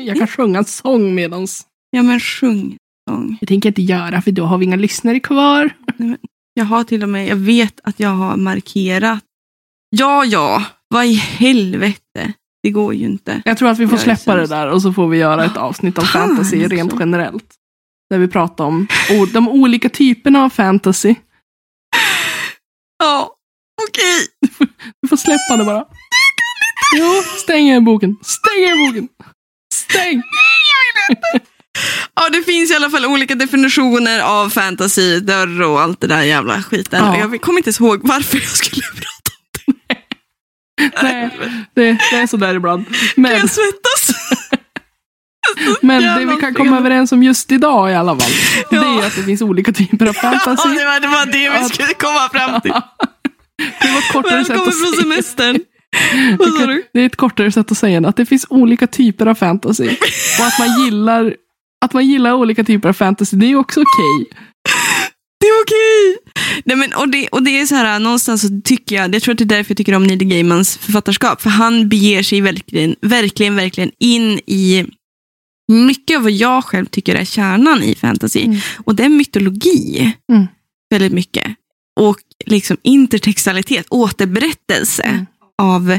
Jag 0.05 0.19
kan 0.19 0.27
sjunga 0.27 0.59
en 0.59 0.65
sång 0.65 1.15
medans. 1.15 1.67
ja, 1.91 2.03
men 2.03 2.21
sjung 2.21 2.77
sång. 3.11 3.39
Det 3.41 3.47
tänker 3.47 3.67
jag 3.67 3.71
inte 3.71 3.83
göra 3.83 4.23
för 4.23 4.31
då 4.31 4.45
har 4.45 4.59
vi 4.59 4.65
inga 4.65 4.77
lyssnare 4.77 5.21
kvar. 5.21 5.71
Jag 6.55 6.65
har 6.65 6.85
till 6.85 7.03
och 7.03 7.09
med, 7.09 7.27
jag 7.29 7.37
vet 7.37 7.81
att 7.85 8.01
jag 8.01 8.09
har 8.11 8.37
markerat. 8.37 9.25
Ja, 9.91 10.25
ja, 10.25 10.65
vad 10.89 11.07
i 11.07 11.15
helvete. 11.15 12.33
Det 12.63 12.71
går 12.71 12.95
ju 12.95 13.05
inte. 13.05 13.43
Jag 13.45 13.59
tror 13.59 13.69
att 13.69 13.79
vi 13.79 13.87
får 13.87 13.99
Jag 13.99 14.03
släppa 14.19 14.35
det 14.41 14.47
där 14.47 14.71
och 14.71 14.83
så 14.83 14.93
får 14.93 15.09
vi 15.09 15.19
göra 15.19 15.45
ett 15.45 15.57
avsnitt 15.57 15.99
om 15.99 16.05
Fan, 16.05 16.29
fantasy 16.29 16.67
rent 16.67 16.93
generellt. 16.99 17.55
Där 18.11 18.19
vi 18.19 18.29
pratar 18.29 18.65
om 18.65 18.87
de 19.33 19.49
olika 19.49 19.89
typerna 19.89 20.45
av 20.45 20.51
fantasy. 20.51 21.15
Ja, 22.99 23.35
okej. 23.89 24.27
Vi 25.03 25.09
får 25.09 25.17
släppa 25.17 25.57
det 25.57 25.65
bara. 25.65 25.85
Jo, 26.97 27.23
stäng 27.39 27.67
igen 27.67 27.85
boken. 27.85 28.17
Stäng 28.23 28.63
igen 28.65 28.79
boken. 28.87 29.09
Stäng! 29.75 30.23
Ja, 32.15 32.29
det 32.29 32.43
finns 32.43 32.71
i 32.71 32.75
alla 32.75 32.91
fall 32.91 33.07
olika 33.07 33.35
definitioner 33.35 34.21
av 34.21 34.51
fantasy, 34.51 35.21
dörr 35.21 35.63
och 35.63 35.81
allt 35.81 36.01
det 36.01 36.07
där 36.07 36.23
jävla 36.23 36.63
skiten. 36.63 37.05
Ja. 37.05 37.19
Jag 37.19 37.41
kommer 37.41 37.59
inte 37.59 37.69
ens 37.69 37.81
ihåg 37.81 38.01
varför 38.03 38.39
jag 38.39 38.49
skulle 38.49 38.83
prata 38.87 39.31
om 39.69 39.75
Nej, 41.03 41.31
det, 41.75 41.83
det 42.11 42.17
är 42.17 42.27
sådär 42.27 42.55
ibland. 42.55 42.85
det. 42.91 42.97
Men, 43.17 43.33
Jag 43.39 43.51
svettas. 43.51 44.11
men 45.83 46.03
det 46.03 46.35
vi 46.35 46.41
kan 46.41 46.55
komma 46.55 46.79
överens 46.79 47.13
om 47.13 47.23
just 47.23 47.53
idag 47.53 47.91
i 47.91 47.95
alla 47.95 48.19
fall. 48.21 48.31
Det 48.71 48.77
Ja. 48.77 49.03
är 49.03 49.07
att 49.07 49.17
det 49.17 49.23
finns 49.23 49.43
olika 49.43 49.73
typer 49.73 50.07
av 50.07 50.15
Ja, 50.23 50.39
fantasy. 50.39 50.69
det 50.69 50.85
var 50.85 51.01
det, 51.01 51.09
var 51.09 51.27
det 51.27 51.51
vi 51.63 51.69
skulle 51.69 51.95
komma 51.95 52.29
fram 52.33 52.61
till. 52.61 52.73
Det 53.81 53.91
var 53.93 53.99
ett 53.99 54.13
kortare 54.13 54.45
sätt 54.45 54.51
Välkommen 54.51 54.69
att 54.69 54.79
från 54.81 54.93
semestern. 55.03 55.59
Det 56.93 57.01
är 57.01 57.07
ett 57.07 57.17
kortare 57.17 57.53
sätt 57.53 57.73
att 57.73 57.79
säga 57.79 58.01
det, 58.01 58.09
att 58.09 58.17
det 58.17 58.27
finns 58.27 58.47
olika 58.51 58.87
typer 58.87 59.27
av 59.27 59.35
fantasy. 59.35 59.89
Och 60.39 60.47
att 60.47 60.59
man 60.59 60.85
gillar, 60.85 61.35
att 61.85 61.93
man 61.93 62.07
gillar 62.07 62.33
olika 62.33 62.65
typer 62.65 62.89
av 62.89 62.93
fantasy, 62.93 63.37
det 63.37 63.47
är 63.47 63.57
också 63.57 63.81
okej. 63.81 64.39
Det 65.41 65.47
är 65.47 65.63
okej. 65.63 66.19
Nej, 66.65 66.77
men, 66.77 66.93
och, 66.93 67.09
det, 67.09 67.29
och 67.29 67.43
det 67.43 67.61
är 67.61 67.67
så 67.67 67.75
här, 67.75 67.99
någonstans 67.99 68.43
så 68.43 68.49
tycker 68.65 68.97
jag, 68.97 69.15
jag 69.15 69.23
tror 69.23 69.33
att 69.33 69.39
det 69.39 69.45
är 69.45 69.57
därför 69.57 69.71
jag 69.71 69.77
tycker 69.77 69.95
om 69.95 70.07
Neil 70.07 70.25
Gaimans 70.25 70.77
författarskap, 70.79 71.43
för 71.43 71.51
han 71.51 71.89
beger 71.89 72.23
sig 72.23 72.41
verkligen, 72.41 72.97
verkligen, 73.01 73.57
verkligen 73.57 73.91
in 73.99 74.41
i 74.47 74.87
mycket 75.73 76.17
av 76.17 76.23
vad 76.23 76.33
jag 76.33 76.65
själv 76.65 76.87
tycker 76.87 77.15
är 77.15 77.25
kärnan 77.25 77.83
i 77.83 77.95
fantasy. 77.95 78.45
Mm. 78.45 78.59
Och 78.85 78.95
det 78.95 79.05
är 79.05 79.09
mytologi. 79.09 80.13
Mm. 80.33 80.47
Väldigt 80.91 81.13
mycket. 81.13 81.47
Och 82.01 82.17
liksom 82.47 82.77
intertextualitet, 82.83 83.87
återberättelse 83.89 85.03
Mm. 85.03 85.27
Av 85.63 85.99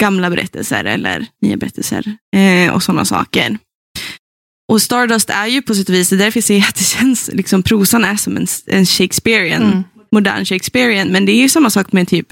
gamla 0.00 0.30
berättelser 0.30 0.84
eller 0.84 1.26
nya 1.42 1.56
berättelser 1.56 2.16
eh, 2.36 2.74
och 2.74 2.82
sådana 2.82 3.04
saker. 3.04 3.58
och 4.72 4.82
Stardust 4.82 5.30
är 5.30 5.46
ju 5.46 5.62
på 5.62 5.72
och 5.72 5.90
vis, 5.90 6.08
det 6.08 6.16
är 6.16 6.18
därför 6.18 6.38
jag 6.38 6.44
säger 6.44 6.68
att 6.68 6.74
det 6.76 6.84
känns, 6.84 7.30
liksom, 7.32 7.62
prosan 7.62 8.04
är 8.04 8.16
som 8.16 8.36
en, 8.36 8.46
en 8.66 8.86
Shakespearean, 8.86 9.62
Mm. 9.62 9.82
modern 10.12 10.44
Shakespearean. 10.44 11.08
Men 11.08 11.26
det 11.26 11.32
är 11.32 11.36
ju 11.42 11.48
samma 11.48 11.70
sak 11.70 11.92
med 11.92 12.08
typ, 12.08 12.26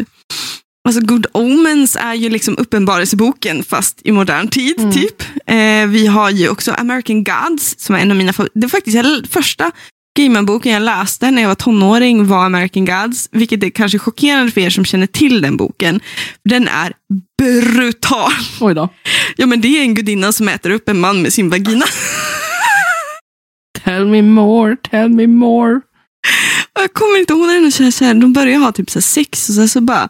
alltså 0.89 1.01
Good 1.01 1.27
Omens 1.33 1.97
är 1.97 2.15
ju 2.15 2.29
liksom 2.29 2.59
uppenbarelseboken 2.59 3.63
fast 3.65 4.01
i 4.05 4.13
modern 4.13 4.49
tid. 4.49 4.79
Mm. 4.79 4.93
typ. 4.93 5.23
Eh, 5.47 5.87
vi 5.87 6.07
har 6.07 6.31
ju 6.31 6.49
också 6.49 6.73
American 6.73 7.25
Gods 7.25 7.75
som 7.79 7.95
är 7.95 7.99
en 7.99 8.11
av 8.11 8.17
mina 8.17 8.33
favoriter. 8.33 8.61
Det 8.61 8.67
var 8.67 8.71
faktiskt 8.71 9.33
första 9.33 9.71
Gaiman-boken 10.19 10.73
jag 10.73 10.83
läste 10.83 11.31
när 11.31 11.43
jag 11.43 11.49
var 11.49 11.55
tonåring 11.55 12.27
var 12.27 12.45
American 12.45 12.85
Gods, 12.85 13.29
vilket 13.33 13.63
är 13.63 13.71
kanske 13.71 13.99
chockerande 13.99 14.53
för 14.53 14.61
er 14.61 14.71
som 14.71 14.85
känner 14.85 15.07
till 15.07 15.41
den 15.41 15.57
boken. 15.57 16.01
Den 16.45 16.69
är 16.69 16.93
brutal. 17.39 18.33
Oj 18.61 18.75
då. 18.75 18.89
Ja, 19.37 19.47
men 19.47 19.61
det 19.61 19.69
är 19.69 19.83
en 19.83 19.95
gudinna 19.95 20.33
som 20.33 20.49
äter 20.49 20.71
upp 20.71 20.89
en 20.89 21.01
man 21.01 21.23
med 21.23 21.33
sin 21.33 21.51
vagina. 21.51 21.85
Tell 23.85 24.07
me 24.07 24.23
more, 24.23 24.77
tell 24.91 25.09
me 25.09 25.27
more. 25.27 25.81
Jag 26.75 26.93
kommer 26.93 27.19
inte 27.19 27.33
ihåg 27.33 27.47
när 27.47 27.61
de, 27.61 27.73
så 27.73 27.83
här, 27.83 27.91
så 27.91 28.05
här, 28.05 28.15
de 28.15 28.33
börjar 28.33 28.59
ha 28.59 28.73
typ 28.73 28.91
så 28.91 29.01
sex 29.01 29.49
och 29.49 29.55
sen 29.55 29.69
så 29.69 29.81
bara 29.81 30.09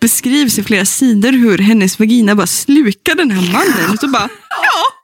beskrivs 0.00 0.58
i 0.58 0.62
flera 0.62 0.84
sidor 0.84 1.32
hur 1.32 1.58
hennes 1.58 1.98
vagina 1.98 2.34
bara 2.34 2.46
slukar 2.46 3.14
den 3.14 3.30
här 3.30 3.52
mannen. 3.52 3.90
Och 3.90 3.98
så 3.98 4.08
bara, 4.08 4.28
ja, 4.50 4.97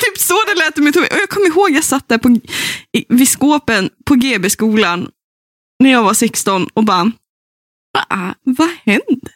typ 0.00 0.18
så 0.18 0.34
det 0.46 0.54
lät 0.58 0.78
i 0.78 0.80
mitt 0.80 0.96
huvud. 0.96 1.12
Och 1.12 1.18
jag 1.18 1.28
kommer 1.28 1.46
ihåg 1.46 1.70
jag 1.70 1.84
satt 1.84 2.08
där 2.08 2.18
på, 2.18 2.28
i, 2.92 3.04
vid 3.08 3.28
skåpen 3.28 3.90
på 4.04 4.14
GB-skolan 4.14 5.08
när 5.82 5.90
jag 5.90 6.02
var 6.02 6.14
16 6.14 6.66
och 6.74 6.84
bara, 6.84 7.12
Va, 7.94 8.34
vad 8.44 8.70
händer? 8.84 9.32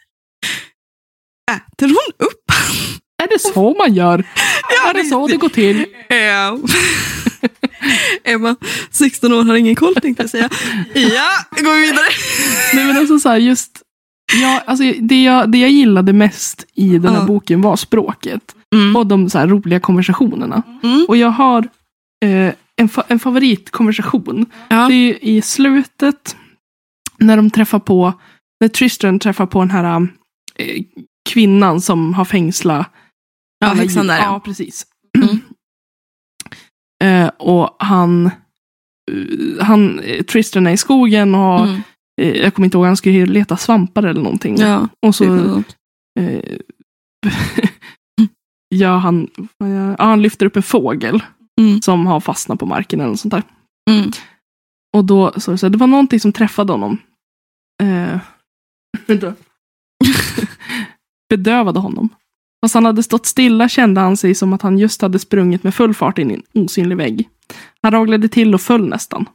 Äter 1.52 1.86
hon 1.88 2.26
upp 2.28 2.44
Är 3.22 3.28
det 3.28 3.38
så 3.38 3.74
man 3.74 3.94
gör? 3.94 4.24
Ja, 4.70 4.90
är 4.90 4.94
det 4.94 5.04
så 5.04 5.26
det 5.26 5.36
går 5.36 5.48
till? 5.48 5.86
Ja. 6.08 6.58
Emma, 8.24 8.56
16 8.90 9.32
år, 9.32 9.44
har 9.44 9.56
ingen 9.56 9.74
koll 9.74 9.94
tänkte 9.94 10.22
jag 10.22 10.30
säga. 10.30 10.50
Ja, 10.94 11.30
går 11.62 11.74
vi 11.74 11.80
vidare. 11.80 12.06
Nej, 12.74 12.84
men 12.86 12.96
alltså 12.96 13.18
så 13.18 13.28
här, 13.28 13.36
just, 13.36 13.82
ja, 14.42 14.62
alltså, 14.66 14.84
det, 15.00 15.22
jag, 15.22 15.52
det 15.52 15.58
jag 15.58 15.70
gillade 15.70 16.12
mest 16.12 16.66
i 16.74 16.98
den 16.98 17.12
här 17.12 17.20
Ja. 17.20 17.26
boken 17.26 17.62
var 17.62 17.76
språket. 17.76 18.53
Mm. 18.74 18.96
Och 18.96 19.06
de 19.06 19.30
så 19.30 19.38
här, 19.38 19.46
roliga 19.48 19.80
konversationerna. 19.80 20.62
Mm. 20.82 21.04
Och 21.08 21.16
jag 21.16 21.28
har 21.30 21.58
eh, 22.24 22.54
en, 22.76 22.88
fa- 22.88 23.04
en 23.08 23.18
favoritkonversation. 23.18 24.46
Ja. 24.68 24.88
Det 24.88 24.94
är 24.94 25.24
i 25.24 25.42
slutet 25.42 26.36
när 27.18 27.36
de 27.36 27.50
träffar 27.50 27.78
på, 27.78 28.12
när 28.60 28.68
Tristan 28.68 29.18
träffar 29.18 29.46
på 29.46 29.58
den 29.60 29.70
här 29.70 30.08
eh, 30.56 30.82
kvinnan 31.30 31.80
som 31.80 32.14
har 32.14 32.24
fängslat 32.24 32.90
Ja, 33.58 33.66
häxan 33.68 34.06
där, 34.06 34.18
ja. 34.18 34.40
Precis. 34.44 34.86
Mm. 35.18 35.38
eh, 37.04 37.30
och 37.38 37.76
han, 37.78 38.26
eh, 39.12 39.64
han, 39.64 39.98
eh, 40.00 40.22
Tristan 40.22 40.66
är 40.66 40.70
i 40.72 40.76
skogen 40.76 41.34
och 41.34 41.60
Mm. 41.60 41.80
eh, 42.20 42.36
jag 42.36 42.54
kommer 42.54 42.64
inte 42.66 42.76
ihåg, 42.76 42.86
han 42.86 42.96
skulle 42.96 43.26
leta 43.26 43.56
svampar 43.56 44.02
eller 44.02 44.20
någonting. 44.22 44.56
Ja, 44.58 44.88
Och 45.06 45.14
så, 45.14 45.24
eh, 46.20 46.38
ja, 48.74 48.96
han, 48.96 49.28
ja, 49.58 50.04
han 50.04 50.22
lyfter 50.22 50.46
upp 50.46 50.56
en 50.56 50.62
fågel 50.62 51.22
Mm. 51.60 51.82
som 51.82 52.06
har 52.06 52.20
fastnat 52.20 52.58
på 52.58 52.66
marken 52.66 53.00
eller 53.00 53.10
något 53.10 53.20
sånt 53.20 53.34
där. 53.34 53.42
Mm. 53.90 54.10
Och 54.96 55.04
då 55.04 55.32
så, 55.36 55.50
det 55.50 55.58
så 55.58 55.66
här, 55.66 55.70
det 55.70 55.78
var 55.78 55.86
någonting 55.86 56.20
som 56.20 56.32
träffade 56.32 56.72
honom. 56.72 56.98
Eh, 57.82 58.18
bedövade 61.30 61.80
honom. 61.80 62.08
Fast 62.64 62.74
han 62.74 62.84
hade 62.84 63.02
stått 63.02 63.26
stilla 63.26 63.68
kände 63.68 64.00
han 64.00 64.16
sig 64.16 64.34
som 64.34 64.52
att 64.52 64.62
han 64.62 64.78
just 64.78 65.02
hade 65.02 65.18
sprungit 65.18 65.62
med 65.64 65.74
full 65.74 65.94
fart 65.94 66.18
in 66.18 66.30
i 66.30 66.34
en 66.34 66.62
osynlig 66.64 66.96
vägg. 66.96 67.28
Han 67.82 67.92
raglade 67.92 68.28
till 68.28 68.54
och 68.54 68.60
föll 68.60 68.88
nästan. 68.88 69.28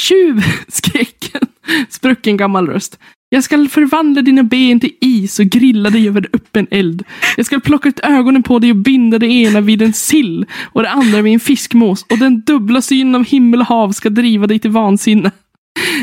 Tjuv! 0.00 0.40
skrek 0.68 1.34
en 1.34 1.46
sprucken 1.88 2.36
gammal 2.36 2.68
röst. 2.68 2.98
Jag 3.34 3.44
skall 3.44 3.68
förvandla 3.68 4.22
dina 4.22 4.42
ben 4.42 4.80
till 4.80 4.92
is 5.00 5.38
och 5.38 5.46
grilla 5.46 5.90
dig 5.90 6.08
över 6.08 6.28
öppen 6.32 6.66
eld. 6.70 7.04
Jag 7.36 7.46
skall 7.46 7.60
plocka 7.60 7.88
ut 7.88 8.00
ögonen 8.00 8.42
på 8.42 8.58
dig 8.58 8.70
och 8.70 8.76
binda 8.76 9.18
det 9.18 9.26
ena 9.26 9.60
vid 9.60 9.82
en 9.82 9.92
sill 9.92 10.46
och 10.62 10.82
det 10.82 10.90
andra 10.90 11.22
vid 11.22 11.32
en 11.32 11.40
fiskmås 11.40 12.06
och 12.10 12.18
den 12.18 12.40
dubbla 12.40 12.82
synen 12.82 13.14
av 13.14 13.24
himmel 13.24 13.60
och 13.60 13.66
hav 13.66 13.92
ska 13.92 14.10
driva 14.10 14.46
dig 14.46 14.58
till 14.58 14.70
vansinne. 14.70 15.30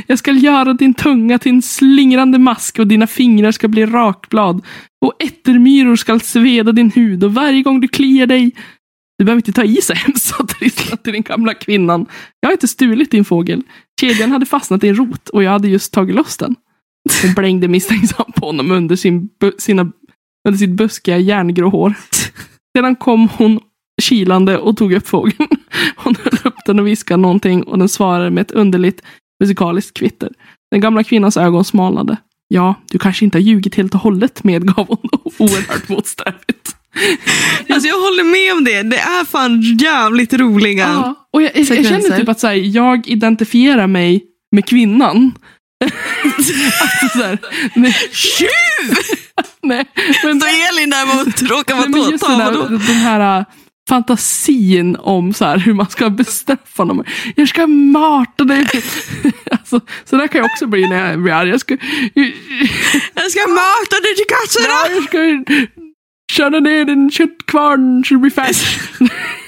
Jag 0.07 0.19
skall 0.19 0.43
göra 0.43 0.73
din 0.73 0.93
tunga 0.93 1.39
till 1.39 1.51
en 1.51 1.61
slingrande 1.61 2.39
mask 2.39 2.79
och 2.79 2.87
dina 2.87 3.07
fingrar 3.07 3.51
ska 3.51 3.67
bli 3.67 3.85
rakblad 3.85 4.65
och 5.05 5.23
ättermyror 5.23 5.95
skall 5.95 6.21
sveda 6.21 6.71
din 6.71 6.91
hud 6.91 7.23
och 7.23 7.33
varje 7.33 7.61
gång 7.61 7.81
du 7.81 7.87
kliar 7.87 8.27
dig 8.27 8.51
du 9.17 9.25
behöver 9.25 9.39
inte 9.39 9.51
ta 9.51 9.63
i 9.63 9.81
så 9.81 9.93
hemskt, 9.93 10.25
sa 10.25 10.45
Tristan 10.45 10.97
till 10.97 11.13
den 11.13 11.21
gamla 11.21 11.53
kvinnan. 11.53 12.05
Jag 12.39 12.49
har 12.49 12.53
inte 12.53 12.67
stulit 12.67 13.11
din 13.11 13.25
fågel. 13.25 13.63
Kedjan 14.01 14.31
hade 14.31 14.45
fastnat 14.45 14.83
i 14.83 14.87
en 14.87 14.95
rot 14.95 15.29
och 15.29 15.43
jag 15.43 15.51
hade 15.51 15.67
just 15.67 15.93
tagit 15.93 16.15
loss 16.15 16.37
den. 16.37 16.55
Hon 17.21 17.33
blängde 17.33 17.67
misstänksamt 17.67 18.35
på 18.35 18.45
honom 18.45 18.71
under, 18.71 18.95
sin, 18.95 19.29
sina, 19.57 19.91
under 20.47 20.57
sitt 20.57 20.69
buskiga 20.69 21.17
järngrå 21.17 21.69
hår. 21.69 21.93
Sedan 22.77 22.95
kom 22.95 23.29
hon 23.37 23.59
kilande 24.01 24.57
och 24.57 24.77
tog 24.77 24.93
upp 24.93 25.07
fågeln. 25.07 25.47
Hon 25.95 26.15
höll 26.23 26.39
upp 26.43 26.59
den 26.65 26.79
och 26.79 26.87
viskade 26.87 27.21
någonting 27.21 27.63
och 27.63 27.79
den 27.79 27.89
svarade 27.89 28.29
med 28.29 28.41
ett 28.41 28.51
underligt 28.51 29.01
musikaliskt 29.39 29.97
kvitter. 29.97 30.29
Den 30.71 30.81
gamla 30.81 31.03
kvinnans 31.03 31.37
ögon 31.37 31.65
smalnade. 31.65 32.17
Ja, 32.47 32.75
du 32.91 32.99
kanske 32.99 33.25
inte 33.25 33.37
har 33.37 33.43
ljugit 33.43 33.75
helt 33.75 33.93
och 33.93 34.01
hållet, 34.01 34.43
medgav 34.43 34.87
hon 34.87 35.09
oerhört 35.37 35.89
motsträvigt. 35.89 36.75
Alltså 37.69 37.87
jag 37.87 37.95
håller 37.95 38.23
med 38.23 38.57
om 38.57 38.63
det. 38.63 38.83
Det 38.83 38.99
är 38.99 39.25
fan 39.25 39.61
jävligt 39.61 40.33
roliga. 40.33 40.83
Ja, 40.83 41.27
och 41.33 41.41
jag, 41.41 41.51
jag, 41.55 41.77
jag 41.77 41.85
känner 41.85 42.17
typ 42.17 42.29
att 42.29 42.39
så 42.39 42.47
här, 42.47 42.53
jag 42.53 43.07
identifierar 43.07 43.87
mig 43.87 44.23
med 44.51 44.65
kvinnan. 44.65 45.31
Alltså, 46.23 47.17
så 47.17 47.23
här, 47.23 47.37
nej, 47.75 47.93
Tjuv! 48.11 48.49
nej, 49.63 49.85
men, 50.23 50.41
Så 50.41 50.47
Elin 50.47 50.89
där 50.89 51.05
var 51.05 51.47
råkar 51.57 51.75
nej, 51.75 51.89
vara 51.89 52.03
då, 52.03 52.11
just 52.11 52.27
den, 52.27 52.41
här, 52.41 52.51
den 52.69 52.95
här 52.95 53.39
äh, 53.39 53.45
fantasin 53.89 54.95
om 54.95 55.33
så 55.33 55.45
här, 55.45 55.57
hur 55.57 55.73
man 55.73 55.89
ska 55.89 56.09
bestraffa 56.09 56.83
någon. 56.83 57.05
Jag 57.35 57.49
ska 57.49 57.67
mata 57.67 58.43
dig. 58.43 58.67
alltså, 59.51 59.81
så 60.05 60.17
där 60.17 60.27
kan 60.27 60.39
jag 60.39 60.45
också 60.45 60.67
bli 60.67 60.89
när 60.89 61.09
jag 61.09 61.23
blir 61.23 61.33
arg. 61.33 61.49
Jag 61.49 61.59
ska, 61.59 61.77
Jag 63.13 63.31
ska 63.31 63.47
mata 63.47 63.95
dig 64.01 64.15
till 64.15 64.25
ja, 64.29 64.35
katterna! 64.35 64.95
jag 64.95 65.03
ska 65.03 65.53
köra 66.31 66.59
ner 66.59 66.85
din 66.85 67.11
köttkvarn 67.11 68.03
så 68.05 68.13
du 68.13 68.19
blir 68.19 68.31
färdig. 68.31 68.57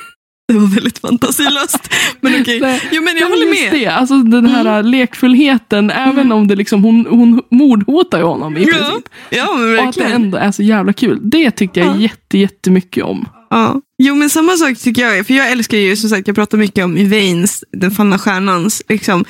Det 0.54 0.60
var 0.60 0.68
väldigt 0.76 0.99
fantasilöst. 0.99 1.93
Men 2.22 2.41
okej. 2.41 2.82
Jo 2.91 3.02
men 3.02 3.16
jag 3.18 3.30
men 3.30 3.32
håller 3.39 3.49
med. 3.49 3.68
Mm. 3.68 3.80
Det, 3.80 3.88
alltså 3.88 4.18
den 4.18 4.45
här 4.45 4.84
lekfullheten, 4.84 5.89
även 5.89 6.32
om 6.32 6.47
det 6.47 6.56
liksom, 6.56 6.84
hon, 6.84 7.06
hon 7.10 7.41
mordhotar 7.52 8.18
ju 8.18 8.24
honom 8.24 8.58
i 8.58 8.64
Ja, 8.64 8.66
princip. 8.74 9.06
ja 9.30 9.54
men 9.54 9.64
Och 9.64 9.70
att 9.70 9.78
det 9.78 10.02
verkligen. 10.02 10.12
ändå 10.24 10.38
är 10.38 10.52
så 10.52 10.64
jävla 10.64 10.93
kul. 10.93 11.20
Det 11.22 11.52
tyckte 11.52 11.80
jag 11.80 11.95
Ja. 11.95 11.99
jätte, 12.02 12.38
jättemycket 12.38 13.04
om. 13.04 13.26
Ja. 13.49 13.82
Jo 14.04 14.16
men 14.16 14.30
samma 14.30 14.58
sak 14.58 14.78
tycker 14.78 15.02
jag, 15.02 15.28
för 15.28 15.34
jag 15.34 15.52
älskar 15.52 15.78
ju 15.78 15.95
som 15.95 16.10
sagt, 16.10 16.28
jag 16.28 16.36
pratar 16.36 16.58
mycket 16.58 16.86
om 16.86 16.97
Yvains, 16.97 17.64
den 17.78 17.91
fallna 17.91 18.20
stjärnans 18.20 18.82
liksom, 18.89 19.26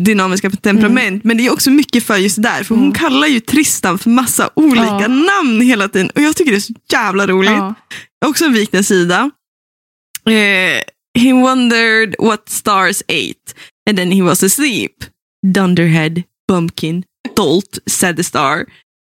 dynamiska 0.00 0.50
temperament. 0.50 1.24
Men 1.24 1.36
det 1.36 1.46
är 1.46 1.52
också 1.52 1.70
mycket 1.70 2.04
för 2.06 2.16
just 2.16 2.42
där, 2.42 2.62
för 2.64 2.74
hon 2.74 2.84
Mm. 2.84 2.94
kallar 2.94 3.26
ju 3.26 3.40
Tristan 3.40 3.98
för 3.98 4.10
massa 4.10 4.50
olika 4.56 4.84
Ja. 5.00 5.08
namn 5.08 5.60
hela 5.60 5.88
tiden. 5.88 6.10
Och 6.14 6.22
jag 6.22 6.36
tycker 6.36 6.50
det 6.52 6.58
är 6.58 6.60
så 6.60 6.74
jävla 6.92 7.26
roligt. 7.26 7.50
Ja. 7.50 7.74
Också 8.26 8.44
en 8.44 8.52
viktig 8.52 8.84
sida. 8.84 9.30
Eh, 10.26 10.82
he 11.14 11.32
wondered 11.32 12.16
what 12.18 12.48
stars 12.48 13.02
ate 13.08 13.54
and 13.86 13.96
then 13.96 14.10
he 14.10 14.20
was 14.20 14.42
asleep. 14.42 15.04
Dunderhead, 15.50 16.26
bumpkin, 16.48 17.04
dolt, 17.34 17.78
said 17.86 18.16
the 18.16 18.24
star. 18.24 18.66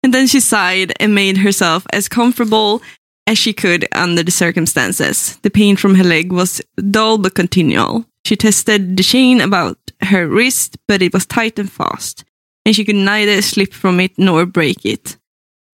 And 0.03 0.13
then 0.13 0.27
she 0.27 0.41
sighed 0.41 0.93
and 0.99 1.15
made 1.15 1.39
herself 1.39 1.87
as 1.93 2.09
comfortable 2.09 2.83
as 3.27 3.39
she 3.39 3.53
could 3.53 3.87
under 3.93 4.23
the 4.23 4.33
circumstances. 4.33 5.37
The 5.43 5.51
pain 5.51 5.77
from 5.77 5.95
her 5.95 6.05
leg 6.05 6.33
was 6.33 6.61
dull 6.91 7.19
but 7.19 7.35
continual. 7.35 8.05
She 8.25 8.37
tested 8.37 8.97
the 8.97 9.03
chain 9.03 9.41
about 9.41 9.79
her 10.01 10.27
wrist, 10.27 10.79
but 10.89 11.03
it 11.03 11.13
was 11.13 11.27
tight 11.27 11.59
and 11.59 11.71
fast, 11.71 12.25
and 12.65 12.75
she 12.75 12.85
could 12.85 12.97
neither 12.97 13.43
slip 13.43 13.73
from 13.73 14.01
it 14.01 14.13
nor 14.19 14.47
break 14.47 14.85
it. 14.85 15.17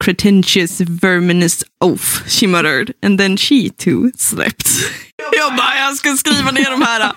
Pretentious 0.05 0.81
verminous 0.81 1.65
oaf, 1.81 2.23
she 2.29 2.47
muttered, 2.47 2.95
and 3.03 3.19
then 3.19 3.37
she 3.37 3.71
too 3.71 4.11
slept. 4.17 4.69
Jag 5.33 5.57
bara, 5.57 5.79
jag 5.79 5.97
ska 5.97 6.17
skriva 6.17 6.51
ner 6.51 6.71
de 6.71 6.83
här 6.83 7.01
äh, 7.01 7.11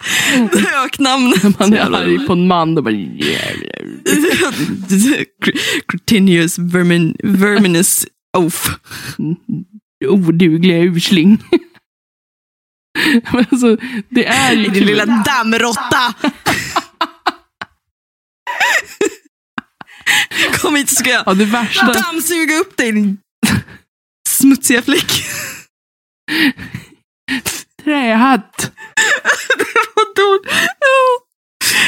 öknamnen. 0.86 1.54
Man 1.60 1.74
är 1.74 1.96
arg 1.96 2.28
på 2.28 2.34
en 2.34 2.48
man, 2.48 2.76
då 2.76 2.82
bara... 2.82 2.94
Continuous 5.86 6.60
vermin, 6.60 7.18
verminous 7.24 8.06
oaf. 8.38 8.80
Odugliga 10.08 10.78
usling. 10.78 11.44
Men 13.32 13.46
alltså, 13.52 13.78
det 14.10 14.26
är 14.26 14.54
ju... 14.54 14.70
Din 14.70 14.86
lilla 14.86 15.06
dammråtta! 15.06 16.14
kom 20.62 20.76
hit 20.76 20.90
så 20.90 20.96
ska 20.96 21.10
jag 21.10 21.24
ja, 21.26 21.34
det 21.34 21.46
värsta. 21.46 21.94
dammsuga 21.94 22.56
upp 22.56 22.78
dig 22.78 22.92
din 22.92 23.18
smutsiga 24.30 24.82
fläck. 24.82 25.24
Trähatt. 27.84 28.58
det 29.58 29.72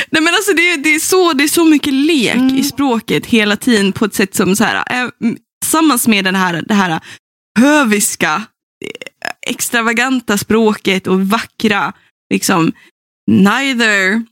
Nej 0.10 0.22
men 0.22 0.34
alltså 0.34 0.54
det, 0.54 0.76
det, 0.76 0.96
är 0.96 1.00
så, 1.00 1.34
det 1.34 1.44
är 1.44 1.48
så 1.48 1.66
mycket 1.66 1.94
lek 1.94 2.36
mm. 2.36 2.56
i 2.56 2.64
språket 2.64 3.26
hela 3.26 3.56
tiden 3.56 3.94
på 3.94 4.06
ett 4.06 4.14
sätt 4.14 4.36
som 4.36 4.56
så 4.56 4.64
här, 4.64 5.04
äh, 5.04 5.10
tillsammans 5.62 6.08
med 6.08 6.26
den 6.26 6.36
här, 6.36 6.62
det 6.68 6.74
här 6.74 6.92
eh, 6.92 7.00
höviska, 7.60 8.44
eh, 8.86 9.32
extravaganta 9.50 10.38
språket 10.38 11.08
och 11.08 11.28
vackra, 11.28 11.94
liksom 12.34 12.72
neither 13.32 14.26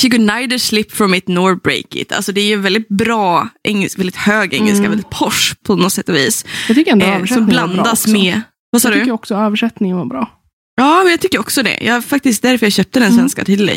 she 0.00 0.10
could 0.10 0.20
neither 0.26 0.58
slip 0.58 0.92
from 0.92 1.14
it 1.14 1.28
nor 1.28 1.54
break 1.54 1.94
it. 1.96 2.12
Alltså 2.12 2.32
det 2.32 2.40
är 2.40 2.44
ju 2.46 2.56
väldigt 2.56 2.88
bra 2.88 3.48
engelska, 3.64 3.98
väldigt 4.00 4.16
hög 4.16 4.54
engelska, 4.54 4.78
Mm. 4.78 4.90
väldigt 4.90 5.10
posh 5.10 5.54
på 5.62 5.76
något 5.76 5.92
sätt 5.92 6.08
och 6.08 6.14
vis. 6.14 6.44
Jag 6.68 6.76
tycker 6.76 6.92
ändå 6.92 7.06
Eh, 7.06 7.10
som 7.12 7.16
översättningen 7.18 7.56
var 7.56 7.66
bra 7.66 7.74
blandas 7.74 8.06
med, 8.06 8.40
vad 8.70 8.82
sa 8.82 8.88
Jag 8.88 8.96
du? 8.96 9.00
tycker 9.00 9.12
också 9.12 9.34
översättningen 9.34 9.96
var 9.96 10.04
bra. 10.06 10.30
Ja, 10.76 11.02
men 11.02 11.10
jag 11.10 11.20
tycker 11.20 11.38
också 11.40 11.62
det. 11.62 11.78
Jag, 11.82 12.04
faktiskt 12.04 12.42
därför 12.42 12.66
jag 12.66 12.72
köpte 12.72 12.98
den 13.00 13.08
Mm. 13.08 13.18
svenska 13.18 13.44
till 13.44 13.66
dig. 13.66 13.76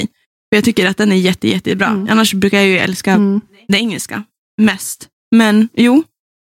För 0.49 0.57
jag 0.57 0.63
tycker 0.63 0.86
att 0.88 0.97
den 0.97 1.11
är 1.11 1.15
jätte, 1.15 1.47
jättebra. 1.47 1.88
Mm. 1.88 2.07
Annars 2.11 2.34
brukar 2.34 2.57
jag 2.57 2.67
ju 2.67 2.78
älska 2.78 3.11
Mm. 3.11 3.41
det 3.67 3.78
engelska 3.78 4.24
mest. 4.61 5.07
Men 5.36 5.69
jo, 5.74 6.03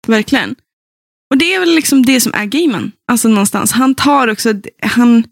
verkligen. 0.07 0.55
Och 1.31 1.37
det 1.37 1.53
är 1.53 1.59
väl 1.59 1.75
liksom 1.75 2.05
det 2.05 2.21
som 2.21 2.33
är 2.33 2.45
gamen. 2.45 2.91
Alltså 3.11 3.27
någonstans. 3.29 3.71
Han 3.71 3.95
tar 3.95 4.27
också, 4.27 4.53
han... 4.81 5.23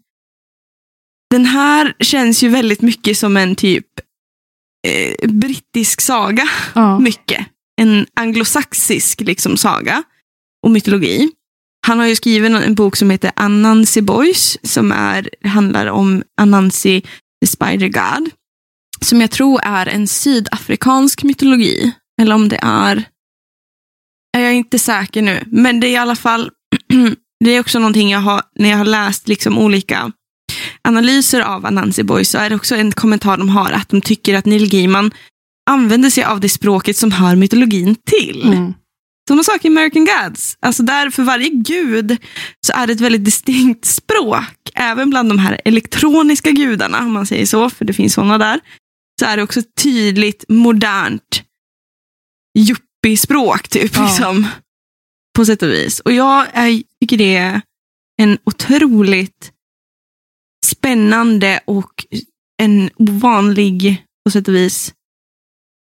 Den 1.30 1.46
här 1.46 1.94
känns 2.00 2.42
ju 2.42 2.48
väldigt 2.48 2.80
mycket 2.82 3.18
som 3.18 3.36
en 3.36 3.54
typ 3.56 3.86
eh, 4.86 5.30
brittisk 5.30 6.00
saga. 6.00 6.48
Ja. 6.74 6.98
Mycket. 6.98 7.46
En 7.80 8.06
anglosaxisk 8.14 9.20
liksom 9.20 9.56
saga 9.56 10.02
och 10.62 10.70
mytologi. 10.70 11.28
Han 11.86 11.98
har 11.98 12.06
ju 12.06 12.16
skrivit 12.16 12.50
en 12.50 12.74
bok 12.74 12.96
som 12.96 13.10
heter 13.10 13.32
Anansi 13.36 14.02
Boys 14.02 14.58
som 14.62 14.92
är, 14.92 15.30
handlar 15.44 15.86
om 15.86 16.22
Anansi 16.40 17.02
the 17.40 17.46
Spider 17.46 17.88
God. 17.88 18.30
Som 19.00 19.20
jag 19.20 19.30
tror 19.30 19.60
är 19.62 19.86
en 19.86 20.06
sydafrikansk 20.06 21.22
mytologi. 21.22 21.92
Eller 22.22 22.34
om 22.34 22.48
det 22.48 22.58
är... 22.62 23.04
är 24.36 24.40
jag 24.40 24.54
inte 24.54 24.78
säker 24.78 25.22
nu. 25.22 25.42
Men 25.46 25.80
det 25.80 25.86
är 25.86 25.92
i 25.92 25.96
alla 25.96 26.16
fall... 26.16 26.50
det 27.44 27.50
är 27.50 27.60
också 27.60 27.78
någonting 27.78 28.10
jag 28.10 28.20
har, 28.20 28.42
när 28.54 28.70
jag 28.70 28.76
har 28.76 28.84
läst 28.84 29.28
liksom 29.28 29.58
olika 29.58 30.12
analyser 30.86 31.40
av 31.40 31.66
Anansi 31.66 32.02
Boys 32.02 32.30
så 32.30 32.38
är 32.38 32.50
det 32.50 32.56
också 32.56 32.74
en 32.74 32.92
kommentar 32.92 33.36
de 33.36 33.48
har 33.48 33.72
att 33.72 33.88
de 33.88 34.00
tycker 34.00 34.34
att 34.34 34.44
Neil 34.44 34.70
Gaiman 34.70 35.10
använder 35.70 36.10
sig 36.10 36.24
av 36.24 36.40
det 36.40 36.48
språket 36.48 36.96
som 36.96 37.12
hör 37.12 37.36
mytologin 37.36 37.96
till. 38.04 38.42
Mm. 38.42 38.74
Samma 39.28 39.42
sak 39.42 39.64
i 39.64 39.68
American 39.68 40.04
Gods. 40.04 40.56
Alltså 40.60 40.82
där 40.82 41.10
för 41.10 41.22
varje 41.22 41.48
gud 41.48 42.16
så 42.66 42.72
är 42.72 42.86
det 42.86 42.92
ett 42.92 43.00
väldigt 43.00 43.24
distinkt 43.24 43.84
språk. 43.84 44.70
Även 44.74 45.10
bland 45.10 45.28
de 45.28 45.38
här 45.38 45.60
elektroniska 45.64 46.50
gudarna, 46.50 46.98
om 46.98 47.12
man 47.12 47.26
säger 47.26 47.46
så, 47.46 47.70
för 47.70 47.84
det 47.84 47.92
finns 47.92 48.14
sådana 48.14 48.38
där. 48.38 48.60
Så 49.20 49.26
är 49.26 49.36
det 49.36 49.42
också 49.42 49.62
tydligt 49.82 50.44
modernt 50.48 51.42
yuppie-språk, 52.58 53.68
typ. 53.68 53.96
Ja. 53.96 54.06
Liksom, 54.06 54.46
på 55.36 55.44
sätt 55.44 55.62
och 55.62 55.68
vis. 55.68 56.00
Och 56.00 56.12
jag 56.12 56.46
är, 56.52 56.82
tycker 57.00 57.18
det 57.18 57.36
är 57.36 57.60
en 58.22 58.38
otroligt 58.44 59.52
spännande 60.66 61.60
och 61.64 62.06
en 62.62 62.90
ovanlig, 62.96 64.04
på 64.24 64.30
sätt 64.30 64.48
och 64.48 64.54
vis, 64.54 64.94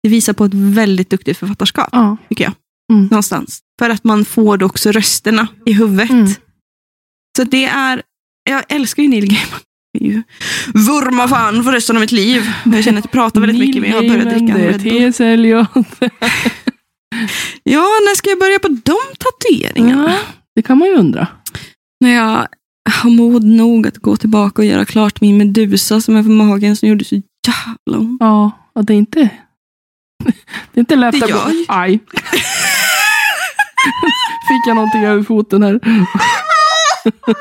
det 0.03 0.09
visar 0.09 0.33
på 0.33 0.45
ett 0.45 0.53
väldigt 0.53 1.09
duktigt 1.09 1.37
författarskap 1.37 1.89
Ja. 1.91 2.17
tycker 2.29 2.43
jag. 2.43 2.53
Mm. 2.93 3.07
Någonstans. 3.07 3.59
För 3.79 3.89
att 3.89 4.03
man 4.03 4.25
får 4.25 4.57
då 4.57 4.65
också 4.65 4.91
rösterna 4.91 5.47
i 5.65 5.73
huvudet. 5.73 6.09
Mm. 6.09 6.27
Så 7.37 7.43
det 7.43 7.65
är, 7.65 8.01
jag 8.49 8.63
älskar 8.69 9.03
ju 9.03 9.09
Neil 9.09 9.27
Gaiman. 9.27 9.59
Jag 9.99 10.23
Vurma 10.73 11.27
fan 11.27 11.63
för 11.63 11.71
resten 11.71 11.95
av 11.95 11.99
mitt 11.99 12.11
liv. 12.11 12.51
Jag 12.65 12.83
känner 12.83 12.99
att 12.99 13.05
jag 13.05 13.11
pratar 13.11 13.41
väldigt 13.41 13.59
mycket, 13.59 13.81
men 13.81 13.91
jag 13.91 14.01
har 14.01 14.09
börjat 14.09 14.29
dricka 14.29 14.57
en. 14.57 14.79
T.S. 14.79 15.19
Eliot. 15.21 15.69
Ja, 17.63 17.81
när 17.81 18.15
ska 18.15 18.29
jag 18.29 18.39
börja 18.39 18.59
på 18.59 18.67
de 18.67 18.97
tatueringarna? 19.19 20.09
Ja, 20.09 20.19
det 20.55 20.61
kan 20.61 20.77
man 20.77 20.87
ju 20.87 20.93
undra. 20.95 21.27
När 21.99 22.13
jag 22.13 22.47
har 22.89 23.09
mod 23.09 23.43
nog 23.43 23.87
att 23.87 23.97
gå 23.97 24.17
tillbaka 24.17 24.61
och 24.61 24.65
göra 24.65 24.85
klart 24.85 25.21
min 25.21 25.37
medusa 25.37 26.01
som 26.01 26.15
är 26.15 26.23
på 26.23 26.29
magen 26.29 26.75
som 26.75 26.89
gjorde 26.89 27.05
så 27.05 27.15
jävla 27.15 27.99
ont. 27.99 28.17
Ja, 28.19 28.51
och 28.73 28.85
det 28.85 28.93
är 28.93 28.97
inte... 28.97 29.29
Det 30.73 30.79
är 30.79 30.79
inte 30.79 30.95
lätt 30.95 31.23
att 31.23 31.29
ju- 31.29 31.65
Aj. 31.67 31.91
Fick 34.47 34.67
jag 34.67 34.75
någonting 34.75 35.03
över 35.05 35.23
foten 35.23 35.63
här. 35.63 35.79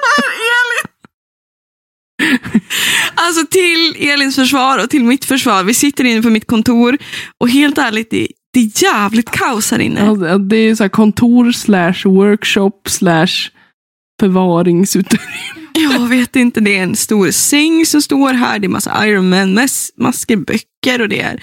Alltså 3.14 3.46
till 3.46 3.96
Elins 3.98 4.34
försvar 4.36 4.84
och 4.84 4.90
till 4.90 5.04
mitt 5.04 5.24
försvar. 5.24 5.64
Vi 5.64 5.74
sitter 5.74 6.04
inne 6.04 6.22
på 6.22 6.30
mitt 6.30 6.46
kontor 6.46 6.98
och 7.38 7.48
helt 7.50 7.78
ärligt, 7.78 8.10
det, 8.10 8.28
det 8.52 8.60
är 8.60 8.82
jävligt 8.82 9.30
kaos 9.30 9.70
här 9.70 9.78
inne. 9.78 10.08
Alltså, 10.08 10.38
det 10.38 10.56
är 10.56 10.74
så 10.74 10.84
här 10.84 10.88
kontor 10.88 11.52
slash 11.52 11.94
workshop 12.04 12.72
slash 12.88 13.50
förvaringsutrymme. 14.20 15.24
Jag 15.74 16.06
vet 16.08 16.36
inte, 16.36 16.60
det 16.60 16.76
är 16.78 16.82
en 16.82 16.96
stor 16.96 17.30
säng 17.30 17.86
som 17.86 18.02
står 18.02 18.32
här, 18.32 18.58
det 18.58 18.66
är 18.66 18.68
massa 18.68 19.06
Iron 19.08 19.28
Man-masker, 19.28 20.36
böcker 20.36 21.00
och 21.00 21.08
det 21.08 21.20
är 21.20 21.42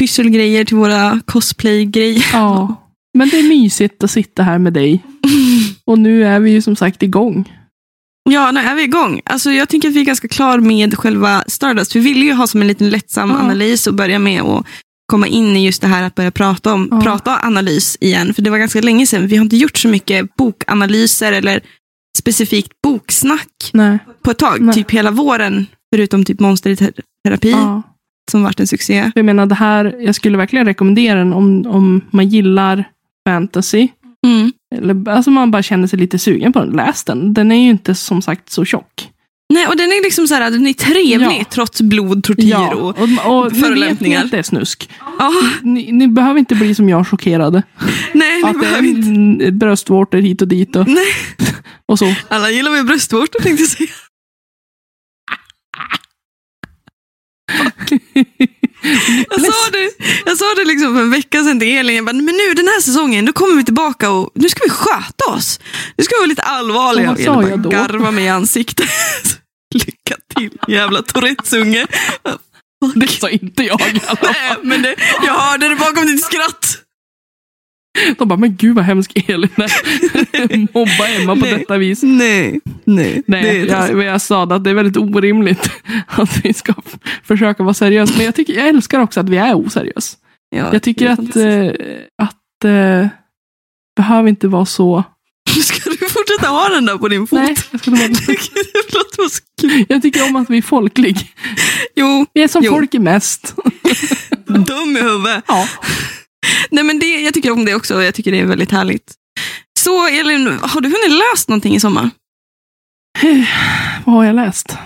pysselgrejer 0.00 0.64
till 0.64 0.76
våra 0.76 1.20
cosplay-grejer. 1.26 2.26
Ja. 2.32 2.74
Men 3.18 3.28
det 3.28 3.38
är 3.38 3.48
mysigt 3.48 4.04
att 4.04 4.10
sitta 4.10 4.42
här 4.42 4.58
med 4.58 4.72
dig. 4.72 5.02
Och 5.84 5.98
nu 5.98 6.24
är 6.24 6.40
vi 6.40 6.50
ju 6.50 6.62
som 6.62 6.76
sagt 6.76 7.02
igång. 7.02 7.52
Ja, 8.30 8.50
nu 8.50 8.60
är 8.60 8.74
vi 8.74 8.82
igång. 8.82 9.20
Alltså, 9.24 9.50
jag 9.50 9.68
tycker 9.68 9.88
att 9.88 9.94
vi 9.94 10.00
är 10.00 10.04
ganska 10.04 10.28
klar 10.28 10.58
med 10.58 10.94
själva 10.98 11.44
Stardust. 11.46 11.96
Vi 11.96 12.00
ville 12.00 12.24
ju 12.24 12.32
ha 12.32 12.46
som 12.46 12.60
en 12.62 12.68
liten 12.68 12.90
lättsam 12.90 13.30
Ja. 13.30 13.36
analys 13.38 13.86
och 13.86 13.94
börja 13.94 14.18
med 14.18 14.42
att 14.42 14.66
komma 15.06 15.26
in 15.26 15.56
i 15.56 15.64
just 15.66 15.82
det 15.82 15.88
här 15.88 16.02
att 16.02 16.14
börja 16.14 16.30
prata 16.30 16.72
om 16.72 16.88
Ja. 16.90 17.00
prata 17.00 17.38
analys 17.42 17.96
igen. 18.00 18.34
För 18.34 18.42
det 18.42 18.50
var 18.50 18.58
ganska 18.58 18.80
länge 18.80 19.06
sedan. 19.06 19.26
Vi 19.26 19.36
har 19.36 19.44
inte 19.44 19.56
gjort 19.56 19.76
så 19.78 19.88
mycket 19.88 20.36
bokanalyser 20.36 21.32
eller 21.32 21.60
specifikt 22.18 22.82
boksnack 22.82 23.70
Nej. 23.72 23.98
på 24.22 24.30
ett 24.30 24.38
tag. 24.38 24.60
Nej. 24.60 24.74
Typ 24.74 24.90
hela 24.90 25.10
våren, 25.10 25.66
förutom 25.94 26.24
typ 26.24 26.40
monsterterapi 26.40 27.50
Ja. 27.50 27.82
som 28.30 28.42
varit 28.42 28.60
en 28.60 28.66
succé. 28.66 29.12
Jag 29.14 29.24
menar, 29.24 29.46
det 29.46 29.54
här, 29.54 29.96
jag 30.00 30.14
skulle 30.14 30.38
verkligen 30.38 30.66
rekommendera 30.66 31.18
den 31.18 31.32
om, 31.32 31.66
om 31.66 32.00
man 32.10 32.28
gillar 32.28 32.84
fantasy. 33.28 33.88
Mm. 34.26 34.52
Eller 34.74 35.08
alltså 35.08 35.30
man 35.30 35.50
bara 35.50 35.62
känner 35.62 35.86
sig 35.86 35.98
lite 35.98 36.18
sugen 36.18 36.52
på 36.52 36.58
den. 36.58 36.70
Läs 36.70 37.04
den. 37.04 37.34
Den 37.34 37.52
är 37.52 37.62
ju 37.64 37.70
inte 37.70 37.94
som 37.94 38.22
sagt 38.22 38.50
så 38.50 38.64
tjock. 38.64 39.08
Nej, 39.54 39.66
och 39.66 39.76
den 39.76 39.86
är 39.86 40.02
liksom 40.04 40.28
så 40.28 40.34
här, 40.34 40.50
den 40.50 40.66
är 40.66 40.72
trevlig 40.72 41.40
Ja. 41.40 41.44
trots 41.50 41.82
blod, 41.82 42.24
tortyr 42.24 42.72
och... 42.74 42.88
och, 42.88 42.98
och 42.98 43.02
nu 43.02 43.14
vet 43.44 43.52
ni 43.52 43.60
förolämpningar. 43.60 44.24
att 44.24 44.30
det 44.30 44.38
är 44.38 44.42
snusk. 44.42 44.90
Ja, 45.18 45.32
Ni, 45.62 45.92
ni 45.92 46.08
behöver 46.08 46.38
inte 46.38 46.54
bli 46.54 46.74
som 46.74 46.88
jag 46.88 47.08
chockerade. 47.08 47.62
nej, 48.12 48.42
Att 48.44 48.60
det 48.60 48.86
inte. 48.86 49.08
är 49.08 49.14
mm, 49.14 49.58
bröstvårtor 49.58 50.18
hit 50.18 50.42
och 50.42 50.48
dit 50.48 50.76
och, 50.76 50.88
Nej, 50.88 51.04
och 51.92 51.98
så. 51.98 52.14
alla 52.28 52.50
gillar 52.50 52.70
väl 52.70 52.84
bröstvårtor 52.84 53.40
tänkte 53.42 53.62
jag 53.62 53.70
säga. 53.70 53.90
Jag 59.30 59.40
sa, 59.40 59.70
det, 59.72 59.90
jag 60.26 60.38
sa 60.38 60.54
det 60.56 60.64
liksom 60.64 60.94
för 60.94 61.02
en 61.02 61.10
vecka 61.10 61.44
sedan 61.44 61.60
till 61.60 61.78
Elin. 61.78 61.96
Jag 61.96 62.04
bara, 62.04 62.12
men 62.12 62.24
nu 62.36 62.54
den 62.54 62.66
här 62.68 62.80
säsongen, 62.80 63.24
då 63.24 63.32
kommer 63.32 63.56
vi 63.56 63.64
tillbaka 63.64 64.10
och 64.10 64.30
nu 64.34 64.48
ska 64.48 64.60
vi 64.64 64.70
sköta 64.70 65.24
oss. 65.26 65.60
Nu 65.96 66.04
ska 66.04 66.14
vi 66.14 66.18
vara 66.18 66.26
lite 66.26 66.42
allvarliga. 66.42 67.10
Och 67.10 67.16
vad 67.16 67.24
sa 67.24 67.48
jag 67.48 67.60
då? 67.60 67.68
Garva 67.68 68.10
mig 68.10 68.24
i 68.24 68.28
ansiktet. 68.28 68.88
Lycka 69.74 70.16
till, 70.36 70.50
jävla 70.68 71.02
Tourettes-unge. 71.02 71.86
Det 72.94 73.08
sa 73.08 73.28
inte 73.28 73.62
jag. 73.62 73.80
i 73.80 74.00
alla 74.06 74.16
fall. 74.16 74.34
Nej, 74.40 74.56
men 74.62 74.82
det, 74.82 74.94
jag 75.26 75.34
hörde 75.34 75.68
det 75.68 75.76
bakom 75.76 76.06
ditt 76.06 76.24
skratt. 76.24 76.81
De 78.18 78.28
bara, 78.28 78.36
men 78.38 78.56
gud 78.56 78.76
vad 78.76 78.84
hemsk 78.84 79.12
Elin 79.28 79.50
är. 79.56 80.72
Mobba 80.74 81.06
Emma 81.08 81.34
på 81.34 81.40
Nej. 81.40 81.58
detta 81.58 81.78
vis. 81.78 82.02
Nej, 82.02 82.60
nej. 82.84 83.22
Nej, 83.26 83.66
jag, 83.66 83.96
men 83.96 84.06
jag 84.06 84.22
sa 84.22 84.42
att 84.42 84.64
det 84.64 84.70
är 84.70 84.74
väldigt 84.74 84.96
orimligt 84.96 85.70
att 86.06 86.44
vi 86.44 86.54
ska 86.54 86.74
försöka 87.24 87.62
vara 87.62 87.74
seriösa. 87.74 88.14
Men 88.16 88.24
jag, 88.26 88.34
tycker, 88.34 88.52
jag 88.52 88.68
älskar 88.68 89.00
också 89.00 89.20
att 89.20 89.28
vi 89.28 89.36
är 89.36 89.54
oseriösa. 89.66 90.16
Ja, 90.56 90.72
Jag 90.72 90.82
tycker 90.82 91.08
att, 91.10 91.36
eh, 91.36 91.66
att 92.22 92.64
eh, 92.64 93.08
behöver 93.96 94.28
inte 94.28 94.48
vara 94.48 94.66
så... 94.66 95.04
Ska 95.62 95.90
du 95.90 95.96
fortsätta 95.96 96.48
ha 96.48 96.68
den 96.68 96.86
där 96.86 96.98
på 96.98 97.08
din 97.08 97.26
fot? 97.26 97.38
Nej, 97.38 97.54
jag, 97.70 97.80
skulle 97.80 97.96
bara, 97.96 98.08
jag 99.88 100.02
tycker 100.02 100.24
om 100.24 100.36
att 100.36 100.50
vi 100.50 100.58
är 100.58 100.62
folklig. 100.62 101.32
Jo, 101.96 102.26
Vi 102.32 102.42
är 102.42 102.48
som 102.48 102.62
Jo. 102.64 102.72
folk 102.72 102.94
är 102.94 102.98
mest. 102.98 103.54
dum 104.46 104.96
i 104.96 105.00
huvudet. 105.02 105.44
Ja. 105.48 105.68
Nej, 106.70 106.84
men 106.84 106.98
det, 106.98 107.06
jag 107.22 107.34
tycker 107.34 107.50
om 107.50 107.64
det 107.64 107.74
också 107.74 108.02
jag 108.02 108.14
tycker 108.14 108.32
det 108.32 108.40
är 108.40 108.44
väldigt 108.46 108.70
härligt. 108.70 109.12
Så 109.78 110.06
Elin, 110.08 110.46
har 110.62 110.80
du 110.80 110.88
hunnit 110.88 111.20
läst 111.32 111.48
någonting 111.48 111.74
i 111.74 111.80
sommar? 111.80 112.10
Vad 114.04 114.14
har 114.14 114.24
jag 114.24 114.36
läst? 114.36 114.76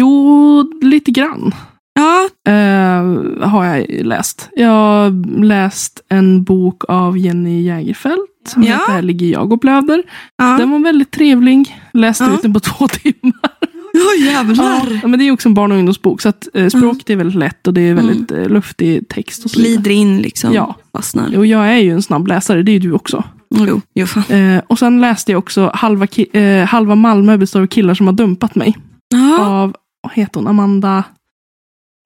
Jo, 0.00 0.72
lite 0.82 1.10
grann. 1.10 1.54
Ja, 1.94 2.28
eh, 2.52 3.02
har 3.48 3.64
jag 3.64 3.86
läst. 4.06 4.48
Jag 4.52 4.68
har 4.70 5.40
läst 5.44 6.00
en 6.08 6.44
bok 6.44 6.84
av 6.88 7.18
Jenny 7.18 7.62
Jägerfeld 7.62 8.26
som 8.48 8.62
Ja. 8.62 8.72
heter 8.72 8.92
Här 8.92 9.02
ligger 9.02 9.26
jag 9.26 9.52
och 9.52 9.58
blöder. 9.58 10.02
ja. 10.36 10.44
Den 10.58 10.70
var 10.70 10.78
väldigt 10.78 11.10
trevlig. 11.10 11.80
Läste 11.92 12.24
Ja. 12.24 12.34
ut 12.34 12.42
den 12.42 12.52
på 12.54 12.60
två 12.70 12.88
timmar. 12.88 13.50
Åh 13.94 14.26
jävlar. 14.26 14.98
Ja, 15.02 15.08
men 15.08 15.18
det 15.18 15.24
är 15.24 15.32
också 15.32 15.48
en 15.48 15.54
barn 15.54 15.72
och 15.72 15.78
ungdomsbok. 15.78 16.20
Så 16.20 16.28
att, 16.28 16.48
eh, 16.54 16.68
språket 16.68 17.10
är 17.10 17.16
väldigt 17.16 17.38
lätt 17.38 17.66
och 17.66 17.74
det 17.74 17.80
är 17.80 17.94
väldigt 17.94 18.30
eh, 18.30 18.48
luftig 18.48 19.08
text. 19.08 19.44
Och 19.44 19.50
så. 19.50 19.60
Glider 19.60 19.90
in 19.90 20.22
liksom. 20.22 20.52
Ja. 20.52 20.76
Fastnar. 20.92 21.38
Och 21.38 21.46
jag 21.46 21.68
är 21.68 21.78
ju 21.78 21.90
en 21.90 22.02
snabb 22.02 22.26
läsare, 22.26 22.62
det 22.62 22.70
är 22.70 22.74
ju 22.74 22.78
du 22.78 22.92
också. 22.92 23.24
Jo, 23.54 23.80
jo. 23.94 24.06
Eh, 24.36 24.62
och 24.66 24.78
sen 24.78 25.00
läste 25.00 25.32
jag 25.32 25.38
också 25.38 25.70
halva, 25.74 26.06
eh, 26.32 26.66
halva 26.66 26.94
Malmö 26.94 27.36
består 27.36 27.60
av 27.60 27.66
killar 27.66 27.94
som 27.94 28.06
har 28.06 28.14
dumpat 28.14 28.54
mig. 28.54 28.76
Ja. 29.14 29.46
Av, 29.46 29.76
vad 30.02 30.12
heter 30.12 30.40
hon, 30.40 30.48
Amanda 30.48 31.04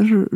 R. 0.03 0.27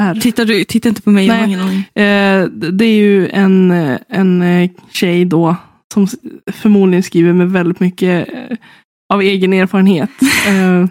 R. 0.00 0.18
Tittar 0.22 0.44
du, 0.44 0.64
titta 0.64 0.88
inte 0.88 1.02
på 1.02 1.10
mig, 1.10 1.26
jag 1.26 1.34
har 1.34 1.40
Nej. 1.40 1.48
ingen 1.48 1.60
aning. 1.60 1.78
Eh, 1.78 2.70
det 2.72 2.84
är 2.84 2.96
ju 2.96 3.28
en, 3.28 3.70
en 4.08 4.42
eh, 4.42 4.70
tjej 4.90 5.24
då 5.24 5.56
som 5.94 6.06
förmodligen 6.52 7.02
skriver 7.02 7.32
med 7.32 7.50
väldigt 7.50 7.80
mycket 7.80 8.28
eh, 8.28 8.56
av 9.12 9.22
egen 9.22 9.52
erfarenhet. 9.52 10.10
Eh, 10.48 10.84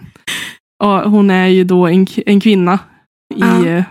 och 0.83 1.11
hon 1.11 1.29
är 1.29 1.47
ju 1.47 1.63
då 1.63 1.87
en, 1.87 2.07
en 2.25 2.39
kvinna 2.39 2.79
i 3.35 3.39
Ja. 3.39 3.65
eh, 3.65 3.83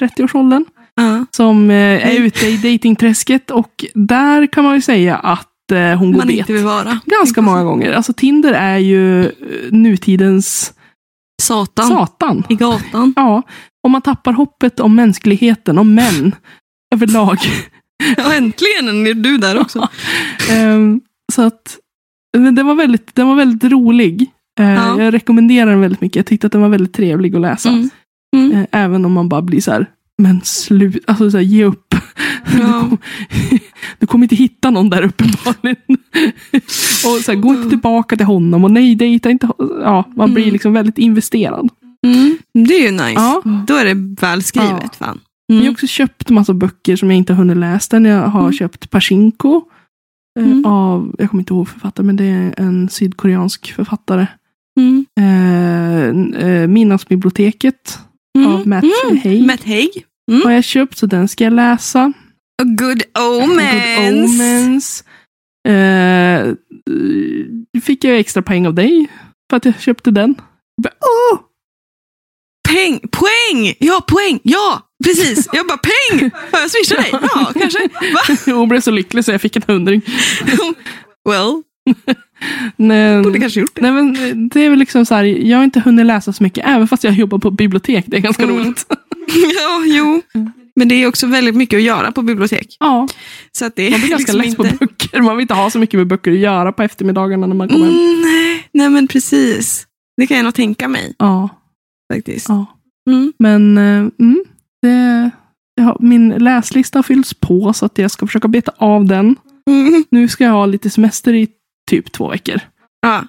30-årsåldern 0.00 0.64
Ja. 0.94 1.26
som 1.30 1.70
eh, 1.70 2.06
är 2.08 2.20
ute 2.20 2.46
i 2.46 2.56
datingträsket 2.56 3.50
och 3.50 3.84
där 3.94 4.46
kan 4.46 4.64
man 4.64 4.74
ju 4.74 4.80
säga 4.80 5.16
att 5.16 5.72
eh, 5.72 5.98
hon 5.98 6.12
går 6.12 6.22
bet. 6.26 7.04
Ganska 7.06 7.42
många 7.42 7.64
gånger. 7.64 7.92
Alltså 7.92 8.12
Tinder 8.12 8.52
är 8.52 8.78
ju 8.78 9.24
eh, 9.24 9.30
nutidens 9.70 10.72
Satan. 11.42 11.88
satan. 11.88 12.42
I 12.48 12.54
gatan. 12.54 13.12
Ja, 13.16 13.42
om 13.82 13.92
man 13.92 14.02
tappar 14.02 14.32
hoppet 14.32 14.80
om 14.80 14.94
mänskligheten, 14.94 15.78
om 15.78 15.94
män 15.94 16.34
överlag. 16.94 17.38
Ja, 18.16 18.34
äntligen 18.34 19.06
är 19.06 19.14
du 19.14 19.38
där 19.38 19.60
också. 19.60 19.88
Ehm, 20.50 21.00
så 21.32 21.42
att, 21.42 21.78
men 22.38 22.54
den 22.54 22.66
var 22.66 22.74
väldigt, 22.74 23.14
den 23.14 23.26
var 23.28 23.34
väldigt 23.34 23.64
rolig. 23.72 24.26
Eh, 24.60 24.70
Ja. 24.72 25.02
Jag 25.02 25.14
rekommenderar 25.14 25.70
den 25.70 25.80
väldigt 25.80 26.00
mycket. 26.00 26.16
Jag 26.16 26.26
tyckte 26.26 26.46
att 26.46 26.52
den 26.52 26.60
var 26.62 26.68
väldigt 26.68 26.92
trevlig 26.94 27.34
att 27.34 27.40
läsa. 27.40 27.68
Mm. 27.68 27.90
Mm. 28.36 28.52
Eh, 28.52 28.66
även 28.72 29.04
om 29.04 29.12
man 29.12 29.28
bara 29.28 29.42
blir 29.42 29.60
så 29.60 29.70
här, 29.72 29.86
men 30.18 30.40
slut, 30.44 31.04
alltså 31.06 31.30
så 31.30 31.36
här, 31.36 31.44
ge 31.44 31.64
upp. 31.64 31.94
Du, 32.52 32.58
Ja. 32.58 32.80
kom, 32.80 32.98
du 33.98 34.06
kommer 34.06 34.24
inte 34.24 34.34
hitta 34.36 34.70
någon 34.70 34.90
där 34.90 35.02
uppenbarligen. 35.02 35.76
och 37.06 37.24
så 37.24 37.32
här, 37.32 37.34
gå 37.34 37.48
inte 37.48 37.68
tillbaka 37.70 38.16
till 38.16 38.26
honom 38.26 38.64
och 38.64 38.70
nej, 38.70 38.94
dejta 38.94 39.30
inte. 39.30 39.48
Ja, 39.82 40.04
man 40.16 40.34
blir 40.34 40.42
Mm. 40.44 40.52
liksom 40.52 40.72
väldigt 40.72 40.98
investerad. 40.98 41.68
Mm. 42.06 42.38
Det 42.68 42.74
är 42.74 42.82
ju 42.86 42.90
nice. 42.90 43.12
Ja. 43.12 43.42
Då 43.66 43.74
är 43.74 43.84
det 43.84 44.16
välskrivet. 44.26 44.96
Fan. 44.96 45.20
Jag 45.46 45.54
har 45.56 45.60
Mm. 45.62 45.72
också 45.72 45.86
köpt 45.86 46.30
massa 46.30 46.54
böcker 46.54 46.96
som 46.96 47.10
jag 47.10 47.18
inte 47.18 47.32
har 47.32 47.38
hunnit 47.38 47.56
läsa. 47.56 47.96
än. 47.96 48.04
Jag 48.04 48.22
har 48.28 48.40
Mm. 48.40 48.52
köpt 48.52 48.90
Pachinko. 48.90 49.62
Eh, 50.38 50.44
Mm. 50.46 50.64
Av, 50.66 51.14
jag 51.18 51.30
kommer 51.30 51.40
inte 51.42 51.54
ihåg 51.54 51.68
författare, 51.68 52.06
men 52.06 52.16
det 52.16 52.24
är 52.24 52.54
en 52.56 52.88
sydkoreansk 52.88 53.72
författare. 53.72 54.26
Mm. 54.80 55.06
Eh, 55.20 56.44
eh, 56.46 56.66
Midnattsbiblioteket 56.68 57.98
Mm. 58.38 58.50
av 58.50 58.68
Matt 58.68 58.84
Mm. 58.84 59.18
Haig 59.24 59.46
Matt 59.46 59.64
Haig. 59.64 59.90
har 60.44 60.50
jag 60.50 60.64
köpt, 60.64 60.98
så 60.98 61.06
den 61.06 61.28
ska 61.28 61.44
jag 61.44 61.52
läsa. 61.52 62.12
A 62.62 62.64
good 62.64 62.78
Good 62.78 63.02
omens. 63.42 64.40
Omens. 64.40 65.04
Eh, 65.68 66.54
fick 67.82 68.04
jag 68.04 68.18
extra 68.18 68.42
poäng 68.42 68.66
av 68.66 68.74
dig 68.74 69.06
för 69.50 69.56
att 69.56 69.64
jag 69.64 69.80
köpte 69.80 70.10
den. 70.10 70.34
Åh! 70.84 71.38
Peng, 72.72 73.00
poäng! 73.10 73.74
Ja, 73.78 74.00
poäng! 74.08 74.40
Ja, 74.42 74.88
precis. 75.04 75.48
Jag 75.52 75.66
bara 75.66 75.78
peng! 75.78 76.30
Får 76.50 76.60
jag 76.60 76.70
swisha 76.70 76.94
dig? 76.96 77.08
Ja, 77.12 77.52
kanske. 77.60 77.78
Va? 78.14 78.36
Jag 78.46 78.68
blev 78.68 78.80
så 78.80 78.90
lycklig 78.90 79.24
så 79.24 79.30
jag 79.32 79.40
fick 79.40 79.56
en 79.56 79.62
hundring. 79.66 80.02
Well, 81.28 81.62
Men, 82.76 83.22
borde 83.22 83.40
kanske 83.40 83.60
gjort 83.60 83.70
det. 83.74 83.80
nej, 83.82 83.92
men 83.92 84.48
det 84.48 84.64
är 84.64 84.70
väl 84.70 84.78
liksom 84.78 85.06
så 85.06 85.14
här, 85.14 85.24
jag 85.24 85.56
har 85.58 85.64
inte 85.64 85.80
hunnit 85.80 86.06
läsa 86.06 86.32
så 86.32 86.42
mycket, 86.42 86.66
även 86.66 86.88
fast 86.88 87.04
jag 87.04 87.14
jobbar 87.14 87.38
på 87.38 87.50
bibliotek. 87.50 88.04
Det 88.08 88.16
är 88.16 88.20
ganska 88.20 88.42
Mm. 88.42 88.56
roligt. 88.58 88.86
Ja, 89.56 89.82
jo. 89.86 90.22
Men 90.76 90.88
det 90.88 90.94
är 90.94 91.06
också 91.08 91.26
väldigt 91.26 91.54
mycket 91.54 91.76
att 91.76 91.82
göra 91.82 92.12
på 92.12 92.22
bibliotek. 92.22 92.76
Ja, 92.80 93.08
Så 93.52 93.64
att 93.64 93.76
det 93.76 93.90
man 93.90 94.00
blir 94.00 94.10
ganska 94.10 94.32
liksom 94.32 94.48
less 94.48 94.56
på 94.56 94.64
inte... 94.66 94.76
böcker. 94.86 95.20
Man 95.22 95.36
vill 95.36 95.42
inte 95.42 95.54
ha 95.54 95.70
så 95.70 95.78
mycket 95.78 95.98
med 95.98 96.06
böcker 96.06 96.32
att 96.32 96.38
göra 96.38 96.72
på 96.72 96.82
eftermiddagarna 96.82 97.46
när 97.46 97.54
man 97.54 97.68
kommer 97.68 97.86
hem. 97.86 97.94
Mm, 97.94 98.20
nej, 98.22 98.68
nej, 98.72 98.88
men 98.88 99.08
precis. 99.08 99.86
Det 100.16 100.26
kan 100.26 100.36
jag 100.36 100.44
nog 100.44 100.54
tänka 100.54 100.88
mig 100.88 101.14
Ja, 101.18 101.48
faktiskt. 102.14 102.48
ja. 102.48 102.66
Mm. 103.10 103.32
Men 103.38 103.78
eh, 103.78 104.08
mm, 104.18 104.44
det, 104.82 105.82
har, 105.82 105.96
min 106.00 106.28
läslista 106.28 106.98
har 106.98 107.02
fyllts 107.02 107.34
på 107.34 107.72
så 107.72 107.86
att 107.86 107.98
jag 107.98 108.10
ska 108.10 108.26
försöka 108.26 108.48
beta 108.48 108.72
av 108.76 109.04
den. 109.04 109.36
Mm. 109.70 110.04
Nu 110.10 110.28
ska 110.28 110.44
jag 110.44 110.52
ha 110.52 110.66
lite 110.66 110.90
semester 110.90 111.34
i 111.34 111.48
typ 111.90 112.12
två 112.12 112.28
veckor. 112.28 112.60
Ja, 113.00 113.24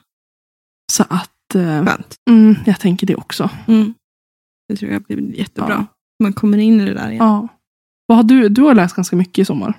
Så 0.92 1.04
att 1.10 1.56
eh, 1.56 1.98
mm, 2.30 2.56
jag 2.66 2.80
tänker 2.80 3.08
det 3.08 3.16
också. 3.16 3.50
Mm. 3.68 3.94
Det 4.68 4.76
tror 4.76 4.92
jag 4.92 5.02
blir 5.02 5.36
jättebra. 5.36 5.74
Ja. 5.74 5.86
Man 6.24 6.34
kommer 6.34 6.58
in 6.58 6.82
i 6.82 6.86
det 6.86 6.94
där 6.94 7.10
igen. 7.10 7.26
Ja. 7.26 7.48
Vad 8.08 8.18
har 8.18 8.24
du, 8.24 8.50
du 8.50 8.62
har 8.62 8.76
läst 8.76 8.96
ganska 8.96 9.16
mycket 9.16 9.40
i 9.40 9.46
sommar. 9.46 9.74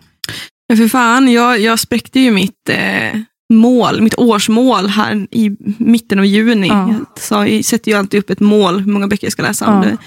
Ja, 0.67 0.77
för 0.77 0.89
fan, 0.89 1.33
jag, 1.33 1.61
jag 1.61 1.79
spräckte 1.79 2.21
ju 2.21 2.31
mitt 2.31 2.69
eh, 2.69 3.21
mål, 3.53 4.01
mitt 4.03 4.15
årsmål 4.19 4.87
här 4.87 5.27
i 5.31 5.51
mitten 5.79 6.19
av 6.19 6.27
juni. 6.27 6.69
Ja. 6.69 6.95
Sa, 7.17 7.47
jag 7.47 7.65
sätter 7.65 7.91
ju 7.91 7.97
alltid 7.99 8.21
upp 8.21 8.31
ett 8.31 8.41
mål, 8.41 8.81
hur 8.81 8.93
många 8.93 9.09
böcker 9.09 9.27
jag 9.27 9.33
ska 9.33 9.43
läsa. 9.43 9.65
Ja. 9.65 9.75
Om 9.75 9.81
det, 9.83 9.99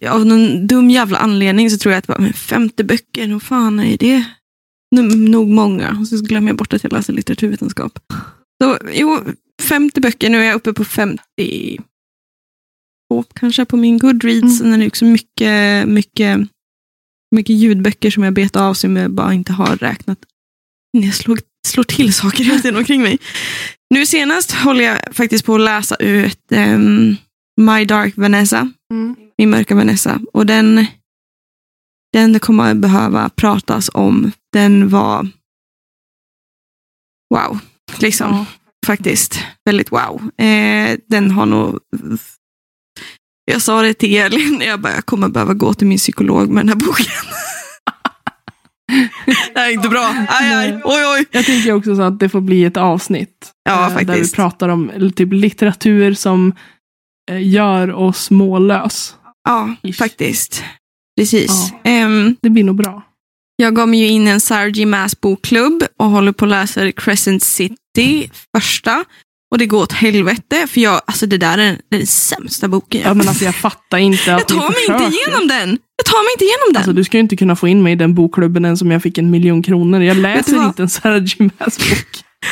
det, 0.00 0.08
av 0.08 0.26
någon 0.26 0.66
dum 0.66 0.90
jävla 0.90 1.18
anledning 1.18 1.70
så 1.70 1.78
tror 1.78 1.92
jag 1.92 1.98
att 1.98 2.06
bara, 2.06 2.18
men 2.18 2.32
50 2.32 2.84
böcker, 2.84 3.32
vad 3.32 3.42
fan 3.42 3.80
är 3.80 3.96
det? 3.98 4.24
Nog- 4.96 5.16
Nog 5.18 5.48
många. 5.48 5.96
Och 6.00 6.08
så 6.08 6.16
glömmer 6.24 6.48
jag 6.48 6.56
bort 6.56 6.72
att 6.72 6.82
jag 6.82 6.92
läser 6.92 7.12
litteraturvetenskap. 7.12 7.98
Så 8.62 8.78
jo, 8.92 9.18
50 9.62 10.00
böcker, 10.00 10.30
nu 10.30 10.38
är 10.40 10.44
jag 10.44 10.54
uppe 10.54 10.72
på 10.72 10.84
50 10.84 11.78
kanske 13.34 13.64
på 13.64 13.76
min 13.76 13.98
Goodreads. 13.98 14.60
Mm. 14.60 14.78
Det 14.78 14.84
är 14.84 14.88
också 14.88 15.04
mycket, 15.04 15.88
mycket, 15.88 16.40
mycket 17.34 17.56
ljudböcker 17.56 18.10
som 18.10 18.22
jag 18.22 18.34
bet 18.34 18.56
av 18.56 18.74
som 18.74 18.96
jag 18.96 19.10
bara 19.10 19.34
inte 19.34 19.52
har 19.52 19.76
räknat. 19.76 20.18
Jag 20.90 21.14
slår, 21.14 21.38
slår 21.66 21.84
till 21.84 22.14
saker 22.14 22.44
hela 22.44 22.58
tiden 22.60 22.76
omkring 22.76 23.02
mig. 23.02 23.18
Nu 23.94 24.06
senast 24.06 24.52
håller 24.52 24.84
jag 24.84 24.98
faktiskt 25.14 25.44
på 25.44 25.54
att 25.54 25.60
läsa 25.60 25.96
ut 25.96 26.40
ehm, 26.52 27.16
My 27.60 27.84
Dark 27.84 28.14
Vanessa, 28.16 28.70
Min 29.38 29.50
mörka 29.50 29.74
Vanessa. 29.74 30.20
Och 30.32 30.46
den, 30.46 30.86
den 32.12 32.40
kommer 32.40 32.68
jag 32.68 32.76
behöva 32.76 33.28
pratas 33.28 33.90
om. 33.94 34.32
Den 34.52 34.88
var 34.88 35.28
wow, 37.34 37.58
liksom 37.98 38.30
Ja. 38.30 38.46
faktiskt. 38.86 39.38
Väldigt 39.64 39.92
wow. 39.92 40.30
Eh, 40.40 40.98
den 41.08 41.30
har 41.30 41.46
nog... 41.46 41.78
Jag 43.44 43.62
sa 43.62 43.82
det 43.82 43.94
till 43.94 44.16
Elin, 44.16 44.62
jag, 44.66 44.80
bara, 44.80 44.94
jag 44.94 45.06
kommer 45.06 45.28
behöva 45.28 45.54
gå 45.54 45.74
till 45.74 45.86
min 45.86 45.98
psykolog 45.98 46.48
med 46.48 46.60
den 46.66 46.68
här 46.68 46.86
boken. 46.86 47.06
det 49.54 49.60
är 49.60 49.70
inte 49.72 49.88
bra. 49.88 50.14
Aj, 50.28 50.52
aj, 50.54 50.80
oj, 50.84 51.02
oj. 51.18 51.24
Jag 51.30 51.44
tänker 51.46 51.72
också 51.72 51.96
så 51.96 52.02
att 52.02 52.18
det 52.18 52.28
får 52.28 52.40
bli 52.40 52.64
ett 52.64 52.76
avsnitt. 52.76 53.50
Ja, 53.64 53.90
eh, 54.00 54.06
Där 54.06 54.14
vi 54.14 54.30
pratar 54.32 54.68
om 54.68 55.12
typ 55.16 55.32
litteratur 55.32 56.14
som 56.14 56.52
eh, 57.30 57.48
gör 57.48 57.92
oss 57.92 58.30
mållös. 58.30 59.16
Ja, 59.48 59.74
Ish. 59.82 59.98
faktiskt. 59.98 60.64
Precis. 61.20 61.72
Ja. 61.82 61.90
Ehm, 61.90 62.36
Det 62.42 62.50
blir 62.50 62.64
nog 62.64 62.76
bra. 62.76 63.02
jag 63.56 63.76
gav 63.76 63.88
mig 63.88 64.00
ju 64.00 64.06
in 64.08 64.28
en 64.28 64.40
Sarah 64.40 64.68
J. 64.78 64.86
Maas 64.86 65.20
bokklubb 65.20 65.84
och 65.98 66.06
håller 66.06 66.32
på 66.32 66.44
att 66.44 66.48
läsa 66.50 66.92
Crescent 66.92 67.42
City 67.42 68.30
första. 68.56 69.04
Och 69.52 69.58
det 69.58 69.66
går 69.66 69.82
åt 69.82 69.92
helvete, 69.92 70.66
för 70.66 70.80
jag, 70.80 71.00
alltså 71.06 71.26
det 71.26 71.38
där 71.38 71.58
är 71.58 71.78
den 71.90 72.06
sämsta 72.06 72.68
boken. 72.68 73.00
Ja, 73.04 73.14
men 73.14 73.28
alltså, 73.28 73.44
jag 73.44 73.54
fattar 73.54 73.98
inte 73.98 74.30
jag 74.30 74.40
att 74.40 74.50
ni 74.50 74.56
tar 74.56 74.68
mig 74.68 74.82
inte 74.88 75.16
igenom 75.16 75.48
den. 75.48 75.78
Jag 75.96 76.06
tar 76.06 76.24
mig 76.24 76.32
inte 76.34 76.44
igenom 76.44 76.72
den. 76.72 76.76
Alltså, 76.76 76.92
du 76.92 77.04
ska 77.04 77.16
ju 77.16 77.20
inte 77.20 77.36
kunna 77.36 77.56
få 77.56 77.68
in 77.68 77.82
mig 77.82 77.92
i 77.92 77.96
den 77.96 78.14
bokklubben 78.14 78.64
än 78.64 78.76
som 78.76 78.90
jag 78.90 79.02
fick 79.02 79.18
en 79.18 79.30
miljon 79.30 79.62
kronor. 79.62 80.02
Jag 80.02 80.16
läser 80.16 80.64
inte 80.66 80.82
en 80.82 80.88
Sarah 80.88 81.24
J. 81.24 81.34
Bok. 81.38 81.52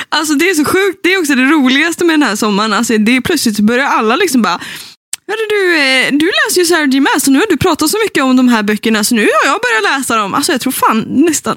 Alltså 0.09 0.35
det 0.35 0.51
är 0.51 0.55
så 0.55 0.65
sjukt. 0.65 1.01
Det 1.03 1.15
är 1.15 1.19
också 1.19 1.35
det 1.35 1.45
roligaste 1.45 2.05
med 2.05 2.13
den 2.13 2.23
här 2.23 2.37
sommaren. 2.37 2.73
Alltså, 2.73 2.99
det 2.99 3.17
är 3.17 3.21
plötsligt 3.21 3.57
så 3.57 3.63
börjar 3.63 3.87
alla 3.87 4.17
liksom 4.17 4.43
bara 4.43 4.61
Hörru 5.31 5.47
du, 5.51 5.77
eh, 5.77 6.13
du 6.19 6.27
läser 6.27 6.61
ju 6.61 6.65
Sarah 6.65 6.89
J. 6.89 7.01
Maas 7.01 7.27
och 7.27 7.33
nu 7.33 7.39
har 7.39 7.47
du 7.51 7.57
pratat 7.57 7.91
så 7.91 7.97
mycket 8.05 8.25
om 8.25 8.37
de 8.37 8.49
här 8.49 8.63
böckerna 8.63 9.05
så 9.05 9.15
nu 9.15 9.21
har 9.23 9.51
jag 9.53 9.61
börjat 9.61 9.99
läsa 9.99 10.17
dem. 10.17 10.35
Alltså 10.35 10.53
jag 10.53 10.61
tror 10.61 10.73
fan 10.73 11.05
nästan 11.09 11.57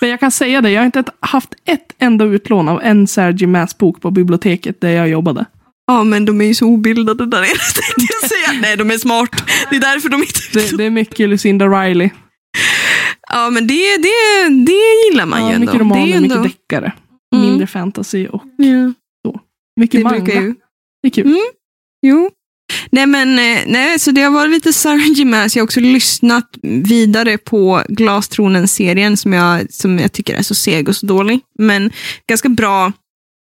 Men 0.00 0.10
jag 0.10 0.20
kan 0.20 0.30
säga 0.30 0.60
det, 0.60 0.70
jag 0.70 0.80
har 0.80 0.86
inte 0.86 1.04
haft 1.20 1.48
ett 1.68 1.86
enda 1.98 2.24
utlån 2.24 2.68
av 2.68 2.80
en 2.82 3.06
Sarah 3.06 3.36
J. 3.36 3.46
Maas 3.46 3.78
bok 3.78 4.00
på 4.00 4.10
biblioteket 4.10 4.80
där 4.80 4.88
jag 4.90 5.08
jobbade. 5.08 5.44
Ja 5.86 6.04
men 6.04 6.24
de 6.24 6.40
är 6.40 6.44
ju 6.44 6.54
så 6.54 6.66
obildade 6.66 7.26
där 7.26 7.38
inne 7.38 7.46
tänkte 7.74 8.14
jag 8.20 8.30
säga. 8.30 8.60
Nej 8.62 8.76
de 8.76 8.90
är 8.90 8.98
smart. 8.98 9.30
Det 9.70 9.76
är 9.76 9.80
därför 9.80 10.08
de 10.08 10.20
inte 10.22 10.40
Det, 10.52 10.76
det 10.76 10.84
är 10.84 10.90
mycket 10.90 11.28
Lucinda 11.28 11.66
Riley. 11.66 12.10
Ja 13.32 13.50
men 13.50 13.66
det, 13.66 13.96
det, 13.96 14.48
det 14.66 14.72
gillar 15.10 15.26
man 15.26 15.40
ju 15.40 15.46
Ja, 15.46 15.52
ändå. 15.54 15.66
mycket 15.66 15.80
romaner, 15.80 16.06
ju 16.06 16.20
mycket 16.20 16.36
ändå... 16.36 16.48
deckare. 16.48 16.92
Mm. 17.34 17.46
Mindre 17.48 17.66
fantasy 17.66 18.26
och 18.26 18.42
Ja, 18.56 19.40
mycket 19.80 20.00
det 20.00 20.04
manga. 20.04 20.34
ju... 20.34 20.54
Det 21.02 21.08
är 21.08 21.10
kul. 21.10 21.26
Mm. 21.26 21.38
Jo. 22.06 22.30
Nej 22.90 23.06
men 23.06 23.38
eh, 23.38 23.62
nej, 23.66 23.98
så 23.98 24.10
det 24.10 24.20
har 24.20 24.30
varit 24.30 24.50
lite 24.50 24.72
Sarah. 24.72 25.24
Maas. 25.24 25.56
Jag 25.56 25.62
har 25.62 25.66
också 25.66 25.80
lyssnat 25.80 26.58
vidare 26.62 27.38
på 27.38 27.82
Glastronen-serien 27.88 29.16
som 29.16 29.32
jag, 29.32 29.72
som 29.72 29.98
jag 29.98 30.12
tycker 30.12 30.34
är 30.34 30.42
så 30.42 30.54
seg 30.54 30.88
och 30.88 30.96
så 30.96 31.06
dålig. 31.06 31.40
Men 31.58 31.92
ganska 32.28 32.48
bra 32.48 32.92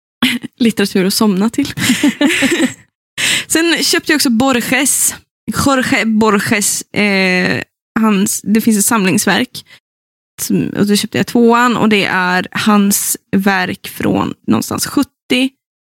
litteratur 0.58 1.04
att 1.04 1.14
somna 1.14 1.50
till. 1.50 1.68
Sen 3.46 3.76
köpte 3.82 4.12
jag 4.12 4.16
också 4.16 4.30
Borges. 4.30 5.14
Jorge 5.66 6.04
Borges. 6.04 6.82
Eh, 6.82 7.62
hans, 8.00 8.42
det 8.42 8.60
finns 8.60 8.78
ett 8.78 8.84
samlingsverk. 8.84 9.64
Som, 10.40 10.68
och 10.68 10.86
då 10.86 10.96
köpte 10.96 11.18
jag 11.18 11.26
tvåan 11.26 11.76
och 11.76 11.88
det 11.88 12.04
är 12.04 12.48
hans 12.50 13.16
verk 13.36 13.88
från 13.88 14.34
någonstans 14.46 14.86
70 14.86 15.08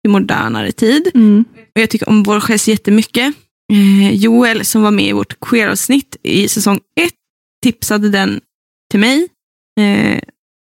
i 0.06 0.08
modernare 0.08 0.72
tid. 0.72 1.12
Mm. 1.14 1.46
Och 1.76 1.82
jag 1.82 1.90
tycker 1.90 2.10
om 2.10 2.24
Borges 2.24 2.68
jättemycket. 2.68 3.36
Eh, 3.74 4.14
Joel 4.16 4.66
som 4.66 4.82
var 4.82 4.92
med 4.92 5.06
i 5.06 5.12
vårt 5.12 5.40
queer-avsnitt 5.40 6.18
i 6.24 6.48
säsong 6.48 6.80
ett 7.02 7.14
tipsade 7.64 8.10
den 8.10 8.42
till 8.92 9.00
mig. 9.00 9.28
Eh, 9.80 10.20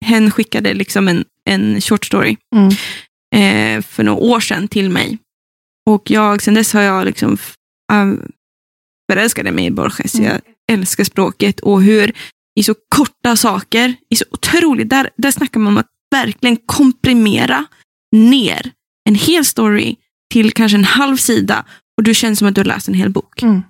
hen 0.04 0.30
skickade 0.30 0.74
liksom 0.74 1.08
en, 1.08 1.24
en 1.50 1.80
short 1.80 2.04
story 2.04 2.36
Mm. 2.56 2.68
eh, 3.34 3.82
för 3.82 4.02
några 4.04 4.18
år 4.18 4.40
sedan 4.40 4.68
till 4.68 4.90
mig. 4.90 5.18
Och 5.90 6.10
jag, 6.10 6.42
sen 6.42 6.54
dess 6.54 6.72
har 6.72 6.82
jag 6.82 7.06
liksom 7.06 7.38
förälskade 9.12 9.52
mig 9.52 9.64
i 9.66 9.70
Borges. 9.70 10.14
Mm. 10.14 10.26
Jag 10.26 10.40
älskar 10.72 11.04
språket 11.04 11.60
och 11.60 11.82
hur 11.82 12.12
i 12.60 12.62
så 12.62 12.74
korta 12.88 13.36
saker, 13.36 13.94
i 14.10 14.16
så 14.16 14.24
otroligt, 14.30 14.88
där, 14.90 15.10
där 15.16 15.30
snackar 15.30 15.60
man 15.60 15.72
om 15.72 15.78
att 15.78 15.90
verkligen 16.10 16.56
komprimera 16.56 17.66
ner 18.16 18.72
en 19.08 19.14
hel 19.14 19.44
story 19.44 19.96
till 20.32 20.52
kanske 20.52 20.78
en 20.78 20.84
halv 20.84 21.16
sida 21.16 21.64
och 21.96 22.02
du 22.02 22.14
känner 22.14 22.36
som 22.36 22.48
att 22.48 22.54
du 22.54 22.60
har 22.60 22.66
läst 22.66 22.88
en 22.88 22.94
hel 22.94 23.10
bok. 23.10 23.42
Mm. 23.42 23.62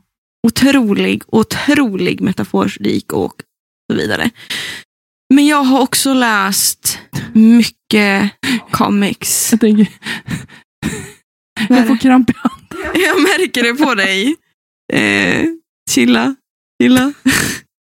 Otrolig, 0.47 1.23
otrolig 1.27 2.21
metaforik 2.21 3.13
och 3.13 3.43
så 3.93 3.99
vidare. 3.99 4.31
Men 5.35 5.47
jag 5.47 5.63
har 5.63 5.81
också 5.81 6.15
läst 6.15 6.99
mycket 7.33 8.33
comics. 8.71 9.53
Jag 9.53 9.61
tänker... 9.61 9.89
Jag 11.69 11.87
får 11.87 11.95
det? 11.95 12.01
kramp 12.01 12.31
i 12.31 12.35
handen. 12.37 13.01
Jag 13.03 13.23
märker 13.23 13.63
det 13.63 13.75
på 13.75 13.95
dig. 13.95 14.37
Eh, 14.93 15.45
chilla, 15.91 16.37
chilla. 16.83 17.13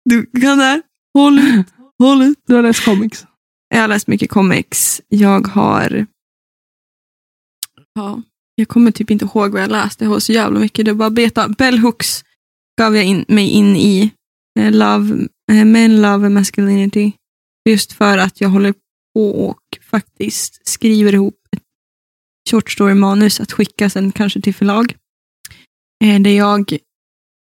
Du 0.09 0.25
kan 0.25 0.57
där. 0.57 0.81
Håll 1.13 1.39
ut, 1.39 1.67
håll 1.99 2.21
ut. 2.21 2.39
Du 2.47 2.55
har 2.55 2.61
läst 2.63 2.85
comics. 2.85 3.25
Jag 3.69 3.81
har 3.81 3.87
läst 3.87 4.07
mycket 4.07 4.29
comics. 4.29 5.01
Jag 5.07 5.47
har... 5.47 6.05
Ja, 7.93 8.21
jag 8.55 8.67
kommer 8.67 8.91
typ 8.91 9.11
inte 9.11 9.25
ihåg 9.25 9.51
vad 9.51 9.61
jag 9.61 9.71
läste. 9.71 10.03
Jag 10.03 10.11
har 10.11 10.19
så 10.19 10.31
jävla 10.31 10.59
mycket. 10.59 10.85
Det 10.85 10.93
var 10.93 11.09
beta. 11.09 11.49
Bell 11.49 11.79
Hooks 11.79 12.23
gav 12.79 12.95
jag 12.95 13.05
in, 13.05 13.25
mig 13.27 13.47
in 13.49 13.75
i. 13.75 14.11
Eh, 14.59 14.71
love, 14.71 15.27
eh, 15.51 15.65
Men, 15.65 16.01
Love 16.01 16.25
and 16.25 16.33
Masculinity. 16.33 17.11
Just 17.69 17.91
för 17.91 18.17
att 18.17 18.41
jag 18.41 18.49
håller 18.49 18.73
på 19.13 19.47
och 19.47 19.61
faktiskt 19.81 20.67
skriver 20.67 21.13
ihop 21.13 21.35
ett 21.51 21.63
short 22.51 22.71
story-manus 22.71 23.39
att 23.39 23.51
skicka 23.51 23.89
sen 23.89 24.11
kanske 24.11 24.41
till 24.41 24.55
förlag. 24.55 24.95
Eh, 26.03 26.21
där 26.21 26.31
jag 26.31 26.77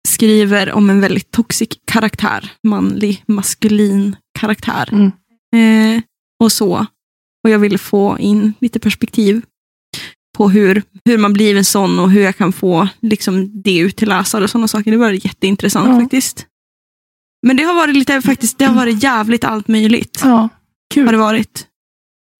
skriver 0.08 0.72
om 0.72 0.90
en 0.90 1.00
väldigt 1.00 1.30
toxic 1.30 1.68
karaktär. 1.84 2.52
Manlig, 2.62 3.24
maskulin 3.26 4.16
karaktär. 4.38 4.88
Mm. 4.92 5.12
Eh, 5.96 6.02
och 6.44 6.52
så. 6.52 6.86
Och 7.44 7.50
jag 7.50 7.58
ville 7.58 7.78
få 7.78 8.18
in 8.18 8.52
lite 8.60 8.78
perspektiv 8.80 9.42
på 10.36 10.48
hur, 10.48 10.82
hur 11.04 11.18
man 11.18 11.32
blir 11.32 11.56
en 11.56 11.64
sån 11.64 11.98
och 11.98 12.10
hur 12.10 12.22
jag 12.22 12.36
kan 12.36 12.52
få 12.52 12.88
liksom, 13.02 13.62
det 13.62 13.78
ut 13.78 13.96
till 13.96 14.08
läsare 14.08 14.44
och 14.44 14.50
sådana 14.50 14.68
saker. 14.68 14.90
Det 14.90 14.96
var 14.96 15.10
jätteintressant 15.10 15.88
Ja. 15.88 16.00
faktiskt. 16.00 16.46
Men 17.46 17.56
det 17.56 17.62
har 17.62 17.74
varit 17.74 17.94
lite 17.96 18.22
faktiskt, 18.22 18.58
det 18.58 18.64
har 18.64 18.74
varit 18.74 19.02
jävligt 19.02 19.44
allt 19.44 19.68
möjligt. 19.68 20.20
Ja, 20.24 20.28
Har 20.30 20.48
kul. 20.94 21.06
det 21.10 21.16
varit. 21.16 21.66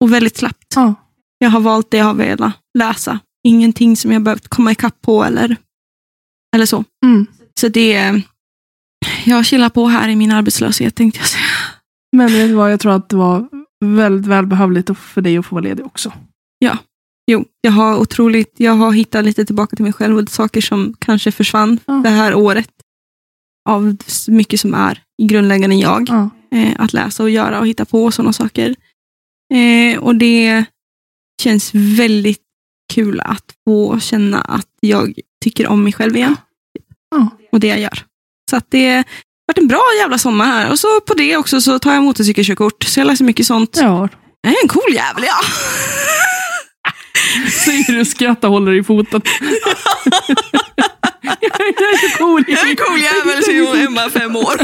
Och 0.04 0.12
väldigt 0.12 0.36
slappt. 0.36 0.72
Ja. 0.74 0.94
Jag 1.38 1.50
har 1.50 1.60
valt 1.60 1.90
det 1.90 1.96
jag 1.96 2.04
har 2.04 2.14
velat 2.14 2.52
läsa. 2.78 3.18
Ingenting 3.48 3.96
som 3.96 4.12
jag 4.12 4.22
behövt 4.22 4.48
komma 4.48 4.72
ikapp 4.72 5.00
på 5.02 5.24
eller, 5.24 5.56
eller 6.56 6.66
så. 6.66 6.84
Mm. 7.04 7.26
Så 7.60 7.68
det, 7.68 8.22
jag 9.24 9.46
chillar 9.46 9.68
på 9.68 9.86
här 9.86 10.08
i 10.08 10.16
min 10.16 10.30
arbetslöshet 10.32 10.94
tänkte 10.94 11.20
jag 11.20 11.28
säga. 11.28 11.44
Men 12.16 12.26
vet 12.32 12.48
du 12.48 12.54
vad, 12.54 12.72
jag 12.72 12.80
tror 12.80 12.92
att 12.92 13.08
det 13.08 13.16
var 13.16 13.48
väldigt 13.84 14.26
välbehövligt 14.26 14.98
för 14.98 15.20
dig 15.20 15.38
att 15.38 15.46
få 15.46 15.54
vara 15.54 15.64
ledig 15.64 15.86
också. 15.86 16.12
Jo, 17.30 17.44
jag 17.60 17.72
har 17.72 17.96
otroligt, 17.98 18.54
jag 18.56 18.72
har 18.72 18.92
hittat 18.92 19.24
lite 19.24 19.44
tillbaka 19.44 19.76
till 19.76 19.82
mig 19.82 19.92
själv 19.92 20.18
och 20.18 20.28
saker 20.30 20.60
som 20.60 20.94
kanske 20.98 21.32
försvann 21.32 21.78
Ja. 21.86 21.92
det 21.94 22.08
här 22.08 22.34
året. 22.34 22.68
Av 23.68 23.96
mycket 24.28 24.60
som 24.60 24.74
är 24.74 25.02
grundläggande 25.22 25.76
jag. 25.76 26.08
Ja. 26.08 26.30
Eh, 26.58 26.72
att 26.78 26.92
läsa 26.92 27.22
och 27.22 27.30
göra 27.30 27.60
och 27.60 27.66
hitta 27.66 27.84
på 27.84 28.04
och 28.04 28.14
sådana 28.14 28.32
saker. 28.32 28.74
Eh, 29.54 29.98
och 29.98 30.16
det 30.16 30.64
känns 31.42 31.70
väldigt 31.74 32.42
kul 32.94 33.20
att 33.20 33.44
få 33.64 34.00
känna 34.00 34.40
att 34.40 34.68
jag 34.80 35.14
tycker 35.44 35.66
om 35.66 35.84
mig 35.84 35.92
själv 35.92 36.16
igen. 36.16 36.36
Ja. 37.10 37.30
Och 37.52 37.60
det 37.60 37.66
jag 37.66 37.80
gör. 37.80 38.04
Så 38.50 38.56
att 38.56 38.66
det 38.70 38.88
har 38.96 39.04
varit 39.48 39.58
en 39.58 39.68
bra 39.68 39.82
jävla 40.00 40.18
sommar 40.18 40.44
här. 40.46 40.70
Och 40.70 40.78
så 40.78 41.00
på 41.00 41.14
det 41.14 41.36
också 41.36 41.60
så 41.60 41.78
tar 41.78 41.94
jag 41.94 42.02
motorcykelkörkort. 42.02 42.82
Så 42.84 43.00
jag 43.00 43.06
läser 43.06 43.24
mycket 43.24 43.46
sånt. 43.46 43.76
ja. 43.80 44.08
Jag 44.40 44.52
är 44.52 44.62
en 44.62 44.68
cool 44.68 44.94
jävel 44.94 45.24
ja. 45.26 45.36
Säger 47.64 47.92
du 47.92 48.46
och 48.46 48.52
håller 48.52 48.72
i 48.72 48.82
foten. 48.84 49.20
jag 51.40 51.60
är 51.60 52.08
så 52.08 52.18
cool. 52.18 52.44
Jag 52.48 52.66
är 52.66 52.70
en 52.70 52.76
cool 52.76 53.00
jävel, 53.00 53.44
säger 53.44 53.86
Emma, 53.86 54.10
fem 54.10 54.36
år. 54.36 54.54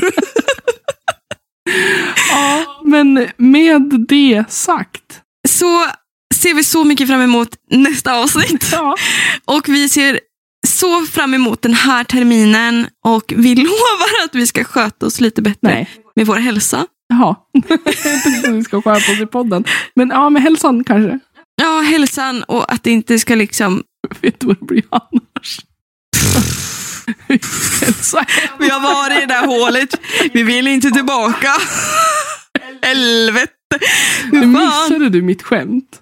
Ja, 2.30 2.80
men 2.84 3.26
med 3.36 4.07
det 4.09 4.44
sagt. 4.48 5.20
Så 5.48 5.86
ser 6.34 6.55
vi 6.55 6.64
så 6.64 6.84
mycket 6.84 7.09
fram 7.09 7.20
emot 7.20 7.48
nästa 7.70 8.14
avsnitt. 8.14 8.68
Ja. 8.72 8.96
Och 9.44 9.68
vi 9.68 9.88
ser 9.88 10.20
så 10.66 11.07
fram 11.07 11.34
emot 11.34 11.62
den 11.62 11.74
här 11.74 12.05
terminen 12.05 12.86
och 13.05 13.32
vi 13.36 13.55
lovar 13.64 14.24
att 14.24 14.34
vi 14.34 14.46
ska 14.46 14.64
sköta 14.64 15.07
oss 15.07 15.20
lite 15.20 15.42
bättre 15.42 15.59
Nej. 15.61 15.90
med 16.16 16.26
vår 16.26 16.36
hälsa. 16.36 16.86
Jaha. 17.09 17.36
jag 17.68 17.84
tänkte 17.84 18.48
att 18.48 18.55
vi 18.55 18.64
ska 18.64 18.82
skärpa 18.82 19.12
oss 19.12 19.20
i 19.20 19.26
podden. 19.26 19.64
Men 19.94 20.09
ja, 20.09 20.30
med 20.30 20.42
hälsan 20.42 20.84
kanske. 20.84 21.18
Ja, 21.62 21.80
hälsan 21.80 22.42
och 22.42 22.72
att 22.72 22.82
det 22.82 22.90
inte 22.90 23.18
ska 23.18 23.34
liksom... 23.34 23.82
Vet 24.20 24.40
du 24.40 24.46
vad 24.46 24.57
det 24.61 24.64
blir 24.66 24.84
annars? 24.90 25.61
Hälsa. 27.80 28.24
Vi 28.59 28.68
har 28.70 28.80
varit 28.80 29.16
i 29.16 29.20
det 29.20 29.26
där 29.26 29.46
hålet, 29.46 30.00
vi 30.32 30.42
vill 30.42 30.66
inte 30.68 30.90
tillbaka. 30.90 31.48
Helvete. 32.82 33.53
Nu 34.32 34.46
missade 34.46 35.09
du 35.09 35.22
mitt 35.22 35.42
skämt. 35.42 36.00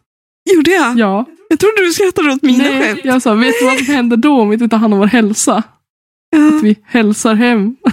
gjorde 0.55 0.71
jag? 0.71 0.99
Ja. 0.99 1.27
Jag 1.49 1.59
trodde 1.59 1.85
du 1.85 1.93
skrattade 1.93 2.33
åt 2.33 2.43
mina 2.43 2.65
Nej, 2.65 2.83
skämt. 2.83 3.01
jag 3.05 3.23
sa, 3.23 3.35
vet 3.35 3.55
du 3.61 3.65
vad 3.67 3.79
som 3.79 3.87
händer 3.87 4.17
då 4.17 4.41
om 4.41 4.49
vi 4.49 4.55
inte 4.55 4.69
tar 4.69 4.79
hand 4.79 4.95
om 4.95 5.01
vår 5.01 5.07
hälsa? 5.07 5.63
Ja, 6.31 6.49
Att 6.57 6.63
vi 6.63 6.77
hälsar 6.87 7.35
hem. 7.35 7.77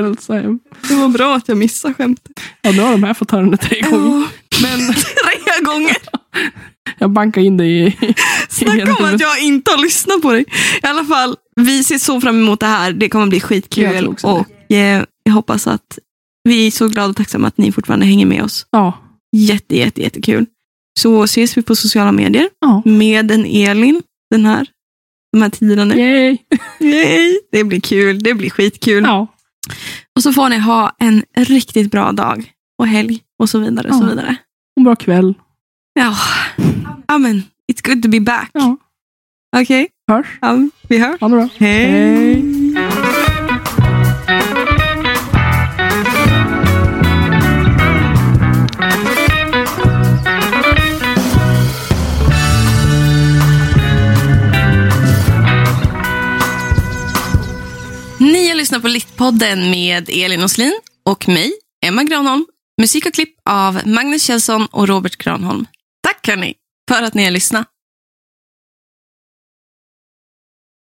Hälsa 0.00 0.34
hem. 0.34 0.58
det 0.88 0.94
var 0.94 1.08
bra 1.08 1.36
att 1.36 1.48
jag 1.48 1.56
missade 1.58 1.94
skämtet. 1.94 2.40
Ja, 2.62 2.70
nu 2.72 2.80
har 2.82 2.92
de 2.92 3.02
här 3.02 3.14
fått 3.14 3.30
höra 3.30 3.46
det 3.46 3.56
tre 3.56 3.80
gånger. 3.80 4.28
Men 4.62 4.94
tre 4.94 5.39
gånger. 5.64 5.96
jag 6.98 7.10
bankar 7.10 7.40
in 7.40 7.56
dig 7.56 7.70
i... 7.70 7.86
i 7.86 8.14
Snacka 8.48 8.94
om 8.98 9.04
att 9.04 9.20
jag 9.20 9.42
inte 9.42 9.70
har 9.70 9.78
lyssnat 9.78 10.22
på 10.22 10.32
dig. 10.32 10.44
I 10.82 10.86
alla 10.86 11.04
fall, 11.04 11.36
vi 11.56 11.84
ser 11.84 11.98
så 11.98 12.20
fram 12.20 12.38
emot 12.42 12.60
det 12.60 12.66
här. 12.66 12.92
Det 12.92 13.08
kommer 13.08 13.26
bli 13.26 13.40
skitkul. 13.40 14.06
Och 14.22 14.72
eh, 14.72 15.04
jag 15.22 15.32
hoppas 15.32 15.66
att 15.66 15.98
vi 16.44 16.66
är 16.66 16.70
så 16.70 16.88
glada 16.88 17.08
och 17.10 17.16
tacksamma 17.16 17.48
att 17.48 17.58
ni 17.58 17.72
fortfarande 17.72 18.06
hänger 18.06 18.26
med 18.26 18.42
oss. 18.42 18.66
Ja. 18.70 18.98
Jätte, 19.36 19.76
jätte, 19.76 20.00
jättekul. 20.02 20.46
Så 20.98 21.22
ses 21.24 21.56
vi 21.56 21.62
på 21.62 21.76
sociala 21.76 22.12
medier 22.12 22.48
Ja. 22.60 22.82
med 22.84 23.30
en 23.30 23.46
Elin 23.46 24.02
den 24.30 24.44
här, 24.44 24.66
de 25.32 25.42
här 25.42 25.50
tiderna 25.50 25.84
nu. 25.84 26.00
Yay. 26.00 26.38
Yay. 26.80 27.38
Det 27.52 27.64
blir 27.64 27.80
kul. 27.80 28.22
Det 28.22 28.34
blir 28.34 28.50
skitkul. 28.50 29.02
Ja. 29.04 29.26
Och 30.16 30.22
så 30.22 30.32
får 30.32 30.48
ni 30.48 30.58
ha 30.58 30.96
en 30.98 31.22
riktigt 31.36 31.90
bra 31.90 32.12
dag 32.12 32.52
och 32.78 32.86
helg 32.86 33.20
och 33.38 33.50
så 33.50 33.58
vidare. 33.58 33.88
Och 33.88 33.94
så 33.94 34.06
vidare. 34.06 34.36
En 34.80 34.84
bra 34.84 34.96
kväll. 34.96 35.34
Ja, 35.94 36.16
Amen. 37.06 37.42
It's 37.72 37.82
good 37.82 38.02
to 38.02 38.08
be 38.08 38.20
back. 38.20 38.50
Ja. 38.54 38.76
Okej, 39.56 39.88
Hörs. 40.10 40.26
ja, 40.40 40.58
vi 40.88 40.98
hörs. 40.98 41.20
Ha 41.20 41.28
det 41.28 41.36
bra. 41.36 41.48
Hej. 41.58 42.44
Ni 58.18 58.48
har 58.48 58.54
lyssnat 58.54 58.82
på 58.82 58.88
Littpodden 58.88 59.70
med 59.70 60.08
Elin 60.12 60.42
Oslin 60.44 60.72
och 61.04 61.28
mig, 61.28 61.52
Emma 61.86 62.02
Granholm. 62.04 62.46
Musik 62.80 63.06
och 63.06 63.14
klipp 63.14 63.34
av 63.44 63.80
Magnus 63.86 64.22
Kjellson 64.22 64.66
och 64.66 64.88
Robert 64.88 65.16
Granholm. 65.16 65.66
Tack 66.02 66.28
hörni 66.28 66.54
för 66.88 67.02
att 67.02 67.14
ni 67.14 67.24
har 67.24 67.30
lyssnat. 67.30 67.66